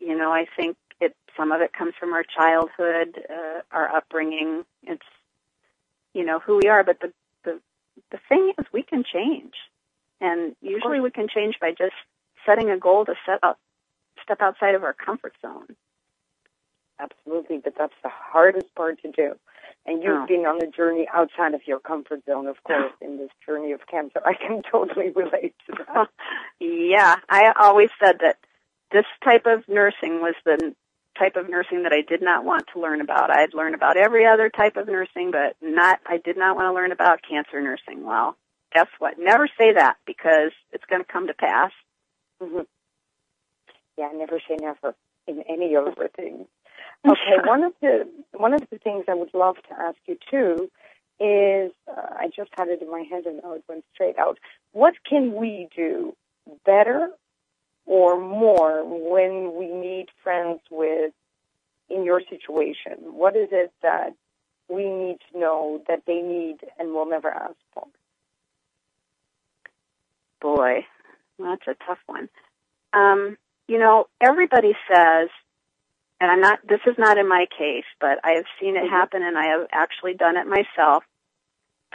you 0.00 0.16
know, 0.18 0.32
I 0.32 0.46
think 0.56 0.76
it. 1.04 1.16
Some 1.36 1.52
of 1.52 1.62
it 1.62 1.72
comes 1.74 1.94
from 2.00 2.14
our 2.14 2.24
childhood, 2.24 3.20
uh, 3.30 3.60
our 3.72 3.88
upbringing. 3.96 4.64
It's, 4.84 5.02
you 6.14 6.24
know, 6.26 6.40
who 6.40 6.60
we 6.62 6.68
are. 6.70 6.84
But 6.84 7.00
the 7.00 7.12
the 7.44 7.60
the 8.12 8.18
thing 8.28 8.52
is, 8.58 8.66
we 8.72 8.82
can 8.84 9.04
change, 9.04 9.54
and 10.20 10.56
usually 10.62 11.00
we 11.00 11.10
can 11.12 11.28
change 11.28 11.56
by 11.60 11.70
just 11.72 11.94
setting 12.46 12.70
a 12.70 12.78
goal 12.78 13.04
to 13.06 13.14
set 13.26 13.40
up, 13.42 13.58
step 14.22 14.40
outside 14.42 14.74
of 14.76 14.84
our 14.84 14.94
comfort 14.94 15.34
zone. 15.42 15.66
Absolutely, 17.00 17.58
but 17.58 17.74
that's 17.76 17.94
the 18.02 18.10
hardest 18.10 18.74
part 18.76 19.02
to 19.02 19.10
do. 19.10 19.34
And 19.86 20.02
you've 20.02 20.22
Oh. 20.22 20.26
been 20.26 20.46
on 20.46 20.62
a 20.62 20.66
journey 20.68 21.08
outside 21.12 21.54
of 21.54 21.66
your 21.66 21.80
comfort 21.80 22.24
zone, 22.26 22.46
of 22.46 22.62
course, 22.64 22.92
in 23.00 23.18
this 23.18 23.30
journey 23.44 23.72
of 23.72 23.86
cancer. 23.88 24.20
I 24.24 24.34
can 24.34 24.62
totally 24.72 25.10
relate 25.10 25.54
to 25.66 25.72
that. 25.86 26.08
yeah, 26.60 27.16
I 27.28 27.52
always 27.58 27.90
said 28.02 28.20
that 28.20 28.38
this 28.92 29.06
type 29.24 29.46
of 29.46 29.68
nursing 29.68 30.20
was 30.22 30.34
the 30.44 30.74
type 31.18 31.36
of 31.36 31.48
nursing 31.48 31.82
that 31.84 31.92
I 31.92 32.02
did 32.02 32.22
not 32.22 32.44
want 32.44 32.64
to 32.72 32.80
learn 32.80 33.00
about. 33.00 33.30
I'd 33.30 33.54
learn 33.54 33.74
about 33.74 33.96
every 33.96 34.26
other 34.26 34.50
type 34.50 34.76
of 34.76 34.86
nursing, 34.86 35.30
but 35.30 35.56
not, 35.62 36.00
I 36.06 36.18
did 36.18 36.36
not 36.36 36.56
want 36.56 36.66
to 36.68 36.72
learn 36.74 36.92
about 36.92 37.20
cancer 37.28 37.60
nursing. 37.60 38.04
Well, 38.04 38.36
guess 38.74 38.88
what? 38.98 39.14
Never 39.18 39.48
say 39.58 39.72
that 39.74 39.96
because 40.06 40.52
it's 40.72 40.84
going 40.88 41.02
to 41.04 41.12
come 41.12 41.26
to 41.28 41.34
pass. 41.34 41.70
hmm 42.40 42.60
Yeah, 43.96 44.10
never 44.14 44.40
say 44.48 44.56
never 44.60 44.94
in 45.26 45.42
any 45.48 45.74
of 45.74 45.94
the 45.96 46.08
things. 46.14 46.46
Okay, 47.06 47.36
one 47.44 47.64
of 47.64 47.72
the 47.80 48.08
one 48.32 48.54
of 48.54 48.62
the 48.70 48.78
things 48.78 49.04
I 49.08 49.14
would 49.14 49.34
love 49.34 49.56
to 49.68 49.74
ask 49.78 49.96
you 50.06 50.16
too 50.30 50.70
is 51.20 51.70
uh, 51.86 52.14
I 52.18 52.28
just 52.34 52.50
had 52.56 52.68
it 52.68 52.82
in 52.82 52.90
my 52.90 53.04
head 53.08 53.26
and 53.26 53.40
now 53.42 53.52
it 53.54 53.64
went 53.68 53.84
straight 53.94 54.18
out. 54.18 54.38
What 54.72 54.94
can 55.08 55.34
we 55.34 55.68
do 55.76 56.16
better 56.64 57.10
or 57.86 58.18
more 58.20 58.82
when 58.84 59.56
we 59.56 59.66
need 59.66 60.06
friends 60.22 60.60
with 60.70 61.12
in 61.88 62.04
your 62.04 62.20
situation? 62.28 62.98
What 63.00 63.36
is 63.36 63.48
it 63.52 63.72
that 63.82 64.14
we 64.68 64.88
need 64.88 65.18
to 65.32 65.38
know 65.38 65.82
that 65.88 66.02
they 66.06 66.20
need 66.20 66.58
and 66.78 66.92
will 66.92 67.06
never 67.08 67.30
ask 67.30 67.56
for? 67.72 67.86
Boy, 70.40 70.86
that's 71.38 71.66
a 71.66 71.74
tough 71.86 71.98
one. 72.06 72.28
Um, 72.92 73.36
you 73.68 73.78
know, 73.78 74.06
everybody 74.20 74.74
says, 74.88 75.28
and 76.20 76.30
I'm 76.30 76.40
not, 76.40 76.60
this 76.66 76.80
is 76.86 76.96
not 76.98 77.18
in 77.18 77.28
my 77.28 77.46
case, 77.56 77.84
but 78.00 78.18
I 78.24 78.32
have 78.36 78.44
seen 78.60 78.76
it 78.76 78.84
Mhm. 78.84 78.90
happen 78.90 79.22
and 79.22 79.36
I 79.36 79.46
have 79.46 79.66
actually 79.72 80.14
done 80.14 80.36
it 80.36 80.46
myself. 80.46 81.04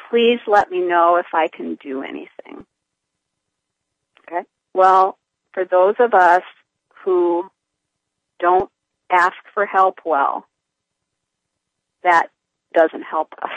Please 0.10 0.40
let 0.48 0.70
me 0.72 0.82
know 0.82 1.18
if 1.18 1.34
I 1.34 1.48
can 1.48 1.76
do 1.76 2.02
anything. 2.04 2.66
Okay. 4.22 4.46
Well, 4.74 5.18
for 5.54 5.66
those 5.66 5.96
of 6.00 6.14
us 6.14 6.44
who 7.04 7.50
don't 8.40 8.70
ask 9.12 9.36
for 9.54 9.66
help 9.66 10.00
well, 10.06 10.46
that 12.04 12.28
doesn't 12.74 13.04
help 13.04 13.34
us. 13.42 13.50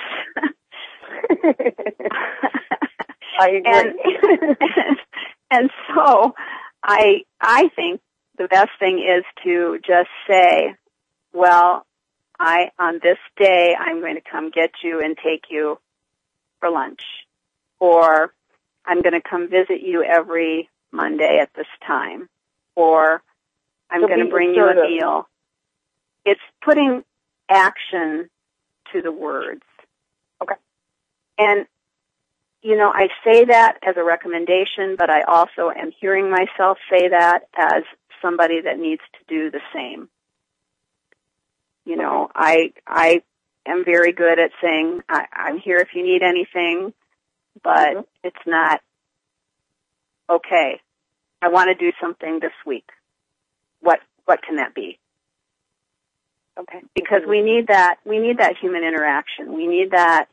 I 3.39 3.49
agree. 3.49 3.63
and, 3.67 3.95
and 5.51 5.71
so 5.95 6.35
I 6.83 7.23
I 7.41 7.69
think 7.77 8.01
the 8.39 8.49
best 8.49 8.71
thing 8.79 8.99
is 8.99 9.25
to 9.45 9.79
just 9.87 10.09
say, 10.29 10.75
well, 11.33 11.87
I 12.39 12.71
on 12.79 13.01
this 13.03 13.19
day 13.37 13.75
I'm 13.79 14.01
going 14.01 14.17
to 14.17 14.23
come 14.29 14.51
get 14.51 14.71
you 14.83 15.01
and 15.01 15.17
take 15.17 15.45
you 15.51 15.79
for 16.61 16.71
lunch, 16.71 17.03
or 17.79 18.33
I'm 18.85 19.03
going 19.03 19.13
to 19.13 19.23
come 19.29 19.49
visit 19.49 19.83
you 19.83 20.03
every 20.03 20.69
Monday 20.93 21.39
at 21.41 21.51
this 21.55 21.67
time, 21.87 22.29
or 22.77 23.23
I'm 23.91 24.03
So 24.03 24.09
going 24.09 24.21
to 24.25 24.31
bring 24.31 24.55
you 24.55 24.65
a 24.69 24.75
meal. 24.75 25.29
It's 26.25 26.41
putting 26.65 27.03
action 27.51 28.31
to 28.93 29.03
the 29.03 29.13
words. 29.13 29.63
Okay. 30.43 30.55
And 31.39 31.67
you 32.63 32.77
know, 32.77 32.93
I 32.95 33.09
say 33.25 33.45
that 33.47 33.79
as 33.83 33.97
a 33.97 34.05
recommendation, 34.05 34.95
but 34.97 35.11
I 35.11 35.23
also 35.23 35.71
am 35.71 35.91
hearing 36.01 36.31
myself 36.31 36.79
say 36.89 37.09
that 37.09 37.41
as 37.57 37.83
somebody 38.23 38.61
that 38.61 38.79
needs 38.79 39.03
to 39.15 39.19
do 39.27 39.51
the 39.51 39.61
same. 39.75 40.09
You 41.85 41.97
know, 41.97 42.29
I 42.35 42.73
I 42.87 43.23
am 43.67 43.85
very 43.85 44.13
good 44.13 44.39
at 44.39 44.53
saying 44.63 45.01
I, 45.09 45.25
I'm 45.33 45.59
here 45.59 45.79
if 45.79 45.89
you 45.95 46.05
need 46.05 46.23
anything, 46.23 46.95
but 47.65 47.95
Mhm. 47.97 48.07
it's 48.23 48.47
not 48.47 48.81
okay. 50.31 50.81
I 51.41 51.49
want 51.49 51.69
to 51.69 51.75
do 51.75 51.93
something 52.01 52.39
this 52.41 52.53
week. 52.67 52.89
What 53.81 54.01
what 54.25 54.43
can 54.43 54.57
that 54.57 54.75
be? 54.75 54.99
okay. 56.59 56.81
because 56.95 57.23
we 57.27 57.41
need 57.43 57.69
that 57.69 57.97
we 58.05 58.19
need 58.19 58.39
that 58.39 58.57
human 58.61 58.85
interaction 58.85 59.55
we 59.55 59.67
need 59.67 59.91
that 59.93 60.27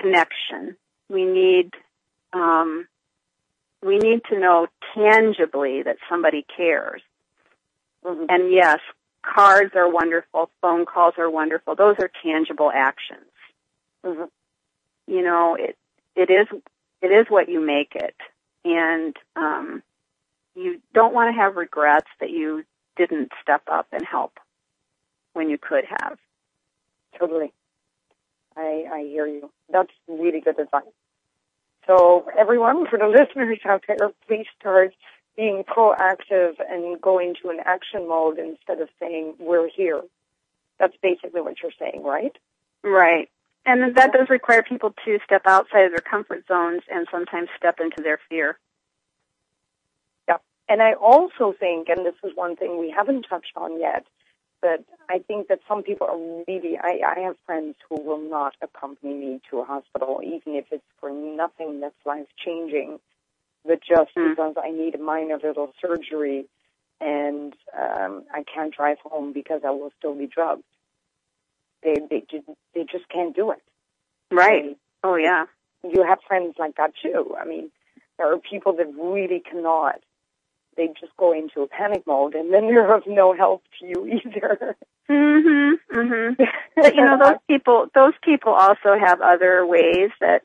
connection 0.00 0.76
we 1.08 1.24
need 1.24 1.70
um, 2.34 2.86
we 3.82 3.96
need 3.98 4.20
to 4.30 4.38
know 4.38 4.66
tangibly 4.94 5.82
that 5.82 5.96
somebody 6.10 6.44
cares 6.56 7.00
Mhm. 8.04 8.26
and 8.28 8.52
yes 8.52 8.80
cards 9.22 9.74
are 9.74 9.88
wonderful 9.88 10.50
phone 10.60 10.84
calls 10.84 11.14
are 11.18 11.30
wonderful 11.30 11.74
those 11.74 11.96
are 12.00 12.10
tangible 12.22 12.70
actions 12.70 13.32
Mhm. 14.04 14.30
you 15.06 15.22
know 15.22 15.54
it 15.54 15.76
it 16.14 16.28
is 16.30 16.46
it 17.00 17.10
is 17.10 17.26
what 17.30 17.48
you 17.48 17.60
make 17.60 17.94
it 17.94 18.14
and 18.66 19.16
um, 19.36 19.82
you 20.54 20.80
don't 20.94 21.14
want 21.14 21.34
to 21.34 21.40
have 21.40 21.56
regrets 21.56 22.08
that 22.20 22.30
you 22.30 22.64
didn't 22.96 23.30
step 23.42 23.62
up 23.70 23.86
and 23.92 24.04
help 24.04 24.38
when 25.34 25.50
you 25.50 25.58
could 25.58 25.84
have 25.88 26.18
Totally. 27.18 27.52
I, 28.56 28.84
I 28.92 29.02
hear 29.02 29.26
you. 29.26 29.50
That's 29.70 29.90
really 30.08 30.40
good 30.40 30.58
advice. 30.58 30.84
So 31.86 32.26
everyone, 32.38 32.86
for 32.88 32.98
the 32.98 33.06
listeners 33.06 33.58
out 33.64 33.84
there, 33.86 34.10
please 34.26 34.46
start 34.58 34.92
being 35.36 35.62
proactive 35.64 36.54
and 36.68 37.00
go 37.00 37.18
into 37.18 37.50
an 37.50 37.58
action 37.64 38.08
mode 38.08 38.38
instead 38.38 38.80
of 38.80 38.88
saying, 38.98 39.34
we're 39.38 39.68
here. 39.68 40.02
That's 40.78 40.96
basically 41.02 41.40
what 41.42 41.56
you're 41.62 41.72
saying, 41.78 42.02
right? 42.02 42.36
Right. 42.82 43.28
And 43.66 43.96
that 43.96 44.12
does 44.12 44.30
require 44.30 44.62
people 44.62 44.94
to 45.04 45.18
step 45.24 45.42
outside 45.44 45.86
of 45.86 45.90
their 45.90 45.98
comfort 45.98 46.44
zones 46.46 46.82
and 46.88 47.08
sometimes 47.10 47.48
step 47.58 47.80
into 47.80 48.00
their 48.00 48.20
fear. 48.28 48.58
Yeah. 50.28 50.36
And 50.68 50.80
I 50.80 50.92
also 50.92 51.52
think, 51.58 51.88
and 51.88 52.06
this 52.06 52.14
is 52.22 52.30
one 52.36 52.54
thing 52.54 52.78
we 52.78 52.90
haven't 52.96 53.26
touched 53.28 53.56
on 53.56 53.80
yet, 53.80 54.06
but 54.62 54.84
I 55.10 55.18
think 55.18 55.48
that 55.48 55.58
some 55.68 55.82
people 55.82 56.06
are 56.06 56.44
really, 56.46 56.78
I, 56.78 57.00
I 57.16 57.20
have 57.20 57.36
friends 57.44 57.74
who 57.88 58.00
will 58.00 58.20
not 58.20 58.54
accompany 58.62 59.14
me 59.14 59.40
to 59.50 59.58
a 59.58 59.64
hospital, 59.64 60.20
even 60.24 60.54
if 60.54 60.66
it's 60.70 60.84
for 61.00 61.10
nothing 61.10 61.80
that's 61.80 61.94
life 62.06 62.28
changing, 62.44 63.00
but 63.64 63.80
just 63.82 64.14
Mm. 64.16 64.30
because 64.30 64.54
I 64.62 64.70
need 64.70 64.94
a 64.94 64.98
minor 64.98 65.38
little 65.42 65.72
surgery 65.80 66.46
and 67.00 67.52
um, 67.76 68.24
I 68.32 68.44
can't 68.44 68.72
drive 68.74 68.98
home 69.02 69.32
because 69.32 69.62
I 69.66 69.70
will 69.70 69.92
still 69.98 70.14
be 70.14 70.28
drugged. 70.28 70.62
They, 71.82 71.94
they, 72.10 72.22
just, 72.30 72.46
they 72.74 72.84
just 72.84 73.08
can't 73.08 73.34
do 73.34 73.50
it. 73.52 73.62
Right. 74.30 74.76
Oh 75.04 75.16
yeah. 75.16 75.44
you 75.84 76.02
have 76.04 76.18
friends 76.26 76.54
like 76.58 76.76
that 76.76 76.92
too. 77.00 77.36
I 77.40 77.44
mean, 77.44 77.70
there 78.18 78.32
are 78.32 78.38
people 78.38 78.72
that 78.74 78.86
really 79.00 79.40
cannot. 79.40 80.00
They 80.76 80.88
just 81.00 81.16
go 81.16 81.32
into 81.32 81.62
a 81.62 81.68
panic 81.68 82.06
mode, 82.06 82.34
and 82.34 82.52
then 82.52 82.66
they're 82.74 82.92
of 82.94 83.04
no 83.06 83.34
help 83.34 83.62
to 83.80 83.86
you 83.86 84.06
either. 84.06 84.76
Mhm. 85.08 85.74
Mhm. 85.92 86.48
But 86.74 86.94
you 86.96 87.04
know 87.04 87.18
those 87.22 87.38
people 87.48 87.86
those 87.94 88.14
people 88.22 88.52
also 88.52 88.98
have 88.98 89.20
other 89.20 89.64
ways 89.64 90.10
that 90.20 90.42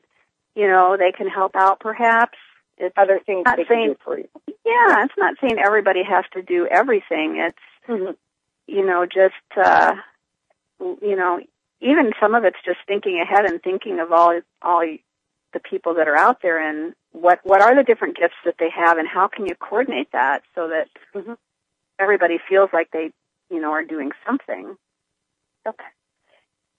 you 0.54 0.68
know 0.68 0.96
they 0.96 1.10
can 1.10 1.26
help 1.26 1.56
out 1.56 1.80
perhaps. 1.80 2.38
It's 2.78 2.94
other 2.96 3.18
things 3.26 3.42
Not 3.46 3.56
they 3.56 3.64
can 3.64 3.88
do 3.88 3.96
for 4.04 4.18
you. 4.18 4.28
yeah, 4.46 5.04
it's 5.04 5.14
not 5.18 5.34
saying 5.40 5.58
everybody 5.58 6.02
has 6.04 6.24
to 6.34 6.42
do 6.42 6.66
everything. 6.68 7.36
It's 7.38 7.58
Mhm. 7.88 8.16
you 8.68 8.86
know, 8.86 9.04
just 9.06 9.34
uh 9.56 9.96
you 11.02 11.16
know, 11.16 11.40
even 11.80 12.12
some 12.20 12.34
of 12.34 12.44
it's 12.44 12.58
just 12.64 12.78
thinking 12.86 13.20
ahead 13.20 13.46
and 13.46 13.62
thinking 13.62 14.00
of 14.00 14.12
all 14.12 14.40
all 14.62 14.86
the 15.52 15.60
people 15.60 15.94
that 15.94 16.08
are 16.08 16.16
out 16.16 16.42
there 16.42 16.58
and 16.68 16.94
what 17.12 17.40
what 17.44 17.62
are 17.62 17.74
the 17.76 17.84
different 17.84 18.16
gifts 18.16 18.36
that 18.44 18.56
they 18.58 18.70
have 18.70 18.98
and 18.98 19.08
how 19.08 19.28
can 19.28 19.46
you 19.46 19.54
coordinate 19.56 20.10
that 20.12 20.42
so 20.54 20.68
that 20.68 20.88
Mhm. 21.14 21.36
everybody 21.98 22.38
feels 22.48 22.70
like 22.72 22.90
they 22.92 23.12
you 23.52 23.60
know, 23.60 23.72
are 23.72 23.84
doing 23.84 24.10
something. 24.26 24.76
Okay. 25.66 25.84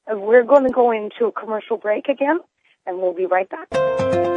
We're 0.09 0.43
going 0.43 0.65
to 0.65 0.71
go 0.73 0.91
into 0.91 1.27
a 1.27 1.31
commercial 1.31 1.77
break 1.77 2.09
again, 2.09 2.39
and 2.85 2.97
we'll 2.97 3.13
be 3.13 3.25
right 3.27 3.47
back. 3.49 4.32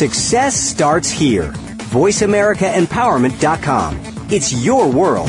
Success 0.00 0.56
starts 0.56 1.10
here. 1.10 1.52
VoiceAmericaEmpowerment.com. 1.92 4.00
It's 4.30 4.64
your 4.64 4.90
world. 4.90 5.28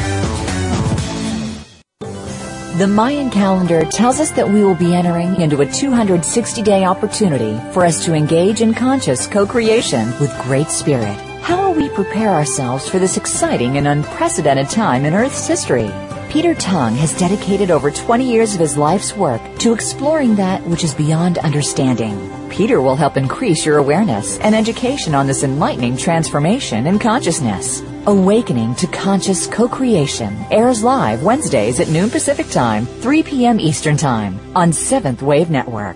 The 2.77 2.87
Mayan 2.87 3.29
calendar 3.29 3.83
tells 3.83 4.21
us 4.21 4.31
that 4.31 4.47
we 4.47 4.63
will 4.63 4.75
be 4.75 4.95
entering 4.95 5.41
into 5.41 5.59
a 5.59 5.65
260 5.65 6.61
day 6.61 6.85
opportunity 6.85 7.59
for 7.73 7.85
us 7.85 8.05
to 8.05 8.13
engage 8.13 8.61
in 8.61 8.73
conscious 8.73 9.27
co 9.27 9.45
creation 9.45 10.17
with 10.21 10.33
Great 10.43 10.69
Spirit. 10.69 11.17
How 11.41 11.67
will 11.67 11.73
we 11.73 11.89
prepare 11.89 12.29
ourselves 12.29 12.87
for 12.87 12.97
this 12.97 13.17
exciting 13.17 13.75
and 13.75 13.89
unprecedented 13.89 14.69
time 14.69 15.03
in 15.03 15.13
Earth's 15.13 15.45
history? 15.45 15.91
Peter 16.29 16.55
Tong 16.55 16.95
has 16.95 17.13
dedicated 17.19 17.71
over 17.71 17.91
20 17.91 18.23
years 18.23 18.53
of 18.53 18.61
his 18.61 18.77
life's 18.77 19.17
work 19.17 19.41
to 19.59 19.73
exploring 19.73 20.35
that 20.35 20.65
which 20.65 20.85
is 20.85 20.93
beyond 20.93 21.39
understanding. 21.39 22.40
Peter 22.51 22.81
will 22.81 22.97
help 22.97 23.15
increase 23.15 23.65
your 23.65 23.77
awareness 23.77 24.37
and 24.39 24.53
education 24.53 25.15
on 25.15 25.25
this 25.25 25.43
enlightening 25.43 25.95
transformation 25.95 26.85
in 26.85 26.99
consciousness. 26.99 27.81
Awakening 28.07 28.75
to 28.75 28.87
Conscious 28.87 29.47
Co-Creation 29.47 30.37
airs 30.51 30.83
live 30.83 31.23
Wednesdays 31.23 31.79
at 31.79 31.87
noon 31.87 32.09
Pacific 32.09 32.49
Time, 32.49 32.85
3 32.85 33.23
p.m. 33.23 33.59
Eastern 33.59 33.95
Time 33.95 34.37
on 34.53 34.73
Seventh 34.73 35.21
Wave 35.21 35.49
Network. 35.49 35.95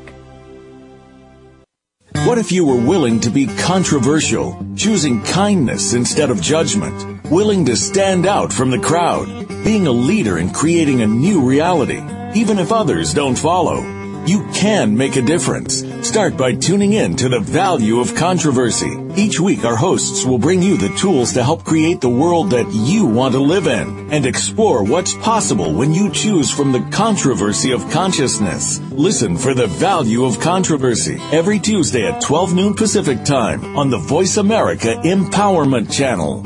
What 2.24 2.38
if 2.38 2.54
you 2.54 2.66
were 2.66 2.88
willing 2.88 3.20
to 3.20 3.30
be 3.30 3.48
controversial, 3.48 4.66
choosing 4.78 5.22
kindness 5.24 5.94
instead 5.94 6.32
of 6.32 6.42
judgment, 6.42 7.30
willing 7.30 7.66
to 7.66 7.76
stand 7.76 8.26
out 8.26 8.54
from 8.54 8.72
the 8.72 8.80
crowd, 8.80 9.28
being 9.66 9.88
a 9.88 9.92
leader 9.92 10.38
in 10.38 10.52
creating 10.52 11.02
a 11.02 11.08
new 11.08 11.42
reality, 11.42 12.02
even 12.34 12.60
if 12.60 12.72
others 12.72 13.14
don't 13.14 13.38
follow? 13.38 13.95
You 14.28 14.44
can 14.56 14.98
make 14.98 15.18
a 15.18 15.22
difference. 15.22 15.84
Start 16.02 16.36
by 16.36 16.54
tuning 16.56 16.94
in 16.94 17.16
to 17.18 17.30
the 17.30 17.40
value 17.40 18.00
of 18.00 18.16
controversy. 18.16 18.98
Each 19.16 19.40
week, 19.40 19.64
our 19.64 19.76
hosts 19.76 20.26
will 20.26 20.40
bring 20.40 20.64
you 20.64 20.78
the 20.78 20.90
tools 20.98 21.34
to 21.34 21.44
help 21.44 21.64
create 21.64 22.02
the 22.02 22.10
world 22.10 22.50
that 22.50 22.68
you 22.72 23.06
want 23.06 23.34
to 23.36 23.40
live 23.40 23.68
in 23.68 24.10
and 24.12 24.26
explore 24.26 24.84
what's 24.84 25.14
possible 25.14 25.74
when 25.74 25.94
you 25.94 26.10
choose 26.10 26.50
from 26.50 26.72
the 26.72 26.82
controversy 26.90 27.72
of 27.72 27.88
consciousness. 27.92 28.80
Listen 28.90 29.38
for 29.38 29.54
the 29.54 29.68
value 29.68 30.26
of 30.26 30.40
controversy 30.40 31.20
every 31.32 31.60
Tuesday 31.60 32.08
at 32.08 32.20
12 32.20 32.56
noon 32.56 32.74
Pacific 32.74 33.24
time 33.26 33.78
on 33.78 33.92
the 33.92 34.00
Voice 34.00 34.38
America 34.38 34.96
Empowerment 35.04 35.94
Channel. 35.94 36.42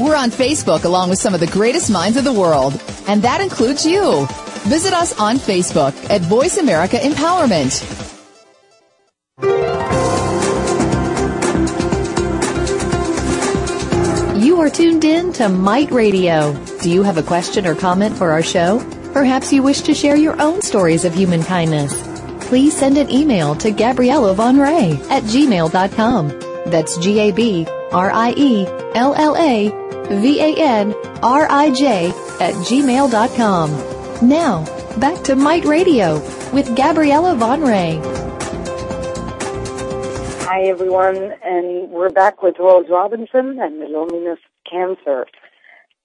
We're 0.00 0.16
on 0.16 0.30
Facebook 0.30 0.84
along 0.84 1.10
with 1.10 1.20
some 1.20 1.32
of 1.32 1.38
the 1.38 1.46
greatest 1.46 1.92
minds 1.92 2.16
of 2.16 2.24
the 2.24 2.32
world, 2.32 2.82
and 3.06 3.22
that 3.22 3.40
includes 3.40 3.86
you. 3.86 4.26
Visit 4.64 4.94
us 4.94 5.18
on 5.20 5.36
Facebook 5.36 5.94
at 6.08 6.22
Voice 6.22 6.56
America 6.56 6.96
Empowerment. 6.96 7.82
You 14.42 14.60
are 14.60 14.70
tuned 14.70 15.04
in 15.04 15.32
to 15.34 15.48
Might 15.50 15.90
Radio. 15.90 16.54
Do 16.80 16.90
you 16.90 17.02
have 17.02 17.18
a 17.18 17.22
question 17.22 17.66
or 17.66 17.74
comment 17.74 18.16
for 18.16 18.30
our 18.30 18.42
show? 18.42 18.78
Perhaps 19.12 19.52
you 19.52 19.62
wish 19.62 19.82
to 19.82 19.94
share 19.94 20.16
your 20.16 20.40
own 20.40 20.62
stories 20.62 21.04
of 21.04 21.14
human 21.14 21.42
kindness. 21.42 21.92
Please 22.48 22.74
send 22.76 22.96
an 22.96 23.10
email 23.10 23.54
to 23.56 23.70
Gabriella 23.70 24.34
van 24.34 24.56
Rij 24.56 24.98
at 25.10 25.22
gmail.com. 25.24 26.28
That's 26.70 26.96
G 26.98 27.20
A 27.20 27.32
B 27.32 27.66
R 27.92 28.10
I 28.10 28.32
E 28.36 28.66
L 28.94 29.14
L 29.14 29.36
A 29.36 29.68
V 30.08 30.40
A 30.40 30.56
N 30.56 30.94
R 31.22 31.46
I 31.50 31.70
J 31.70 32.08
at 32.40 32.54
gmail.com. 32.54 33.93
Now, 34.22 34.64
back 34.98 35.22
to 35.24 35.34
Might 35.34 35.64
Radio 35.64 36.14
with 36.52 36.76
Gabriella 36.76 37.34
van 37.34 37.62
Rij. 37.62 38.00
Hi, 40.46 40.62
everyone, 40.62 41.34
and 41.42 41.90
we're 41.90 42.10
back 42.10 42.40
with 42.42 42.54
Rose 42.58 42.86
Robinson 42.88 43.58
and 43.60 43.82
the 43.82 43.86
loneliness 43.86 44.38
of 44.38 44.70
cancer. 44.70 45.26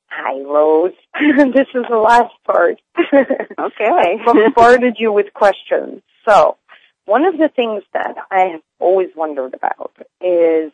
Hi, 0.07 0.41
Rose. 0.41 0.93
this 1.53 1.68
is 1.76 1.86
the 1.89 1.97
last 1.97 2.34
part. 2.45 2.82
Okay. 2.97 3.89
I 3.89 4.18
bombarded 4.26 4.95
you 4.97 5.12
with 5.14 5.34
questions. 5.34 6.01
So, 6.28 6.57
one 7.05 7.26
of 7.26 7.38
the 7.38 7.49
things 7.55 7.84
that 7.93 8.16
I 8.32 8.51
have 8.53 8.62
always 8.80 9.10
wondered 9.16 9.53
about 9.53 9.91
is 10.20 10.72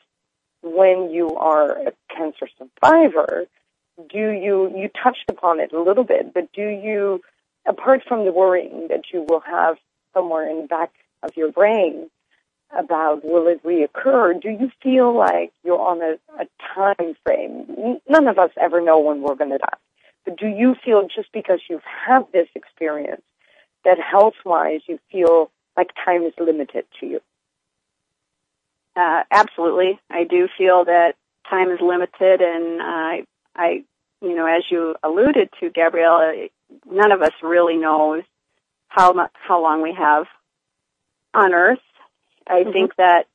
when 0.64 1.10
you 1.12 1.36
are 1.36 1.72
a 1.72 1.92
cancer 2.16 2.48
survivor, 2.58 3.46
do 4.12 4.30
you, 4.32 4.72
you 4.76 4.90
touched 5.02 5.26
upon 5.30 5.60
it 5.60 5.74
a 5.74 5.82
little 5.82 6.04
bit, 6.04 6.34
but 6.34 6.52
do 6.54 6.68
you, 6.68 7.22
apart 7.66 8.04
from 8.08 8.26
the 8.26 8.32
worrying 8.32 8.88
that 8.90 9.06
you 9.14 9.26
will 9.28 9.42
have 9.42 9.78
somewhere 10.14 10.50
in 10.50 10.64
the 10.64 10.68
back 10.68 10.92
of 11.24 11.36
your 11.36 11.52
brain 11.52 12.10
about 12.76 13.24
will 13.24 13.48
it 13.48 13.64
reoccur, 13.64 14.42
do 14.42 14.50
you 14.50 14.70
feel 14.82 15.16
like 15.16 15.52
you're 15.64 15.80
on 15.80 16.02
a, 16.02 16.18
a 16.40 16.48
time 16.74 17.16
frame? 17.24 18.00
None 18.10 18.28
of 18.28 18.38
us 18.38 18.52
ever 18.60 18.82
know 18.82 19.00
when 19.00 19.22
we're 19.22 19.36
going 19.36 19.52
to 19.52 19.58
die. 19.58 19.78
But 20.26 20.38
do 20.38 20.48
you 20.48 20.76
feel 20.84 21.08
just 21.08 21.32
because 21.32 21.60
you've 21.70 21.84
had 21.84 22.26
this 22.34 22.48
experience 22.56 23.22
that 23.84 24.00
health-wise 24.00 24.82
you 24.88 25.00
feel 25.12 25.52
like 25.78 25.92
time 26.04 26.24
is 26.24 26.34
limited 26.40 26.86
to 27.00 27.06
you? 27.06 27.22
Uh, 28.96 29.24
absolutely. 29.30 30.00
I 30.10 30.24
do 30.24 30.48
feel 30.58 30.86
that 30.86 31.16
time 31.50 31.70
is 31.70 31.80
limited 31.82 32.42
and 32.42 32.82
I, 32.82 33.26
I, 33.56 33.84
you 34.22 34.36
know, 34.36 34.46
as 34.46 34.64
you 34.70 34.96
alluded 35.04 35.50
to, 35.60 35.70
Gabrielle, 35.70 36.48
none 36.90 37.12
of 37.12 37.22
us 37.22 37.32
really 37.42 37.78
knows 37.78 38.24
how 38.88 39.14
much, 39.14 39.32
how 39.34 39.62
long 39.62 39.82
we 39.82 39.94
have 39.94 40.26
on 41.34 41.54
Earth. 41.54 41.80
I 42.48 42.64
Mhm. 42.64 42.74
think 42.74 42.96
that 42.96 43.28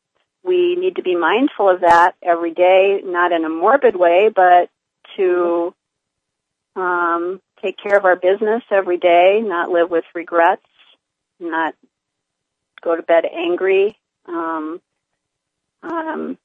we 0.42 0.76
need 0.76 0.96
to 0.96 1.02
be 1.02 1.16
mindful 1.16 1.68
of 1.68 1.80
that 1.80 2.14
every 2.22 2.52
day, 2.52 3.02
not 3.02 3.32
in 3.32 3.44
a 3.44 3.48
morbid 3.48 3.96
way, 3.96 4.28
but 4.28 4.70
to 5.16 5.74
um, 6.76 7.40
take 7.60 7.76
care 7.76 7.96
of 7.98 8.04
our 8.04 8.16
business 8.16 8.62
every 8.70 8.96
day, 8.96 9.40
not 9.42 9.70
live 9.70 9.90
with 9.90 10.04
regrets, 10.14 10.64
not 11.38 11.74
go 12.80 12.96
to 12.96 13.02
bed 13.02 13.24
angry. 13.26 13.98
Um, 14.26 14.80
um, 15.82 16.38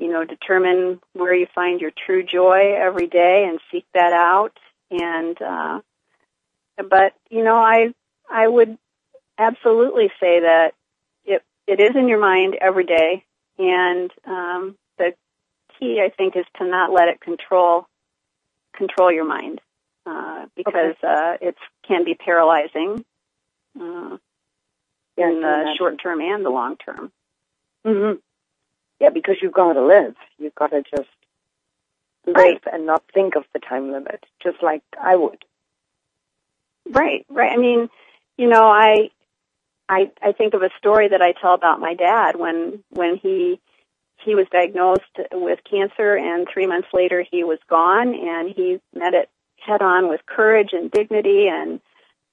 you 0.00 0.10
know, 0.10 0.24
determine 0.24 0.98
where 1.12 1.34
you 1.34 1.46
find 1.54 1.78
your 1.78 1.92
true 2.06 2.24
joy 2.24 2.74
every 2.74 3.06
day 3.06 3.46
and 3.46 3.60
seek 3.70 3.84
that 3.92 4.14
out. 4.14 4.58
And 4.90 5.40
uh, 5.40 5.80
but 6.88 7.12
you 7.28 7.44
know, 7.44 7.56
I 7.56 7.92
I 8.28 8.48
would 8.48 8.78
absolutely 9.36 10.08
say 10.18 10.40
that 10.40 10.72
it 11.24 11.42
it 11.66 11.80
is 11.80 11.94
in 11.94 12.08
your 12.08 12.18
mind 12.18 12.56
every 12.58 12.86
day, 12.86 13.24
and 13.58 14.10
um, 14.26 14.78
the 14.96 15.12
key 15.78 16.00
I 16.02 16.08
think 16.08 16.34
is 16.34 16.46
to 16.56 16.66
not 16.66 16.92
let 16.92 17.08
it 17.08 17.20
control 17.20 17.86
control 18.74 19.12
your 19.12 19.26
mind 19.26 19.60
uh, 20.06 20.46
because 20.56 20.94
uh, 21.06 21.36
it 21.42 21.56
can 21.86 22.04
be 22.04 22.14
paralyzing 22.14 23.04
uh, 23.78 24.16
in 25.18 25.40
the 25.42 25.74
short 25.76 26.00
term 26.02 26.22
and 26.22 26.42
the 26.42 26.50
long 26.50 26.78
term. 26.78 27.12
hmm 27.84 28.12
Yeah, 29.00 29.10
because 29.10 29.36
you've 29.42 29.52
got 29.52 29.72
to 29.74 29.82
live. 29.84 30.14
You've 30.38 30.54
got 30.54 30.70
to 30.70 30.82
just 30.82 31.08
live 32.26 32.36
Right. 32.36 32.60
and 32.72 32.86
not 32.86 33.02
think 33.14 33.34
of 33.36 33.44
the 33.54 33.58
time 33.60 33.92
limit, 33.92 34.24
just 34.42 34.62
like 34.62 34.82
I 35.00 35.16
would. 35.16 35.44
Right, 36.88 37.24
right. 37.30 37.52
I 37.52 37.56
mean, 37.56 37.88
you 38.36 38.48
know, 38.48 38.64
I, 38.64 39.10
I, 39.88 40.10
I 40.22 40.32
think 40.32 40.54
of 40.54 40.62
a 40.62 40.70
story 40.78 41.08
that 41.08 41.22
I 41.22 41.32
tell 41.32 41.54
about 41.54 41.80
my 41.80 41.94
dad 41.94 42.36
when 42.36 42.82
when 42.90 43.16
he 43.16 43.60
he 44.24 44.34
was 44.34 44.46
diagnosed 44.52 45.02
with 45.32 45.60
cancer, 45.68 46.14
and 46.14 46.46
three 46.52 46.66
months 46.66 46.88
later 46.92 47.24
he 47.30 47.42
was 47.42 47.58
gone, 47.68 48.14
and 48.14 48.52
he 48.54 48.78
met 48.94 49.14
it 49.14 49.30
head 49.56 49.80
on 49.82 50.08
with 50.08 50.20
courage 50.26 50.70
and 50.72 50.90
dignity. 50.90 51.48
And 51.48 51.80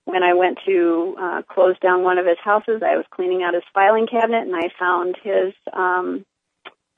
when 0.06 0.24
I 0.24 0.34
went 0.34 0.60
to 0.66 1.16
uh, 1.20 1.42
close 1.44 1.78
down 1.80 2.04
one 2.04 2.18
of 2.18 2.26
his 2.26 2.38
houses, 2.44 2.82
I 2.84 2.98
was 2.98 3.06
cleaning 3.12 3.44
out 3.44 3.54
his 3.54 3.64
filing 3.74 4.08
cabinet, 4.08 4.46
and 4.48 4.56
I 4.56 4.70
found 4.78 5.16
his 5.24 5.54
um, 5.72 6.26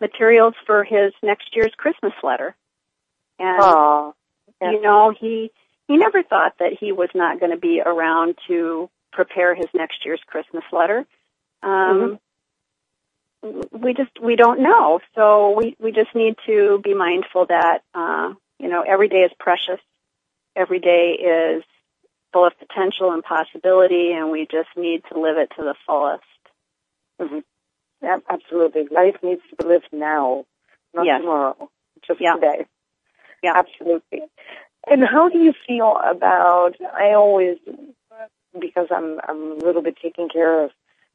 materials 0.01 0.53
for 0.65 0.83
his 0.83 1.13
next 1.21 1.55
year's 1.55 1.73
Christmas 1.75 2.13
letter. 2.23 2.55
And 3.37 3.57
Oh, 3.61 4.15
Yeah. 4.61 4.71
you 4.71 4.81
know, 4.81 5.11
he 5.11 5.51
he 5.87 5.97
never 5.97 6.21
thought 6.21 6.53
that 6.59 6.73
he 6.73 6.91
was 6.91 7.09
not 7.15 7.39
going 7.39 7.51
to 7.51 7.57
be 7.57 7.81
around 7.81 8.37
to 8.47 8.89
prepare 9.11 9.55
his 9.55 9.65
next 9.73 10.05
year's 10.05 10.21
Christmas 10.27 10.63
letter. 10.71 11.05
Um, 11.63 12.19
We 13.71 13.93
just 13.93 14.11
we 14.21 14.35
don't 14.35 14.59
know, 14.59 14.99
so 15.15 15.51
we 15.51 15.75
we 15.79 15.91
just 15.93 16.13
need 16.13 16.35
to 16.45 16.79
be 16.83 16.93
mindful 16.93 17.45
that 17.45 17.83
uh, 17.93 18.33
you 18.59 18.67
know 18.67 18.81
every 18.81 19.07
day 19.07 19.23
is 19.23 19.31
precious. 19.39 19.79
Every 20.55 20.79
day 20.79 21.11
is 21.13 21.63
full 22.33 22.45
of 22.45 22.53
potential 22.59 23.11
and 23.11 23.23
possibility, 23.23 24.11
and 24.11 24.29
we 24.29 24.45
just 24.45 24.69
need 24.75 25.03
to 25.11 25.19
live 25.19 25.37
it 25.37 25.51
to 25.55 25.63
the 25.63 25.75
fullest. 25.87 26.23
Mm-hmm. 27.21 27.39
Yeah, 28.01 28.17
absolutely. 28.29 28.87
Life 28.91 29.17
needs 29.21 29.41
to 29.49 29.55
be 29.57 29.67
lived 29.67 29.89
now, 29.91 30.45
not 30.93 31.05
yes. 31.05 31.21
tomorrow, 31.21 31.69
just 32.07 32.21
yeah. 32.21 32.33
today. 32.35 32.65
Yeah, 33.43 33.53
absolutely. 33.55 34.21
And 34.87 35.03
how 35.03 35.29
do 35.29 35.39
you 35.39 35.53
feel 35.67 35.99
about? 36.03 36.75
I 36.81 37.13
always, 37.13 37.57
because 38.59 38.87
I'm 38.91 39.19
I'm 39.27 39.51
a 39.51 39.65
little 39.65 39.81
bit 39.81 39.97
taking 40.01 40.29
care 40.29 40.63
of 40.63 40.71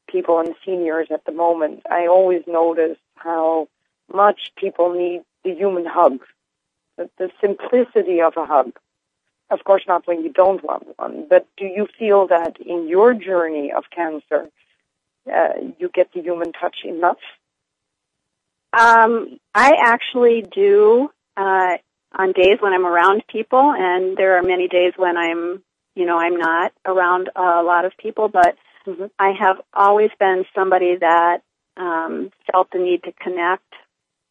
people 0.09 0.39
and 0.39 0.55
seniors 0.65 1.07
at 1.11 1.25
the 1.25 1.31
moment. 1.31 1.81
I 1.89 2.07
always 2.07 2.43
notice 2.47 2.97
how 3.15 3.67
much 4.13 4.51
people 4.55 4.93
need 4.93 5.21
the 5.43 5.53
human 5.53 5.85
hug, 5.85 6.19
the, 6.97 7.09
the 7.17 7.29
simplicity 7.41 8.21
of 8.21 8.33
a 8.37 8.45
hug. 8.45 8.73
Of 9.49 9.63
course, 9.63 9.83
not 9.87 10.07
when 10.07 10.23
you 10.23 10.31
don't 10.31 10.63
want 10.63 10.87
one, 10.97 11.27
but 11.29 11.47
do 11.57 11.65
you 11.65 11.87
feel 11.99 12.27
that 12.27 12.59
in 12.59 12.87
your 12.87 13.13
journey 13.13 13.71
of 13.71 13.83
cancer, 13.95 14.49
uh, 15.31 15.73
you 15.79 15.89
get 15.93 16.11
the 16.13 16.21
human 16.21 16.51
touch 16.53 16.77
enough? 16.83 17.17
Um, 18.77 19.39
I 19.53 19.73
actually 19.81 20.45
do 20.53 21.09
uh, 21.37 21.77
on 22.17 22.31
days 22.33 22.57
when 22.59 22.73
I'm 22.73 22.85
around 22.85 23.23
people, 23.27 23.73
and 23.77 24.17
there 24.17 24.37
are 24.37 24.43
many 24.43 24.67
days 24.67 24.93
when 24.97 25.17
I'm, 25.17 25.63
you 25.95 26.05
know, 26.05 26.17
I'm 26.17 26.37
not 26.37 26.73
around 26.85 27.29
a 27.35 27.63
lot 27.63 27.85
of 27.85 27.93
people, 27.97 28.27
but 28.27 28.55
mm-hmm. 28.85 29.05
I 29.17 29.33
have 29.39 29.57
always 29.73 30.11
been 30.19 30.45
somebody 30.53 30.97
that 30.97 31.41
um, 31.77 32.31
felt 32.51 32.69
the 32.71 32.79
need 32.79 33.03
to 33.03 33.11
connect, 33.13 33.73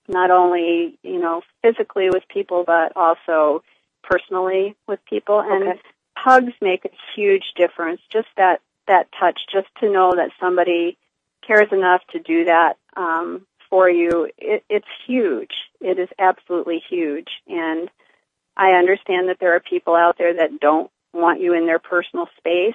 not 0.09 0.31
only, 0.31 0.99
you 1.03 1.21
know, 1.21 1.43
physically 1.63 2.09
with 2.11 2.23
people, 2.29 2.65
but 2.67 2.97
also 2.97 3.63
personally 4.03 4.77
with 4.87 5.01
people. 5.07 5.41
And 5.41 5.69
okay. 5.69 5.81
hugs 6.17 6.53
make 6.61 6.85
a 6.85 6.91
huge 7.15 7.53
difference. 7.57 8.01
Just 8.11 8.29
that 8.37 8.61
that 8.89 9.09
touch, 9.19 9.41
just 9.53 9.69
to 9.81 9.91
know 9.91 10.13
that 10.15 10.31
somebody 10.41 10.99
cares 11.47 11.69
enough 11.73 12.01
to 12.13 12.19
do 12.19 12.45
that 12.45 12.75
um, 12.97 13.47
for 13.69 13.89
you, 13.89 14.29
it, 14.39 14.65
it's 14.69 14.87
huge. 15.07 15.53
It 15.81 15.99
is 15.99 16.09
absolutely 16.19 16.83
huge. 16.89 17.29
And 17.49 17.91
I 18.57 18.73
understand 18.73 19.29
that 19.29 19.39
there 19.41 19.55
are 19.57 19.61
people 19.61 19.95
out 19.95 20.17
there 20.19 20.35
that 20.35 20.61
don't 20.61 20.91
want 21.13 21.41
you 21.41 21.55
in 21.55 21.67
their 21.67 21.79
personal 21.79 22.29
space. 22.39 22.75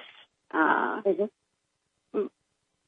Uh, 0.52 1.02
mm-hmm. 1.02 2.26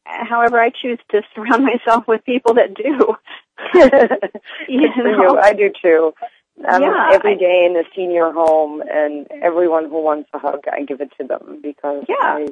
However, 0.04 0.60
I 0.60 0.70
choose 0.70 0.98
to 1.10 1.22
surround 1.34 1.64
myself 1.64 2.06
with 2.06 2.24
people 2.24 2.54
that 2.54 2.74
do. 2.74 3.16
you 4.68 4.88
know? 4.96 5.38
I 5.40 5.52
do 5.52 5.70
too. 5.80 6.12
I'm 6.68 6.82
yeah, 6.82 7.08
every 7.12 7.36
day 7.36 7.64
in 7.64 7.76
a 7.76 7.82
senior 7.96 8.30
home, 8.30 8.82
and 8.82 9.26
everyone 9.42 9.88
who 9.88 10.02
wants 10.02 10.28
a 10.34 10.38
hug, 10.38 10.60
I 10.70 10.82
give 10.82 11.00
it 11.00 11.10
to 11.18 11.26
them 11.26 11.60
because 11.62 12.04
yeah. 12.08 12.14
I, 12.20 12.48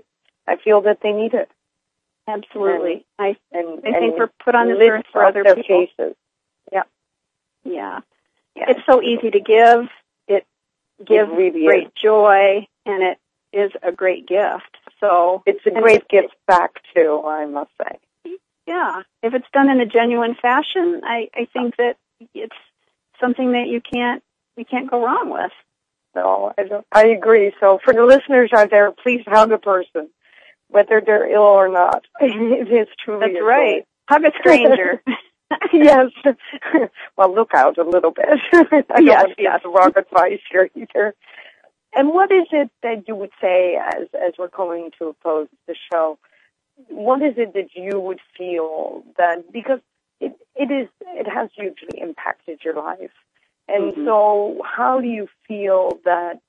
I 0.50 0.56
feel 0.56 0.82
that 0.82 0.98
they 1.02 1.12
need 1.12 1.34
it. 1.34 1.48
Absolutely. 2.26 3.06
And, 3.18 3.36
I 3.52 3.56
and, 3.56 3.80
I 3.86 3.98
think 3.98 4.18
we're 4.18 4.30
put 4.44 4.54
on 4.54 4.68
this 4.68 4.78
earth 4.80 5.04
for 5.12 5.24
other 5.24 5.44
people. 5.44 5.86
Faces. 5.86 6.16
Yeah. 6.72 6.82
Yeah. 7.64 8.00
yeah. 8.56 8.64
It's 8.68 8.80
so 8.86 9.02
easy 9.02 9.30
to 9.30 9.40
give. 9.40 9.88
It 10.28 10.46
gives 11.04 11.30
it 11.30 11.34
really 11.34 11.64
great 11.64 11.86
is. 11.86 11.92
joy, 12.02 12.66
and 12.86 13.02
it 13.02 13.18
is 13.52 13.72
a 13.82 13.92
great 13.92 14.26
gift. 14.26 14.76
So 15.00 15.42
it's 15.46 15.64
a 15.66 15.70
great 15.70 16.08
gift 16.08 16.34
back 16.46 16.72
too, 16.94 17.22
I 17.24 17.46
must 17.46 17.70
say. 17.78 18.34
Yeah. 18.66 19.02
If 19.22 19.34
it's 19.34 19.48
done 19.52 19.70
in 19.70 19.80
a 19.80 19.86
genuine 19.86 20.36
fashion, 20.40 21.00
I, 21.04 21.30
I 21.34 21.46
think 21.52 21.76
that 21.76 21.96
it's 22.34 22.56
something 23.20 23.52
that 23.52 23.68
you 23.68 23.80
can't 23.80 24.22
you 24.56 24.64
can't 24.64 24.90
go 24.90 25.04
wrong 25.04 25.30
with. 25.30 25.52
No, 26.14 26.52
I 26.58 26.64
don't. 26.64 26.86
I 26.92 27.06
agree. 27.08 27.52
So 27.60 27.78
for 27.82 27.94
the 27.94 28.04
listeners 28.04 28.50
out 28.52 28.70
there, 28.70 28.90
please 28.90 29.22
hug 29.26 29.52
a 29.52 29.58
person, 29.58 30.10
whether 30.70 31.02
they're 31.04 31.30
ill 31.30 31.42
or 31.42 31.68
not. 31.68 32.06
it 32.20 32.72
is 32.72 32.88
truly. 33.04 33.32
That's 33.32 33.44
right. 33.44 33.86
Hug 34.08 34.24
a 34.24 34.32
stranger. 34.40 35.02
yes. 35.72 36.10
well, 37.16 37.34
look 37.34 37.52
out 37.54 37.76
a 37.78 37.82
little 37.82 38.12
bit. 38.12 38.26
I 38.52 38.62
don't 38.62 39.06
yes, 39.06 39.24
want 39.24 39.36
to 39.36 39.42
yes. 39.42 39.60
give 39.62 39.72
wrong 39.72 39.92
advice 39.96 40.40
here 40.50 40.70
either. 40.76 41.14
And 41.94 42.10
what 42.10 42.30
is 42.30 42.46
it 42.52 42.70
that 42.82 43.08
you 43.08 43.16
would 43.16 43.32
say 43.40 43.76
as 43.76 44.06
as 44.14 44.34
we're 44.38 44.48
coming 44.48 44.90
to 44.98 45.16
close 45.22 45.48
the 45.66 45.74
show? 45.92 46.18
What 46.88 47.20
is 47.20 47.34
it 47.36 47.52
that 47.54 47.70
you 47.74 47.98
would 47.98 48.20
feel 48.38 49.02
that 49.18 49.52
because 49.52 49.80
it 50.20 50.38
it 50.54 50.70
is 50.70 50.88
it 51.02 51.26
has 51.28 51.50
hugely 51.54 52.00
impacted 52.00 52.60
your 52.64 52.74
life, 52.74 53.10
and 53.66 53.92
mm-hmm. 53.92 54.04
so 54.04 54.60
how 54.64 55.00
do 55.00 55.08
you 55.08 55.28
feel 55.48 55.98
that 56.04 56.40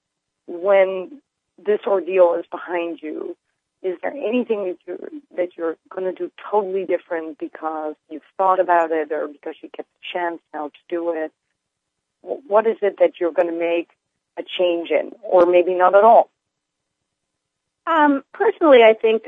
when 0.46 1.22
this 1.58 1.80
ordeal 1.88 2.36
is 2.36 2.46
behind 2.52 3.00
you, 3.02 3.36
is 3.84 3.98
there 4.02 4.12
anything 4.12 4.64
that 4.66 4.78
you're 4.86 5.10
that 5.36 5.58
you're 5.58 5.78
going 5.90 6.04
to 6.04 6.14
do 6.14 6.32
totally 6.52 6.86
different 6.86 7.40
because 7.40 7.96
you've 8.10 8.22
thought 8.38 8.60
about 8.60 8.92
it 8.92 9.12
or 9.12 9.28
because 9.28 9.56
you 9.62 9.70
get 9.76 9.86
the 9.86 10.20
chance 10.20 10.40
now 10.54 10.68
to 10.68 10.80
do 10.88 11.12
it? 11.14 11.32
What 12.22 12.68
is 12.68 12.78
it 12.82 12.98
that 13.00 13.14
you're 13.20 13.32
going 13.32 13.48
to 13.48 13.58
make 13.58 13.90
a 14.38 14.44
change 14.44 14.90
in, 14.92 15.12
or 15.24 15.46
maybe 15.46 15.74
not 15.74 15.96
at 15.96 16.04
all? 16.04 16.30
Um, 17.88 18.24
personally, 18.34 18.84
I 18.84 18.94
think 18.94 19.24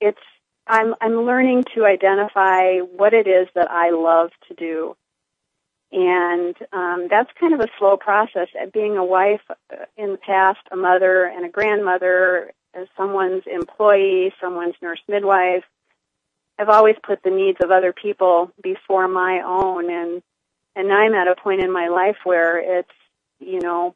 it's 0.00 0.18
I'm 0.66 0.94
I'm 1.00 1.24
learning 1.24 1.64
to 1.74 1.86
identify 1.86 2.78
what 2.78 3.14
it 3.14 3.26
is 3.26 3.48
that 3.54 3.70
I 3.70 3.90
love 3.90 4.30
to 4.48 4.54
do, 4.54 4.96
and 5.92 6.54
um, 6.72 7.06
that's 7.08 7.30
kind 7.40 7.54
of 7.54 7.60
a 7.60 7.68
slow 7.78 7.96
process. 7.96 8.48
Being 8.72 8.98
a 8.98 9.04
wife 9.04 9.42
in 9.96 10.12
the 10.12 10.18
past, 10.18 10.60
a 10.70 10.76
mother 10.76 11.24
and 11.24 11.46
a 11.46 11.48
grandmother, 11.48 12.52
as 12.74 12.88
someone's 12.96 13.44
employee, 13.46 14.32
someone's 14.40 14.74
nurse 14.82 15.00
midwife, 15.08 15.64
I've 16.58 16.68
always 16.68 16.96
put 17.02 17.22
the 17.22 17.30
needs 17.30 17.58
of 17.62 17.70
other 17.70 17.92
people 17.92 18.52
before 18.62 19.08
my 19.08 19.42
own, 19.44 19.90
and 19.90 20.22
and 20.76 20.92
I'm 20.92 21.14
at 21.14 21.28
a 21.28 21.36
point 21.36 21.62
in 21.62 21.72
my 21.72 21.88
life 21.88 22.16
where 22.24 22.78
it's 22.78 22.90
you 23.40 23.60
know 23.60 23.94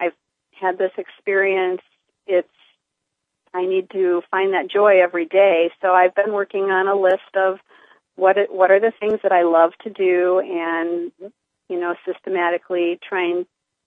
I've 0.00 0.12
had 0.60 0.78
this 0.78 0.92
experience. 0.98 1.80
It's 2.26 2.48
I 3.54 3.66
need 3.66 3.90
to 3.90 4.22
find 4.30 4.52
that 4.52 4.70
joy 4.70 5.00
every 5.02 5.26
day. 5.26 5.70
So 5.80 5.92
I've 5.92 6.14
been 6.14 6.32
working 6.32 6.64
on 6.64 6.88
a 6.88 6.94
list 6.94 7.36
of 7.36 7.58
what 8.16 8.36
it, 8.36 8.52
what 8.52 8.70
are 8.70 8.80
the 8.80 8.92
things 9.00 9.20
that 9.22 9.32
I 9.32 9.44
love 9.44 9.72
to 9.84 9.90
do, 9.90 10.40
and 10.40 11.12
you 11.68 11.80
know, 11.80 11.94
systematically 12.04 12.98
trying 13.06 13.46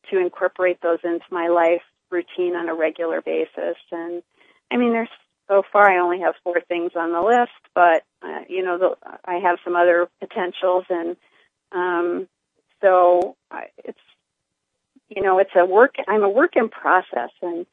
to 0.10 0.20
incorporate 0.20 0.82
those 0.82 1.00
into 1.04 1.26
my 1.30 1.50
life 1.50 1.82
routine 2.10 2.56
on 2.56 2.70
a 2.70 2.76
regular 2.76 3.22
basis. 3.22 3.78
And 3.92 4.24
I 4.72 4.78
mean, 4.78 4.92
there's 4.92 5.10
so 5.48 5.64
far 5.72 5.90
I 5.90 6.00
only 6.00 6.20
have 6.20 6.36
four 6.44 6.62
things 6.68 6.92
on 6.96 7.12
the 7.12 7.22
list, 7.22 7.52
but 7.74 8.04
uh, 8.22 8.42
you 8.50 8.64
know, 8.64 8.78
the, 8.78 8.96
I 9.26 9.36
have 9.36 9.60
some 9.64 9.76
other 9.76 10.10
potentials, 10.20 10.86
and 10.90 11.16
um, 11.72 12.28
so 12.82 13.36
I, 13.50 13.68
it's 13.84 14.00
you 15.10 15.22
know, 15.22 15.40
it's 15.40 15.52
a 15.56 15.66
work. 15.66 15.96
I'm 16.08 16.24
a 16.24 16.30
work 16.30 16.56
in 16.56 16.70
process, 16.70 17.32
and 17.42 17.66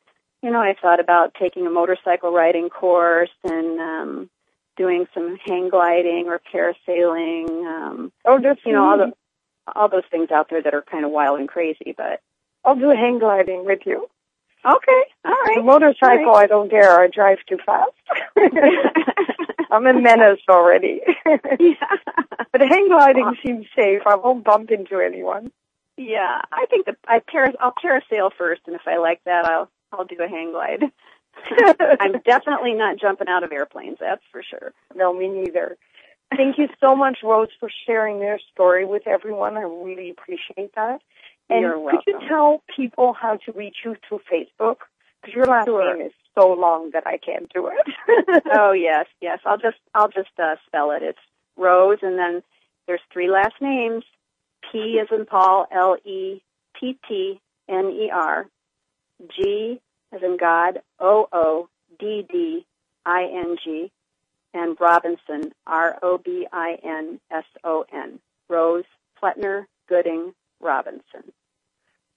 you 0.43 0.51
know, 0.51 0.61
I 0.61 0.75
thought 0.81 1.01
about 1.01 1.35
taking 1.35 1.67
a 1.67 1.71
motorcycle 1.71 2.33
riding 2.33 2.69
course 2.69 3.31
and 3.43 3.81
um, 3.81 4.31
doing 4.77 5.07
some 5.15 5.39
hang 5.45 5.69
gliding 5.69 6.27
or 6.29 6.41
parasailing. 6.53 7.65
Um, 7.65 8.13
oh, 8.25 8.39
that's 8.41 8.61
you 8.65 8.73
know 8.73 8.85
all 8.85 8.99
the 8.99 9.13
all 9.75 9.89
those 9.89 10.05
things 10.11 10.31
out 10.31 10.49
there 10.51 10.63
that 10.63 10.75
are 10.75 10.83
kind 10.83 11.05
of 11.05 11.11
wild 11.11 11.41
and 11.41 11.49
crazy. 11.49 11.95
But 11.97 12.21
I'll 12.65 12.77
do 12.77 12.91
hang 12.91 13.19
gliding 13.19 13.65
with 13.65 13.81
you. 13.85 14.09
Okay, 14.67 15.03
all 15.25 15.33
right. 15.33 15.57
The 15.57 15.63
motorcycle, 15.63 16.33
right. 16.33 16.45
I 16.45 16.47
don't 16.47 16.69
dare. 16.71 16.99
I 17.01 17.09
drive 17.09 17.39
too 17.49 17.59
fast. 17.65 17.91
I'm 19.71 19.87
a 19.87 19.93
menace 19.95 20.41
already. 20.49 21.01
yeah. 21.27 21.75
But 22.53 22.61
hang 22.63 22.89
gliding 22.89 23.37
seems 23.45 23.67
safe. 23.77 24.03
I 24.07 24.15
won't 24.17 24.45
bump 24.45 24.71
into 24.71 25.01
anyone. 25.01 25.51
Yeah, 25.97 26.41
I 26.53 26.67
think 26.71 26.87
that 26.87 26.97
I 27.07 27.21
para- 27.21 27.55
I'll 27.61 27.73
parasail 27.73 28.31
first, 28.37 28.63
and 28.67 28.75
if 28.75 28.83
I 28.87 28.97
like 28.99 29.21
that, 29.25 29.45
I'll 29.45 29.71
I'll 29.93 30.05
do 30.05 30.17
a 30.21 30.29
hang 30.29 30.53
glide. 30.53 30.83
I'm 32.01 32.21
definitely 32.25 32.75
not 32.75 32.99
jumping 32.99 33.29
out 33.29 33.45
of 33.45 33.53
airplanes, 33.53 33.99
that's 34.01 34.23
for 34.33 34.43
sure. 34.43 34.73
No, 34.95 35.13
me 35.13 35.29
neither. 35.29 35.77
Thank 36.37 36.59
you 36.59 36.69
so 36.81 36.97
much, 36.97 37.19
Rose, 37.23 37.49
for 37.61 37.71
sharing 37.87 38.19
your 38.21 38.39
story 38.53 38.85
with 38.87 39.07
everyone. 39.07 39.57
I 39.57 39.61
really 39.63 40.11
appreciate 40.11 40.75
that. 40.75 41.01
And 41.51 41.61
You're 41.61 41.91
could 41.91 42.01
you 42.07 42.19
tell 42.29 42.63
people 42.75 43.13
how 43.13 43.37
to 43.45 43.53
reach 43.53 43.77
you 43.85 43.97
through 44.09 44.21
Facebook? 44.33 44.77
Because 45.21 45.35
your 45.35 45.47
last 45.47 45.67
Sure. 45.67 45.97
name 45.97 46.07
is 46.07 46.13
so 46.35 46.53
long 46.53 46.91
that 46.93 47.07
I 47.07 47.19
can't 47.19 47.51
do 47.53 47.69
it. 47.69 48.43
oh 48.55 48.73
yes, 48.73 49.07
yes. 49.21 49.39
I'll 49.45 49.59
just 49.59 49.79
I'll 49.95 50.09
just 50.09 50.31
uh, 50.43 50.57
spell 50.67 50.91
it. 50.91 51.03
It's 51.03 51.19
Rose, 51.57 51.99
and 52.03 52.19
then 52.19 52.43
there's 52.87 53.01
three 53.13 53.29
last 53.31 53.55
names. 53.61 54.05
P 54.73 54.99
as 55.01 55.09
in 55.17 55.27
Paul, 55.27 55.67
L 55.71 55.97
E 56.05 56.41
T 56.81 56.99
T 57.09 57.41
N 57.69 57.91
E 57.91 58.11
R. 58.13 58.47
G 59.37 59.81
as 60.13 60.23
in 60.23 60.37
God, 60.37 60.81
O 60.99 61.29
O 61.33 61.69
D 61.99 62.27
D 62.31 62.67
I 63.07 63.25
N 63.25 63.57
G, 63.63 63.91
and 64.53 64.77
Robinson, 64.81 65.53
R 65.67 65.99
O 66.03 66.19
B 66.19 66.47
I 66.53 66.79
N 66.83 67.21
S 67.31 67.45
O 67.63 67.85
N. 67.93 68.19
Rose 68.49 68.85
Plettner 69.23 69.67
Goodding 69.91 70.33
Robinson. 70.65 71.33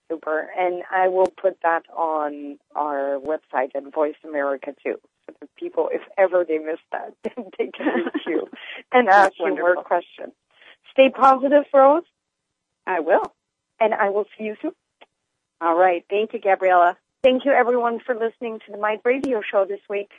Super. 0.09 0.49
And 0.57 0.83
I 0.89 1.09
will 1.09 1.31
put 1.41 1.57
that 1.63 1.83
on 1.95 2.57
our 2.75 3.19
website 3.19 3.75
at 3.75 3.93
Voice 3.93 4.15
America 4.23 4.73
too. 4.83 4.95
So 5.27 5.35
that 5.41 5.55
people, 5.55 5.89
if 5.91 6.01
ever 6.17 6.45
they 6.47 6.57
miss 6.57 6.79
that, 6.91 7.13
they 7.57 7.69
can 7.75 7.87
reach 7.87 8.23
you 8.25 8.47
and 8.91 9.09
ask 9.09 9.33
you 9.37 9.53
more 9.55 9.75
questions. 9.83 10.33
Stay 10.91 11.09
positive, 11.09 11.65
Rose. 11.73 12.03
I 12.85 13.01
will. 13.01 13.33
And 13.79 13.93
I 13.93 14.09
will 14.09 14.25
see 14.37 14.45
you 14.45 14.55
soon. 14.61 14.71
All 15.59 15.77
right. 15.77 16.05
Thank 16.09 16.33
you, 16.33 16.39
Gabriella. 16.39 16.97
Thank 17.23 17.45
you, 17.45 17.51
everyone, 17.51 17.99
for 17.99 18.15
listening 18.15 18.59
to 18.65 18.71
the 18.71 18.77
Mite 18.77 19.01
Radio 19.03 19.41
Show 19.41 19.65
this 19.65 19.81
week. 19.89 20.11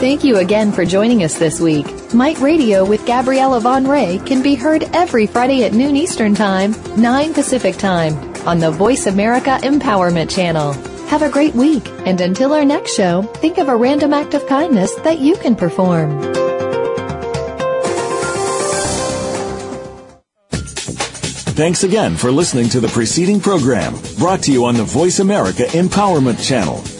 Thank 0.00 0.24
you 0.24 0.38
again 0.38 0.72
for 0.72 0.86
joining 0.86 1.24
us 1.24 1.38
this 1.38 1.60
week. 1.60 1.84
Mite 2.14 2.38
Radio 2.38 2.86
with 2.86 3.04
Gabriella 3.04 3.60
van 3.60 3.84
Rij 3.84 4.26
can 4.26 4.42
be 4.42 4.54
heard 4.54 4.84
every 4.94 5.26
Friday 5.26 5.64
at 5.64 5.74
noon 5.74 5.94
Eastern 5.94 6.34
Time, 6.34 6.74
9 6.96 7.34
Pacific 7.34 7.76
Time 7.76 8.14
on 8.48 8.58
the 8.58 8.70
Voice 8.70 9.06
America 9.06 9.58
Empowerment 9.62 10.34
Channel. 10.34 10.72
Have 11.08 11.20
a 11.20 11.28
great 11.28 11.54
week, 11.54 11.86
and 12.06 12.18
until 12.22 12.54
our 12.54 12.64
next 12.64 12.94
show, 12.94 13.24
think 13.42 13.58
of 13.58 13.68
a 13.68 13.76
random 13.76 14.14
act 14.14 14.32
of 14.32 14.46
kindness 14.46 14.94
that 15.00 15.18
you 15.18 15.36
can 15.36 15.54
perform. 15.54 16.18
Thanks 21.60 21.84
again 21.84 22.16
for 22.16 22.32
listening 22.32 22.70
to 22.70 22.80
the 22.80 22.88
preceding 22.88 23.38
program 23.38 23.94
brought 24.16 24.42
to 24.44 24.52
you 24.52 24.64
on 24.64 24.76
the 24.76 24.82
Voice 24.84 25.18
America 25.18 25.64
Empowerment 25.64 26.42
Channel. 26.42 26.82